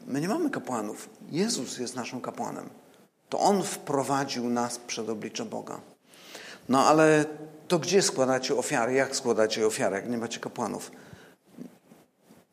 my 0.07 0.21
nie 0.21 0.29
mamy 0.29 0.51
kapłanów. 0.51 1.09
Jezus 1.31 1.79
jest 1.79 1.97
naszym 1.97 2.21
kapłanem. 2.21 2.69
To 3.29 3.41
On 3.41 3.63
wprowadził 3.63 4.49
nas 4.49 4.79
przed 4.79 5.09
oblicze 5.09 5.45
Boga. 5.45 5.81
No 6.69 6.87
ale 6.87 7.25
to 7.69 7.79
gdzie 7.79 8.03
składacie 8.03 8.57
ofiary? 8.57 8.95
Jak 8.95 9.17
składacie 9.17 9.67
ofiary, 9.67 9.97
jak 9.97 10.11
nie 10.11 10.19
macie 10.19 10.41
kapłanów? 10.41 10.91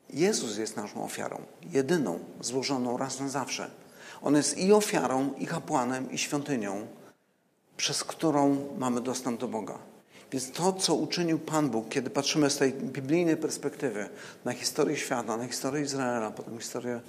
Jezus 0.09 0.57
jest 0.57 0.77
naszą 0.77 1.03
ofiarą, 1.03 1.41
jedyną, 1.71 2.19
złożoną 2.41 2.97
raz 2.97 3.19
na 3.19 3.29
zawsze. 3.29 3.69
On 4.21 4.35
jest 4.35 4.57
i 4.57 4.73
ofiarą, 4.73 5.33
i 5.38 5.47
kapłanem, 5.47 6.11
i 6.11 6.17
świątynią, 6.17 6.88
przez 7.78 8.03
którą 8.03 8.67
mamy 8.78 9.01
dostęp 9.01 9.39
do 9.39 9.47
Boga. 9.47 9.80
Więc 10.32 10.51
to, 10.51 10.73
co 10.73 10.95
uczynił 10.95 11.39
Pan 11.39 11.69
Bóg, 11.69 11.89
kiedy 11.89 12.09
patrzymy 12.09 12.49
z 12.49 12.57
tej 12.57 12.73
biblijnej 12.73 13.38
perspektywy 13.38 14.09
na 14.45 14.53
historię 14.53 14.97
świata, 14.97 15.38
na 15.38 15.47
historię 15.47 15.84
Izraela, 15.84 16.32
potem 16.32 16.59
historię, 16.59 17.01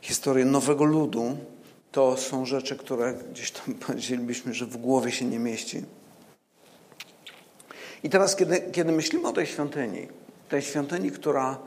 historię 0.00 0.44
nowego 0.44 0.84
ludu, 0.84 1.36
to 1.92 2.16
są 2.16 2.46
rzeczy, 2.46 2.76
które 2.76 3.14
gdzieś 3.32 3.50
tam 3.50 3.74
powiedzielibyśmy, 3.86 4.54
że 4.54 4.66
w 4.66 4.76
głowie 4.76 5.12
się 5.12 5.24
nie 5.24 5.38
mieści. 5.38 5.82
I 8.02 8.10
teraz, 8.10 8.36
kiedy, 8.36 8.60
kiedy 8.72 8.92
myślimy 8.92 9.28
o 9.28 9.32
tej 9.32 9.46
świątyni, 9.46 10.08
tej 10.48 10.62
świątyni, 10.62 11.10
która, 11.10 11.58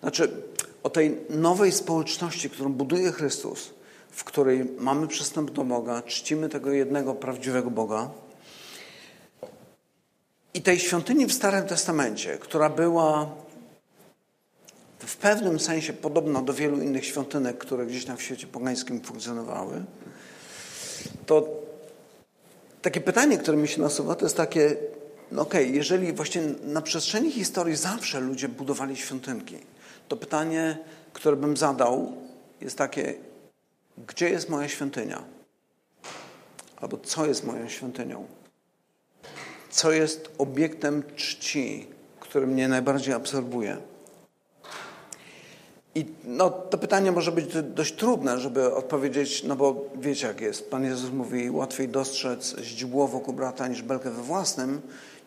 znaczy 0.00 0.42
o 0.82 0.90
tej 0.90 1.16
nowej 1.30 1.72
społeczności, 1.72 2.50
którą 2.50 2.72
buduje 2.72 3.12
Chrystus, 3.12 3.74
w 4.16 4.24
której 4.24 4.64
mamy 4.78 5.06
przystęp 5.08 5.50
do 5.50 5.64
Boga, 5.64 6.02
czcimy 6.02 6.48
tego 6.48 6.72
jednego 6.72 7.14
prawdziwego 7.14 7.70
Boga, 7.70 8.10
i 10.54 10.62
tej 10.62 10.78
świątyni 10.78 11.26
w 11.26 11.32
Starym 11.32 11.66
Testamencie, 11.66 12.38
która 12.38 12.68
była 12.68 13.30
w 14.98 15.16
pewnym 15.16 15.60
sensie 15.60 15.92
podobna 15.92 16.42
do 16.42 16.52
wielu 16.54 16.80
innych 16.80 17.06
świątynek, 17.06 17.58
które 17.58 17.86
gdzieś 17.86 18.04
tam 18.04 18.16
w 18.16 18.22
świecie 18.22 18.46
pogańskim 18.46 19.00
funkcjonowały, 19.00 19.84
to 21.26 21.48
takie 22.82 23.00
pytanie, 23.00 23.38
które 23.38 23.56
mi 23.56 23.68
się 23.68 23.82
nasuwa, 23.82 24.14
to 24.14 24.24
jest 24.24 24.36
takie, 24.36 24.76
no 25.32 25.42
okej, 25.42 25.64
okay, 25.64 25.76
jeżeli 25.76 26.12
właśnie 26.12 26.42
na 26.64 26.82
przestrzeni 26.82 27.32
historii 27.32 27.76
zawsze 27.76 28.20
ludzie 28.20 28.48
budowali 28.48 28.96
świątynki, 28.96 29.56
to 30.08 30.16
pytanie, 30.16 30.78
które 31.12 31.36
bym 31.36 31.56
zadał, 31.56 32.12
jest 32.60 32.78
takie, 32.78 33.14
gdzie 33.98 34.30
jest 34.30 34.48
moja 34.48 34.68
świątynia? 34.68 35.24
Albo 36.76 36.96
co 36.98 37.26
jest 37.26 37.44
moją 37.44 37.68
świątynią? 37.68 38.26
Co 39.70 39.92
jest 39.92 40.30
obiektem 40.38 41.02
czci, 41.16 41.86
który 42.20 42.46
mnie 42.46 42.68
najbardziej 42.68 43.14
absorbuje? 43.14 43.76
I 45.96 46.06
no, 46.24 46.50
to 46.50 46.78
pytanie 46.78 47.12
może 47.12 47.32
być 47.32 47.46
dość 47.62 47.94
trudne, 47.94 48.40
żeby 48.40 48.74
odpowiedzieć, 48.74 49.44
no 49.44 49.56
bo 49.56 49.84
wiecie 49.94 50.26
jak 50.26 50.40
jest. 50.40 50.70
Pan 50.70 50.84
Jezus 50.84 51.10
mówi, 51.10 51.50
łatwiej 51.50 51.88
dostrzec 51.88 52.56
źdźbło 52.60 53.08
wokół 53.08 53.34
brata 53.34 53.68
niż 53.68 53.82
belkę 53.82 54.10
we 54.10 54.22
własnym, 54.22 54.80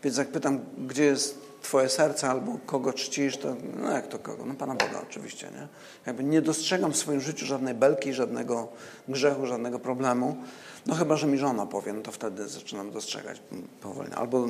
więc 0.03 0.17
jak 0.17 0.27
pytam, 0.27 0.59
gdzie 0.87 1.03
jest 1.03 1.39
twoje 1.61 1.89
serce 1.89 2.29
albo 2.29 2.57
kogo 2.65 2.93
czcisz, 2.93 3.37
to 3.37 3.55
no 3.81 3.91
jak 3.91 4.07
to 4.07 4.19
kogo? 4.19 4.45
No 4.45 4.53
Pana 4.53 4.75
Boga 4.75 5.01
oczywiście, 5.09 5.47
nie? 5.47 5.67
Jakby 6.05 6.23
nie 6.23 6.41
dostrzegam 6.41 6.91
w 6.93 6.97
swoim 6.97 7.21
życiu 7.21 7.45
żadnej 7.45 7.73
belki, 7.73 8.13
żadnego 8.13 8.67
grzechu, 9.07 9.45
żadnego 9.45 9.79
problemu. 9.79 10.37
No 10.85 10.95
chyba, 10.95 11.15
że 11.15 11.27
mi 11.27 11.37
żona 11.37 11.65
powie, 11.65 11.93
no 11.93 12.01
to 12.01 12.11
wtedy 12.11 12.47
zaczynam 12.47 12.91
dostrzegać 12.91 13.41
powoli. 13.81 14.11
Albo 14.13 14.47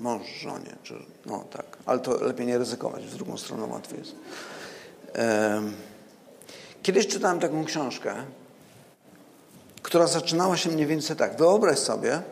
mąż 0.00 0.26
żonie, 0.26 0.76
czy 0.82 0.94
no 1.26 1.44
tak. 1.50 1.66
Ale 1.86 1.98
to 1.98 2.24
lepiej 2.24 2.46
nie 2.46 2.58
ryzykować, 2.58 3.04
w 3.04 3.16
drugą 3.16 3.36
stronę 3.36 3.64
łatwiej 3.66 3.98
jest. 3.98 4.14
Kiedyś 6.82 7.06
czytałem 7.06 7.40
taką 7.40 7.64
książkę, 7.64 8.14
która 9.82 10.06
zaczynała 10.06 10.56
się 10.56 10.70
mniej 10.70 10.86
więcej 10.86 11.16
tak. 11.16 11.38
Wyobraź 11.38 11.78
sobie, 11.78 12.22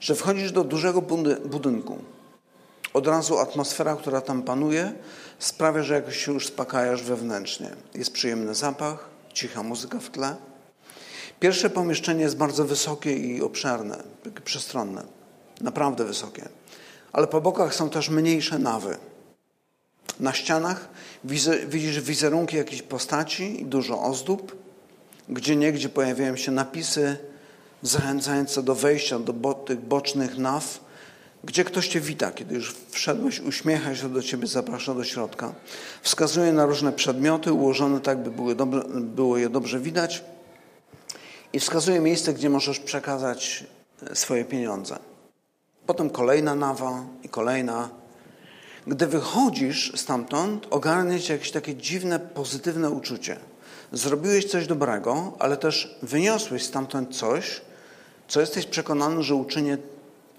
że 0.00 0.14
wchodzisz 0.14 0.52
do 0.52 0.64
dużego 0.64 1.02
budynku. 1.44 1.98
Od 2.94 3.06
razu 3.06 3.38
atmosfera, 3.38 3.96
która 3.96 4.20
tam 4.20 4.42
panuje, 4.42 4.92
sprawia, 5.38 5.82
że 5.82 5.94
jakoś 5.94 6.24
się 6.24 6.32
już 6.32 6.44
uspokajasz 6.44 7.02
wewnętrznie. 7.02 7.70
Jest 7.94 8.12
przyjemny 8.12 8.54
zapach, 8.54 9.08
cicha 9.34 9.62
muzyka 9.62 9.98
w 9.98 10.10
tle. 10.10 10.36
Pierwsze 11.40 11.70
pomieszczenie 11.70 12.22
jest 12.22 12.36
bardzo 12.36 12.64
wysokie 12.64 13.12
i 13.12 13.42
obszerne, 13.42 14.02
przestronne. 14.44 15.02
Naprawdę 15.60 16.04
wysokie. 16.04 16.48
Ale 17.12 17.26
po 17.26 17.40
bokach 17.40 17.74
są 17.74 17.90
też 17.90 18.08
mniejsze 18.10 18.58
nawy. 18.58 18.96
Na 20.20 20.32
ścianach 20.32 20.88
widzisz 21.68 22.00
wizerunki 22.00 22.56
jakichś 22.56 22.82
postaci 22.82 23.62
i 23.62 23.64
dużo 23.64 24.02
ozdób. 24.02 24.56
Gdzie 25.28 25.56
niegdzie 25.56 25.88
pojawiają 25.88 26.36
się 26.36 26.52
napisy 26.52 27.16
zachęcające 27.82 28.62
do 28.62 28.74
wejścia 28.74 29.18
do 29.18 29.32
bo 29.32 29.54
tych 29.54 29.80
bocznych 29.80 30.38
naw, 30.38 30.80
gdzie 31.44 31.64
ktoś 31.64 31.88
cię 31.88 32.00
wita, 32.00 32.30
kiedy 32.30 32.54
już 32.54 32.74
wszedłeś, 32.90 33.40
uśmiecha 33.40 33.96
się 33.96 34.08
do 34.08 34.22
ciebie, 34.22 34.46
zaprasza 34.46 34.94
do 34.94 35.04
środka. 35.04 35.54
Wskazuje 36.02 36.52
na 36.52 36.66
różne 36.66 36.92
przedmioty 36.92 37.52
ułożone 37.52 38.00
tak, 38.00 38.22
by 38.22 38.30
były 38.30 38.54
dobre, 38.54 38.82
było 38.88 39.38
je 39.38 39.48
dobrze 39.48 39.80
widać 39.80 40.24
i 41.52 41.60
wskazuje 41.60 42.00
miejsce, 42.00 42.34
gdzie 42.34 42.50
możesz 42.50 42.78
przekazać 42.78 43.64
swoje 44.14 44.44
pieniądze. 44.44 44.98
Potem 45.86 46.10
kolejna 46.10 46.54
nawa 46.54 47.04
i 47.22 47.28
kolejna 47.28 47.88
gdy 48.86 49.06
wychodzisz 49.06 49.92
stamtąd, 49.96 50.66
ogarnie 50.70 51.20
cię 51.20 51.32
jakieś 51.32 51.50
takie 51.50 51.74
dziwne, 51.74 52.18
pozytywne 52.18 52.90
uczucie. 52.90 53.36
Zrobiłeś 53.92 54.44
coś 54.44 54.66
dobrego, 54.66 55.32
ale 55.38 55.56
też 55.56 55.98
wyniosłeś 56.02 56.62
stamtąd 56.62 57.16
coś, 57.16 57.60
co 58.28 58.40
jesteś 58.40 58.66
przekonany, 58.66 59.22
że 59.22 59.34
uczyni, 59.34 59.76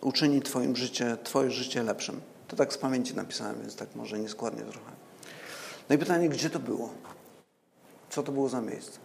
uczyni 0.02 0.42
twoim 0.42 0.76
życie, 0.76 1.18
twoje 1.24 1.52
życie 1.52 1.84
lepszym. 1.84 2.22
To 2.48 2.56
tak 2.56 2.74
z 2.74 2.78
pamięci 2.78 3.16
napisałem, 3.16 3.62
więc 3.62 3.76
tak 3.76 3.96
może 3.96 4.20
nieskładnie 4.20 4.64
trochę. 4.64 4.92
No 5.90 5.96
i 5.96 5.98
pytanie, 5.98 6.30
gdzie 6.30 6.50
to 6.50 6.60
było? 6.60 6.94
Co 8.10 8.24
to 8.24 8.32
było 8.32 8.50
za 8.50 8.62
miejsce? 8.62 9.00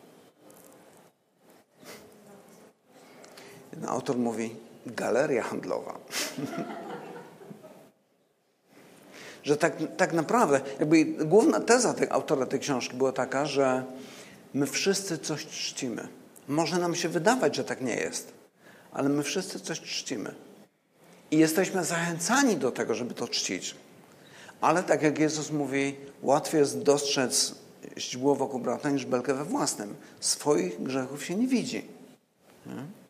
Jeden 3.73 3.89
autor 3.89 4.17
mówi, 4.17 4.57
galeria 4.87 5.43
handlowa. 5.43 5.99
że 9.45 9.57
tak, 9.57 9.77
tak 9.97 10.13
naprawdę, 10.13 10.61
jakby 10.81 11.05
główna 11.05 11.61
teza 11.61 11.95
tej, 11.95 12.09
autora 12.11 12.47
tej 12.47 12.61
książki 12.61 12.97
była 12.97 13.13
taka, 13.13 13.47
że 13.47 13.85
my 14.55 14.67
wszyscy 14.67 15.19
coś 15.19 15.47
czcimy. 15.47 16.09
Może 16.49 16.79
nam 16.79 16.95
się 16.95 17.09
wydawać, 17.09 17.57
że 17.57 17.65
tak 17.65 17.81
nie 17.81 17.95
jest, 17.97 18.33
ale 18.93 19.09
my 19.09 19.23
wszyscy 19.23 19.61
coś 19.61 19.81
czcimy. 19.81 20.35
I 21.31 21.39
jesteśmy 21.39 21.85
zachęcani 21.85 22.57
do 22.57 22.71
tego, 22.71 22.95
żeby 22.95 23.15
to 23.15 23.29
czcić. 23.29 23.75
Ale 24.61 24.83
tak 24.83 25.03
jak 25.03 25.19
Jezus 25.19 25.51
mówi, 25.51 25.97
łatwiej 26.23 26.61
jest 26.61 26.83
dostrzec 26.83 27.55
źdźbło 27.97 28.35
wokół 28.35 28.61
brata 28.61 28.91
niż 28.91 29.07
belkę 29.07 29.35
we 29.35 29.45
własnym. 29.45 29.95
Swoich 30.21 30.83
grzechów 30.83 31.25
się 31.25 31.35
nie 31.35 31.47
widzi. 31.47 31.87
Nie? 32.67 33.04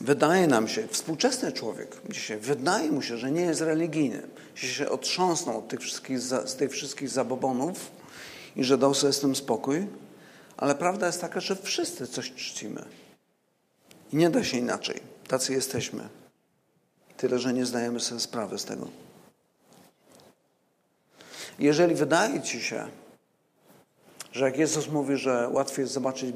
Wydaje 0.00 0.46
nam 0.46 0.68
się, 0.68 0.88
współczesny 0.88 1.52
człowiek 1.52 1.96
dzisiaj, 2.08 2.38
wydaje 2.38 2.92
mu 2.92 3.02
się, 3.02 3.16
że 3.16 3.30
nie 3.30 3.40
jest 3.40 3.60
religijny, 3.60 4.22
że 4.54 4.68
się 4.68 4.88
otrząsnął 4.88 5.58
od 5.58 5.68
tych 5.68 5.80
wszystkich, 5.80 6.20
z 6.20 6.56
tych 6.56 6.70
wszystkich 6.70 7.08
zabobonów 7.08 7.90
i 8.56 8.64
że 8.64 8.78
dał 8.78 8.94
sobie 8.94 9.12
z 9.12 9.20
tym 9.20 9.36
spokój, 9.36 9.86
ale 10.56 10.74
prawda 10.74 11.06
jest 11.06 11.20
taka, 11.20 11.40
że 11.40 11.56
wszyscy 11.56 12.06
coś 12.06 12.32
czcimy. 12.32 12.84
I 14.12 14.16
nie 14.16 14.30
da 14.30 14.44
się 14.44 14.58
inaczej. 14.58 15.00
Tacy 15.28 15.52
jesteśmy. 15.52 16.08
Tyle, 17.16 17.38
że 17.38 17.52
nie 17.52 17.66
zdajemy 17.66 18.00
sobie 18.00 18.20
sprawy 18.20 18.58
z 18.58 18.64
tego. 18.64 18.88
Jeżeli 21.58 21.94
wydaje 21.94 22.42
ci 22.42 22.62
się, 22.62 22.88
że 24.32 24.44
jak 24.44 24.58
Jezus 24.58 24.88
mówi, 24.88 25.16
że 25.16 25.48
łatwiej 25.52 25.82
jest 25.82 25.94
zobaczyć 25.94 26.34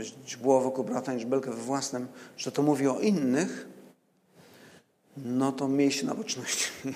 źdźbło 0.00 0.60
wokół 0.60 0.84
brata 0.84 1.12
niż 1.12 1.24
belkę 1.24 1.50
we 1.50 1.62
własnym, 1.62 2.08
że 2.36 2.52
to 2.52 2.62
mówi 2.62 2.88
o 2.88 3.00
innych, 3.00 3.68
no 5.16 5.52
to 5.52 5.68
miej 5.68 5.92
się 5.92 6.06
na 6.06 6.14
boczności. 6.14 6.64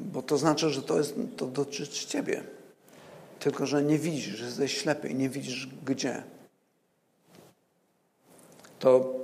Bo 0.00 0.22
to 0.22 0.38
znaczy, 0.38 0.70
że 0.70 0.82
to, 0.82 0.98
jest, 0.98 1.14
to 1.36 1.46
dotyczy 1.46 2.06
ciebie. 2.06 2.42
Tylko, 3.38 3.66
że 3.66 3.82
nie 3.82 3.98
widzisz, 3.98 4.36
że 4.36 4.44
jesteś 4.44 4.78
ślepy 4.78 5.08
i 5.08 5.14
nie 5.14 5.28
widzisz 5.28 5.68
gdzie. 5.84 6.22
To 8.78 9.14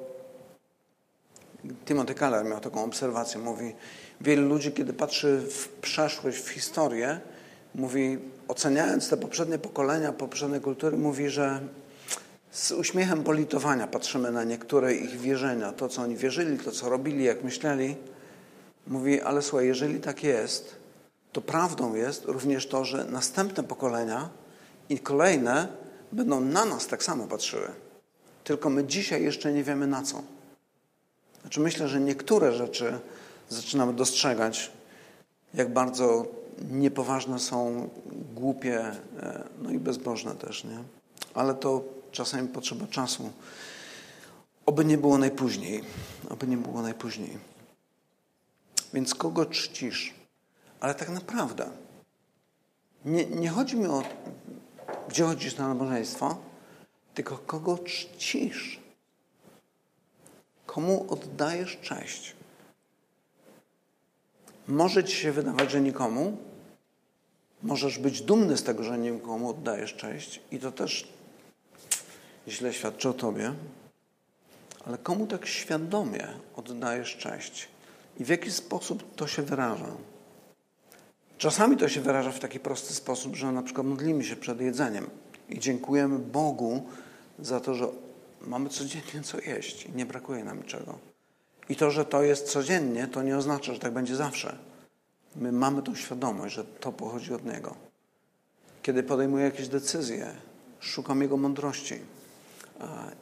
Timothy 1.84 2.14
Keller 2.14 2.44
miał 2.44 2.60
taką 2.60 2.84
obserwację. 2.84 3.40
Mówi, 3.40 3.74
wielu 4.20 4.48
ludzi, 4.48 4.72
kiedy 4.72 4.92
patrzy 4.92 5.40
w 5.50 5.68
przeszłość, 5.68 6.38
w 6.38 6.48
historię, 6.48 7.20
mówi, 7.76 8.18
oceniając 8.48 9.08
te 9.08 9.16
poprzednie 9.16 9.58
pokolenia, 9.58 10.12
poprzednie 10.12 10.60
kultury, 10.60 10.96
mówi, 10.96 11.30
że 11.30 11.60
z 12.50 12.72
uśmiechem 12.72 13.24
politowania 13.24 13.86
patrzymy 13.86 14.30
na 14.30 14.44
niektóre 14.44 14.94
ich 14.94 15.20
wierzenia, 15.20 15.72
to 15.72 15.88
co 15.88 16.02
oni 16.02 16.16
wierzyli, 16.16 16.58
to 16.58 16.72
co 16.72 16.88
robili, 16.88 17.24
jak 17.24 17.44
myśleli. 17.44 17.96
Mówi, 18.86 19.20
ale 19.20 19.42
słuchaj, 19.42 19.66
jeżeli 19.66 20.00
tak 20.00 20.22
jest, 20.22 20.76
to 21.32 21.40
prawdą 21.40 21.94
jest 21.94 22.24
również 22.24 22.66
to, 22.66 22.84
że 22.84 23.04
następne 23.04 23.62
pokolenia 23.62 24.28
i 24.88 24.98
kolejne 24.98 25.68
będą 26.12 26.40
na 26.40 26.64
nas 26.64 26.86
tak 26.86 27.02
samo 27.02 27.26
patrzyły. 27.26 27.68
Tylko 28.44 28.70
my 28.70 28.84
dzisiaj 28.84 29.22
jeszcze 29.22 29.52
nie 29.52 29.64
wiemy 29.64 29.86
na 29.86 30.02
co. 30.02 30.22
Znaczy 31.40 31.60
myślę, 31.60 31.88
że 31.88 32.00
niektóre 32.00 32.52
rzeczy 32.52 32.98
zaczynamy 33.48 33.92
dostrzegać, 33.92 34.70
jak 35.54 35.72
bardzo 35.72 36.26
niepoważne 36.70 37.38
są, 37.38 37.88
głupie, 38.34 38.80
e, 39.20 39.44
no 39.62 39.70
i 39.70 39.78
bezbożne 39.78 40.34
też, 40.34 40.64
nie? 40.64 40.78
Ale 41.34 41.54
to 41.54 41.84
czasami 42.12 42.48
potrzeba 42.48 42.86
czasu. 42.86 43.30
Oby 44.66 44.84
nie 44.84 44.98
było 44.98 45.18
najpóźniej. 45.18 45.82
Oby 46.30 46.46
nie 46.46 46.56
było 46.56 46.82
najpóźniej. 46.82 47.38
Więc 48.94 49.14
kogo 49.14 49.46
czcisz? 49.46 50.14
Ale 50.80 50.94
tak 50.94 51.08
naprawdę 51.08 51.70
nie, 53.04 53.26
nie 53.26 53.48
chodzi 53.48 53.76
mi 53.76 53.86
o, 53.86 54.02
gdzie 55.08 55.24
chodzisz 55.24 55.56
na 55.56 55.68
nabożeństwo, 55.68 56.36
tylko 57.14 57.38
kogo 57.38 57.78
czcisz. 57.78 58.80
Komu 60.66 61.06
oddajesz 61.08 61.78
cześć. 61.82 62.36
Może 64.68 65.04
ci 65.04 65.16
się 65.16 65.32
wydawać, 65.32 65.70
że 65.70 65.80
nikomu. 65.80 66.36
Możesz 67.62 67.98
być 67.98 68.22
dumny 68.22 68.56
z 68.56 68.62
tego, 68.62 68.82
że 68.82 68.98
nikomu 68.98 69.50
oddajesz 69.50 69.94
cześć 69.94 70.40
i 70.52 70.58
to 70.58 70.72
też 70.72 71.08
źle 72.48 72.72
świadczy 72.72 73.08
o 73.08 73.12
tobie. 73.12 73.52
Ale 74.86 74.98
komu 74.98 75.26
tak 75.26 75.46
świadomie 75.46 76.28
oddajesz 76.56 77.16
cześć? 77.16 77.68
I 78.20 78.24
w 78.24 78.28
jaki 78.28 78.50
sposób 78.50 79.14
to 79.14 79.26
się 79.26 79.42
wyraża? 79.42 79.96
Czasami 81.38 81.76
to 81.76 81.88
się 81.88 82.00
wyraża 82.00 82.32
w 82.32 82.38
taki 82.38 82.60
prosty 82.60 82.94
sposób, 82.94 83.36
że 83.36 83.52
na 83.52 83.62
przykład 83.62 83.86
modlimy 83.86 84.24
się 84.24 84.36
przed 84.36 84.60
jedzeniem 84.60 85.10
i 85.48 85.58
dziękujemy 85.58 86.18
Bogu 86.18 86.82
za 87.38 87.60
to, 87.60 87.74
że 87.74 87.88
mamy 88.40 88.68
codziennie 88.68 89.22
co 89.22 89.40
jeść 89.40 89.86
i 89.86 89.92
nie 89.92 90.06
brakuje 90.06 90.44
nam 90.44 90.58
niczego. 90.58 90.98
I 91.68 91.76
to, 91.76 91.90
że 91.90 92.04
to 92.04 92.22
jest 92.22 92.48
codziennie, 92.48 93.08
to 93.08 93.22
nie 93.22 93.36
oznacza, 93.36 93.74
że 93.74 93.80
tak 93.80 93.92
będzie 93.92 94.16
zawsze. 94.16 94.58
My 95.36 95.52
mamy 95.52 95.82
tą 95.82 95.94
świadomość, 95.94 96.54
że 96.54 96.64
to 96.64 96.92
pochodzi 96.92 97.34
od 97.34 97.44
Niego. 97.44 97.74
Kiedy 98.82 99.02
podejmuję 99.02 99.44
jakieś 99.44 99.68
decyzje, 99.68 100.34
szukam 100.80 101.22
Jego 101.22 101.36
mądrości. 101.36 101.94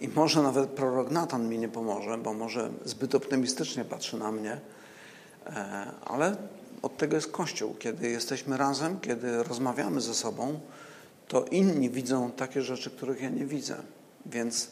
I 0.00 0.08
może 0.08 0.42
nawet 0.42 0.70
prorok 0.70 1.10
Natan 1.10 1.48
mi 1.48 1.58
nie 1.58 1.68
pomoże, 1.68 2.18
bo 2.18 2.32
może 2.32 2.70
zbyt 2.84 3.14
optymistycznie 3.14 3.84
patrzy 3.84 4.18
na 4.18 4.32
mnie, 4.32 4.60
e, 5.46 5.86
ale 6.04 6.36
od 6.82 6.96
tego 6.96 7.16
jest 7.16 7.32
Kościół. 7.32 7.74
Kiedy 7.78 8.08
jesteśmy 8.08 8.56
razem, 8.56 9.00
kiedy 9.00 9.42
rozmawiamy 9.42 10.00
ze 10.00 10.14
sobą, 10.14 10.60
to 11.28 11.44
inni 11.44 11.90
widzą 11.90 12.30
takie 12.30 12.62
rzeczy, 12.62 12.90
których 12.90 13.22
ja 13.22 13.30
nie 13.30 13.46
widzę. 13.46 13.76
Więc 14.26 14.70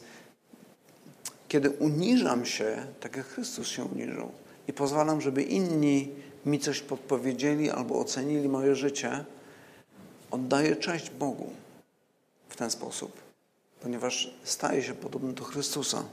kiedy 1.53 1.69
uniżam 1.69 2.45
się, 2.45 2.85
tak 2.99 3.15
jak 3.17 3.25
Chrystus 3.25 3.67
się 3.67 3.83
uniżył, 3.83 4.31
i 4.67 4.73
pozwalam, 4.73 5.21
żeby 5.21 5.43
inni 5.43 6.09
mi 6.45 6.59
coś 6.59 6.81
podpowiedzieli 6.81 7.69
albo 7.69 7.99
ocenili 7.99 8.49
moje 8.49 8.75
życie, 8.75 9.25
oddaję 10.31 10.75
cześć 10.75 11.09
Bogu 11.09 11.49
w 12.49 12.55
ten 12.55 12.71
sposób, 12.71 13.21
ponieważ 13.81 14.33
staję 14.43 14.83
się 14.83 14.93
podobny 14.93 15.33
do 15.33 15.43
Chrystusa. 15.43 16.03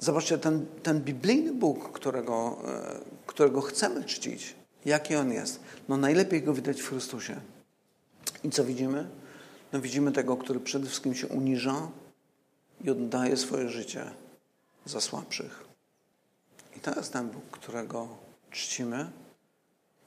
Zobaczcie, 0.00 0.38
ten, 0.38 0.66
ten 0.82 1.00
biblijny 1.00 1.52
Bóg, 1.52 1.92
którego, 1.92 2.58
e, 2.68 3.00
którego 3.26 3.60
chcemy 3.60 4.04
czcić, 4.04 4.54
jaki 4.84 5.16
On 5.16 5.32
jest. 5.32 5.60
No 5.88 5.96
najlepiej 5.96 6.42
Go 6.42 6.54
widać 6.54 6.82
w 6.82 6.88
Chrystusie. 6.88 7.40
I 8.44 8.50
co 8.50 8.64
widzimy? 8.64 9.06
No 9.72 9.80
widzimy 9.80 10.12
tego, 10.12 10.36
który 10.36 10.60
przede 10.60 10.86
wszystkim 10.86 11.14
się 11.14 11.26
uniża 11.26 11.88
i 12.84 12.90
oddaje 12.90 13.36
swoje 13.36 13.68
życie 13.68 14.10
za 14.84 15.00
słabszych. 15.00 15.64
I 16.76 16.80
to 16.80 16.94
jest 16.94 17.12
ten 17.12 17.28
Bóg, 17.28 17.44
którego 17.50 18.08
czcimy. 18.50 19.10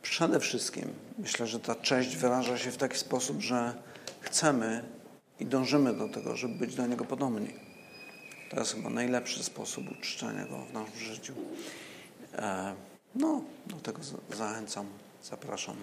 Przede 0.01 0.39
wszystkim 0.39 0.93
myślę, 1.17 1.47
że 1.47 1.59
ta 1.59 1.75
cześć 1.75 2.15
wyraża 2.15 2.57
się 2.57 2.71
w 2.71 2.77
taki 2.77 2.97
sposób, 2.97 3.41
że 3.41 3.73
chcemy 4.19 4.83
i 5.39 5.45
dążymy 5.45 5.93
do 5.93 6.09
tego, 6.09 6.35
żeby 6.35 6.55
być 6.55 6.75
do 6.75 6.87
Niego 6.87 7.05
podobni. 7.05 7.53
To 8.49 8.59
jest 8.59 8.75
chyba 8.75 8.89
najlepszy 8.89 9.43
sposób 9.43 9.91
uczczenia 9.91 10.45
Go 10.45 10.65
w 10.65 10.73
naszym 10.73 10.99
życiu. 10.99 11.33
E, 12.33 12.75
no, 13.15 13.41
do 13.67 13.75
tego 13.75 13.99
zachęcam, 14.37 14.85
zapraszam. 15.23 15.75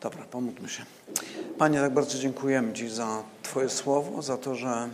Dobra, 0.00 0.24
pomódlmy 0.24 0.68
się. 0.68 0.84
Panie, 1.58 1.80
tak 1.80 1.94
bardzo 1.94 2.18
dziękujemy 2.18 2.72
Ci 2.72 2.88
za 2.88 3.22
Twoje 3.42 3.68
słowo, 3.68 4.22
za 4.22 4.36
to, 4.36 4.54
że 4.54 4.88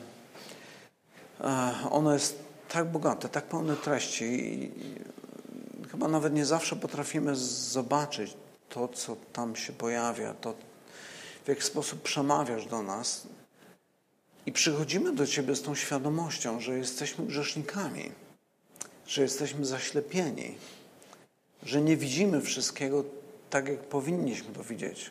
e, 1.40 1.74
ono 1.90 2.12
jest 2.12 2.38
tak 2.68 2.90
bogate, 2.90 3.28
tak 3.28 3.44
pełne 3.44 3.76
treści 3.76 4.24
i 4.55 4.70
chyba 5.90 6.09
nawet 6.09 6.34
nie 6.34 6.46
zawsze 6.46 6.76
potrafimy 6.76 7.36
zobaczyć 7.36 8.34
to, 8.68 8.88
co 8.88 9.16
tam 9.32 9.57
się 9.57 9.72
pojawia, 9.72 10.34
to 10.34 10.55
w 11.44 11.48
jaki 11.48 11.62
sposób 11.62 12.03
przemawiasz 12.03 12.66
do 12.66 12.82
nas. 12.82 13.26
I 14.46 14.53
przychodzimy 14.53 15.12
do 15.12 15.26
Ciebie 15.26 15.57
z 15.57 15.62
tą 15.62 15.74
świadomością, 15.74 16.61
że 16.61 16.78
jesteśmy 16.78 17.26
grzesznikami, 17.26 18.12
że 19.07 19.22
jesteśmy 19.22 19.64
zaślepieni, 19.66 20.55
że 21.62 21.80
nie 21.80 21.96
widzimy 21.96 22.40
wszystkiego 22.40 23.05
tak, 23.53 23.68
jak 23.68 23.80
powinniśmy 23.80 24.55
to 24.55 24.64
widzieć. 24.64 25.11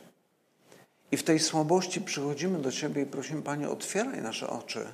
I 1.11 1.17
w 1.17 1.23
tej 1.23 1.39
słabości 1.39 2.01
przychodzimy 2.01 2.59
do 2.59 2.71
Ciebie 2.71 3.01
i 3.01 3.05
prosimy, 3.05 3.41
Panie, 3.41 3.69
otwieraj 3.69 4.21
nasze 4.21 4.49
oczy. 4.49 4.87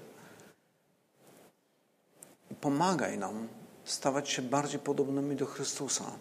Pomagaj 2.62 3.18
nam 3.18 3.48
stawać 3.86 4.30
się 4.30 4.42
bardziej 4.42 4.80
podobnymi 4.80 5.36
do 5.36 5.46
Chrystusa, 5.46 6.12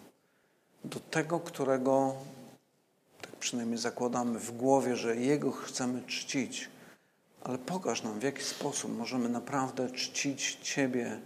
do 0.83 0.99
tego, 0.99 1.39
którego, 1.39 2.15
tak 3.21 3.31
przynajmniej 3.31 3.77
zakładamy 3.77 4.39
w 4.39 4.51
głowie, 4.51 4.95
że 4.95 5.15
Jego 5.15 5.51
chcemy 5.51 6.01
czcić 6.07 6.69
ale 7.47 7.57
pokaż 7.57 8.03
nam, 8.03 8.19
w 8.19 8.23
jaki 8.23 8.43
sposób 8.43 8.97
możemy 8.97 9.29
naprawdę 9.29 9.91
czcić 9.91 10.57
Ciebie, 10.61 11.19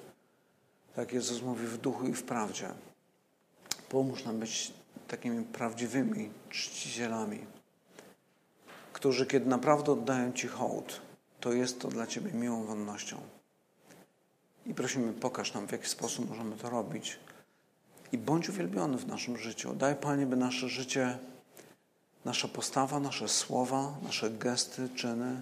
jak 0.98 1.14
Jezus 1.14 1.42
mówi, 1.42 1.68
w 1.68 1.78
duchu 1.78 2.08
i 2.08 2.14
w 2.14 2.24
prawdzie. 2.24 2.68
Pomóż 3.90 4.24
nam 4.24 4.40
być 4.40 4.74
takimi 5.12 5.46
prawdziwymi 5.46 6.30
czcicielami, 6.50 7.40
którzy, 8.94 9.26
kiedy 9.26 9.46
naprawdę 9.46 9.92
oddają 9.92 10.34
Ci 10.34 10.48
hołd, 10.48 11.02
to 11.40 11.54
jest 11.54 11.80
to 11.80 11.88
dla 11.88 12.08
Ciebie 12.08 12.32
miłą 12.32 12.66
wonnością. 12.66 13.18
I 14.66 14.74
prosimy, 14.74 15.14
pokaż 15.14 15.54
nam, 15.54 15.68
w 15.68 15.72
jaki 15.72 15.88
sposób 15.88 16.30
możemy 16.30 16.56
to 16.56 16.70
robić. 16.70 17.20
I 18.12 18.18
bądź 18.18 18.50
uwielbiony 18.50 18.98
w 18.98 19.08
naszym 19.08 19.38
życiu. 19.38 19.76
Daj, 19.76 19.96
Panie, 19.96 20.26
by 20.26 20.36
nasze 20.36 20.70
życie, 20.70 21.18
nasza 22.26 22.48
postawa, 22.48 23.00
nasze 23.00 23.28
słowa, 23.28 23.98
nasze 24.04 24.30
gesty, 24.30 24.90
czyny, 24.96 25.42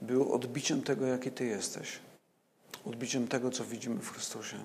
był 0.00 0.32
odbiciem 0.32 0.82
tego, 0.82 1.06
jaki 1.06 1.30
Ty 1.30 1.44
jesteś. 1.44 1.98
Odbiciem 2.84 3.28
tego, 3.28 3.50
co 3.50 3.64
widzimy 3.64 4.00
w 4.00 4.10
Chrystusie. 4.10 4.56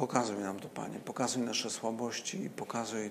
Pokazuj 0.00 0.38
nam 0.38 0.60
to, 0.60 0.68
Panie. 0.68 0.98
Pokazuj 0.98 1.42
nasze 1.42 1.70
słabości 1.70 2.44
i 2.44 2.50
pokazuj 2.50 3.10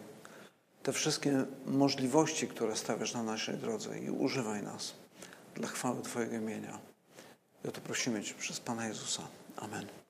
te 0.84 0.94
wszystkie 0.94 1.46
możliwości, 1.66 2.48
które 2.48 2.76
stawiasz 2.76 3.14
na 3.14 3.24
naszej 3.24 3.58
drodze 3.58 4.00
i 4.00 4.10
używaj 4.10 4.64
nas 4.64 4.94
dla 5.56 5.68
chwały 5.68 6.02
Twojego 6.02 6.36
imienia. 6.36 6.80
I 7.66 7.68
o 7.68 7.72
to 7.72 7.82
prosimy 7.82 8.24
Cię 8.24 8.34
przez 8.34 8.60
Pana 8.60 8.88
Jezusa. 8.88 9.24
Amen. 9.58 9.88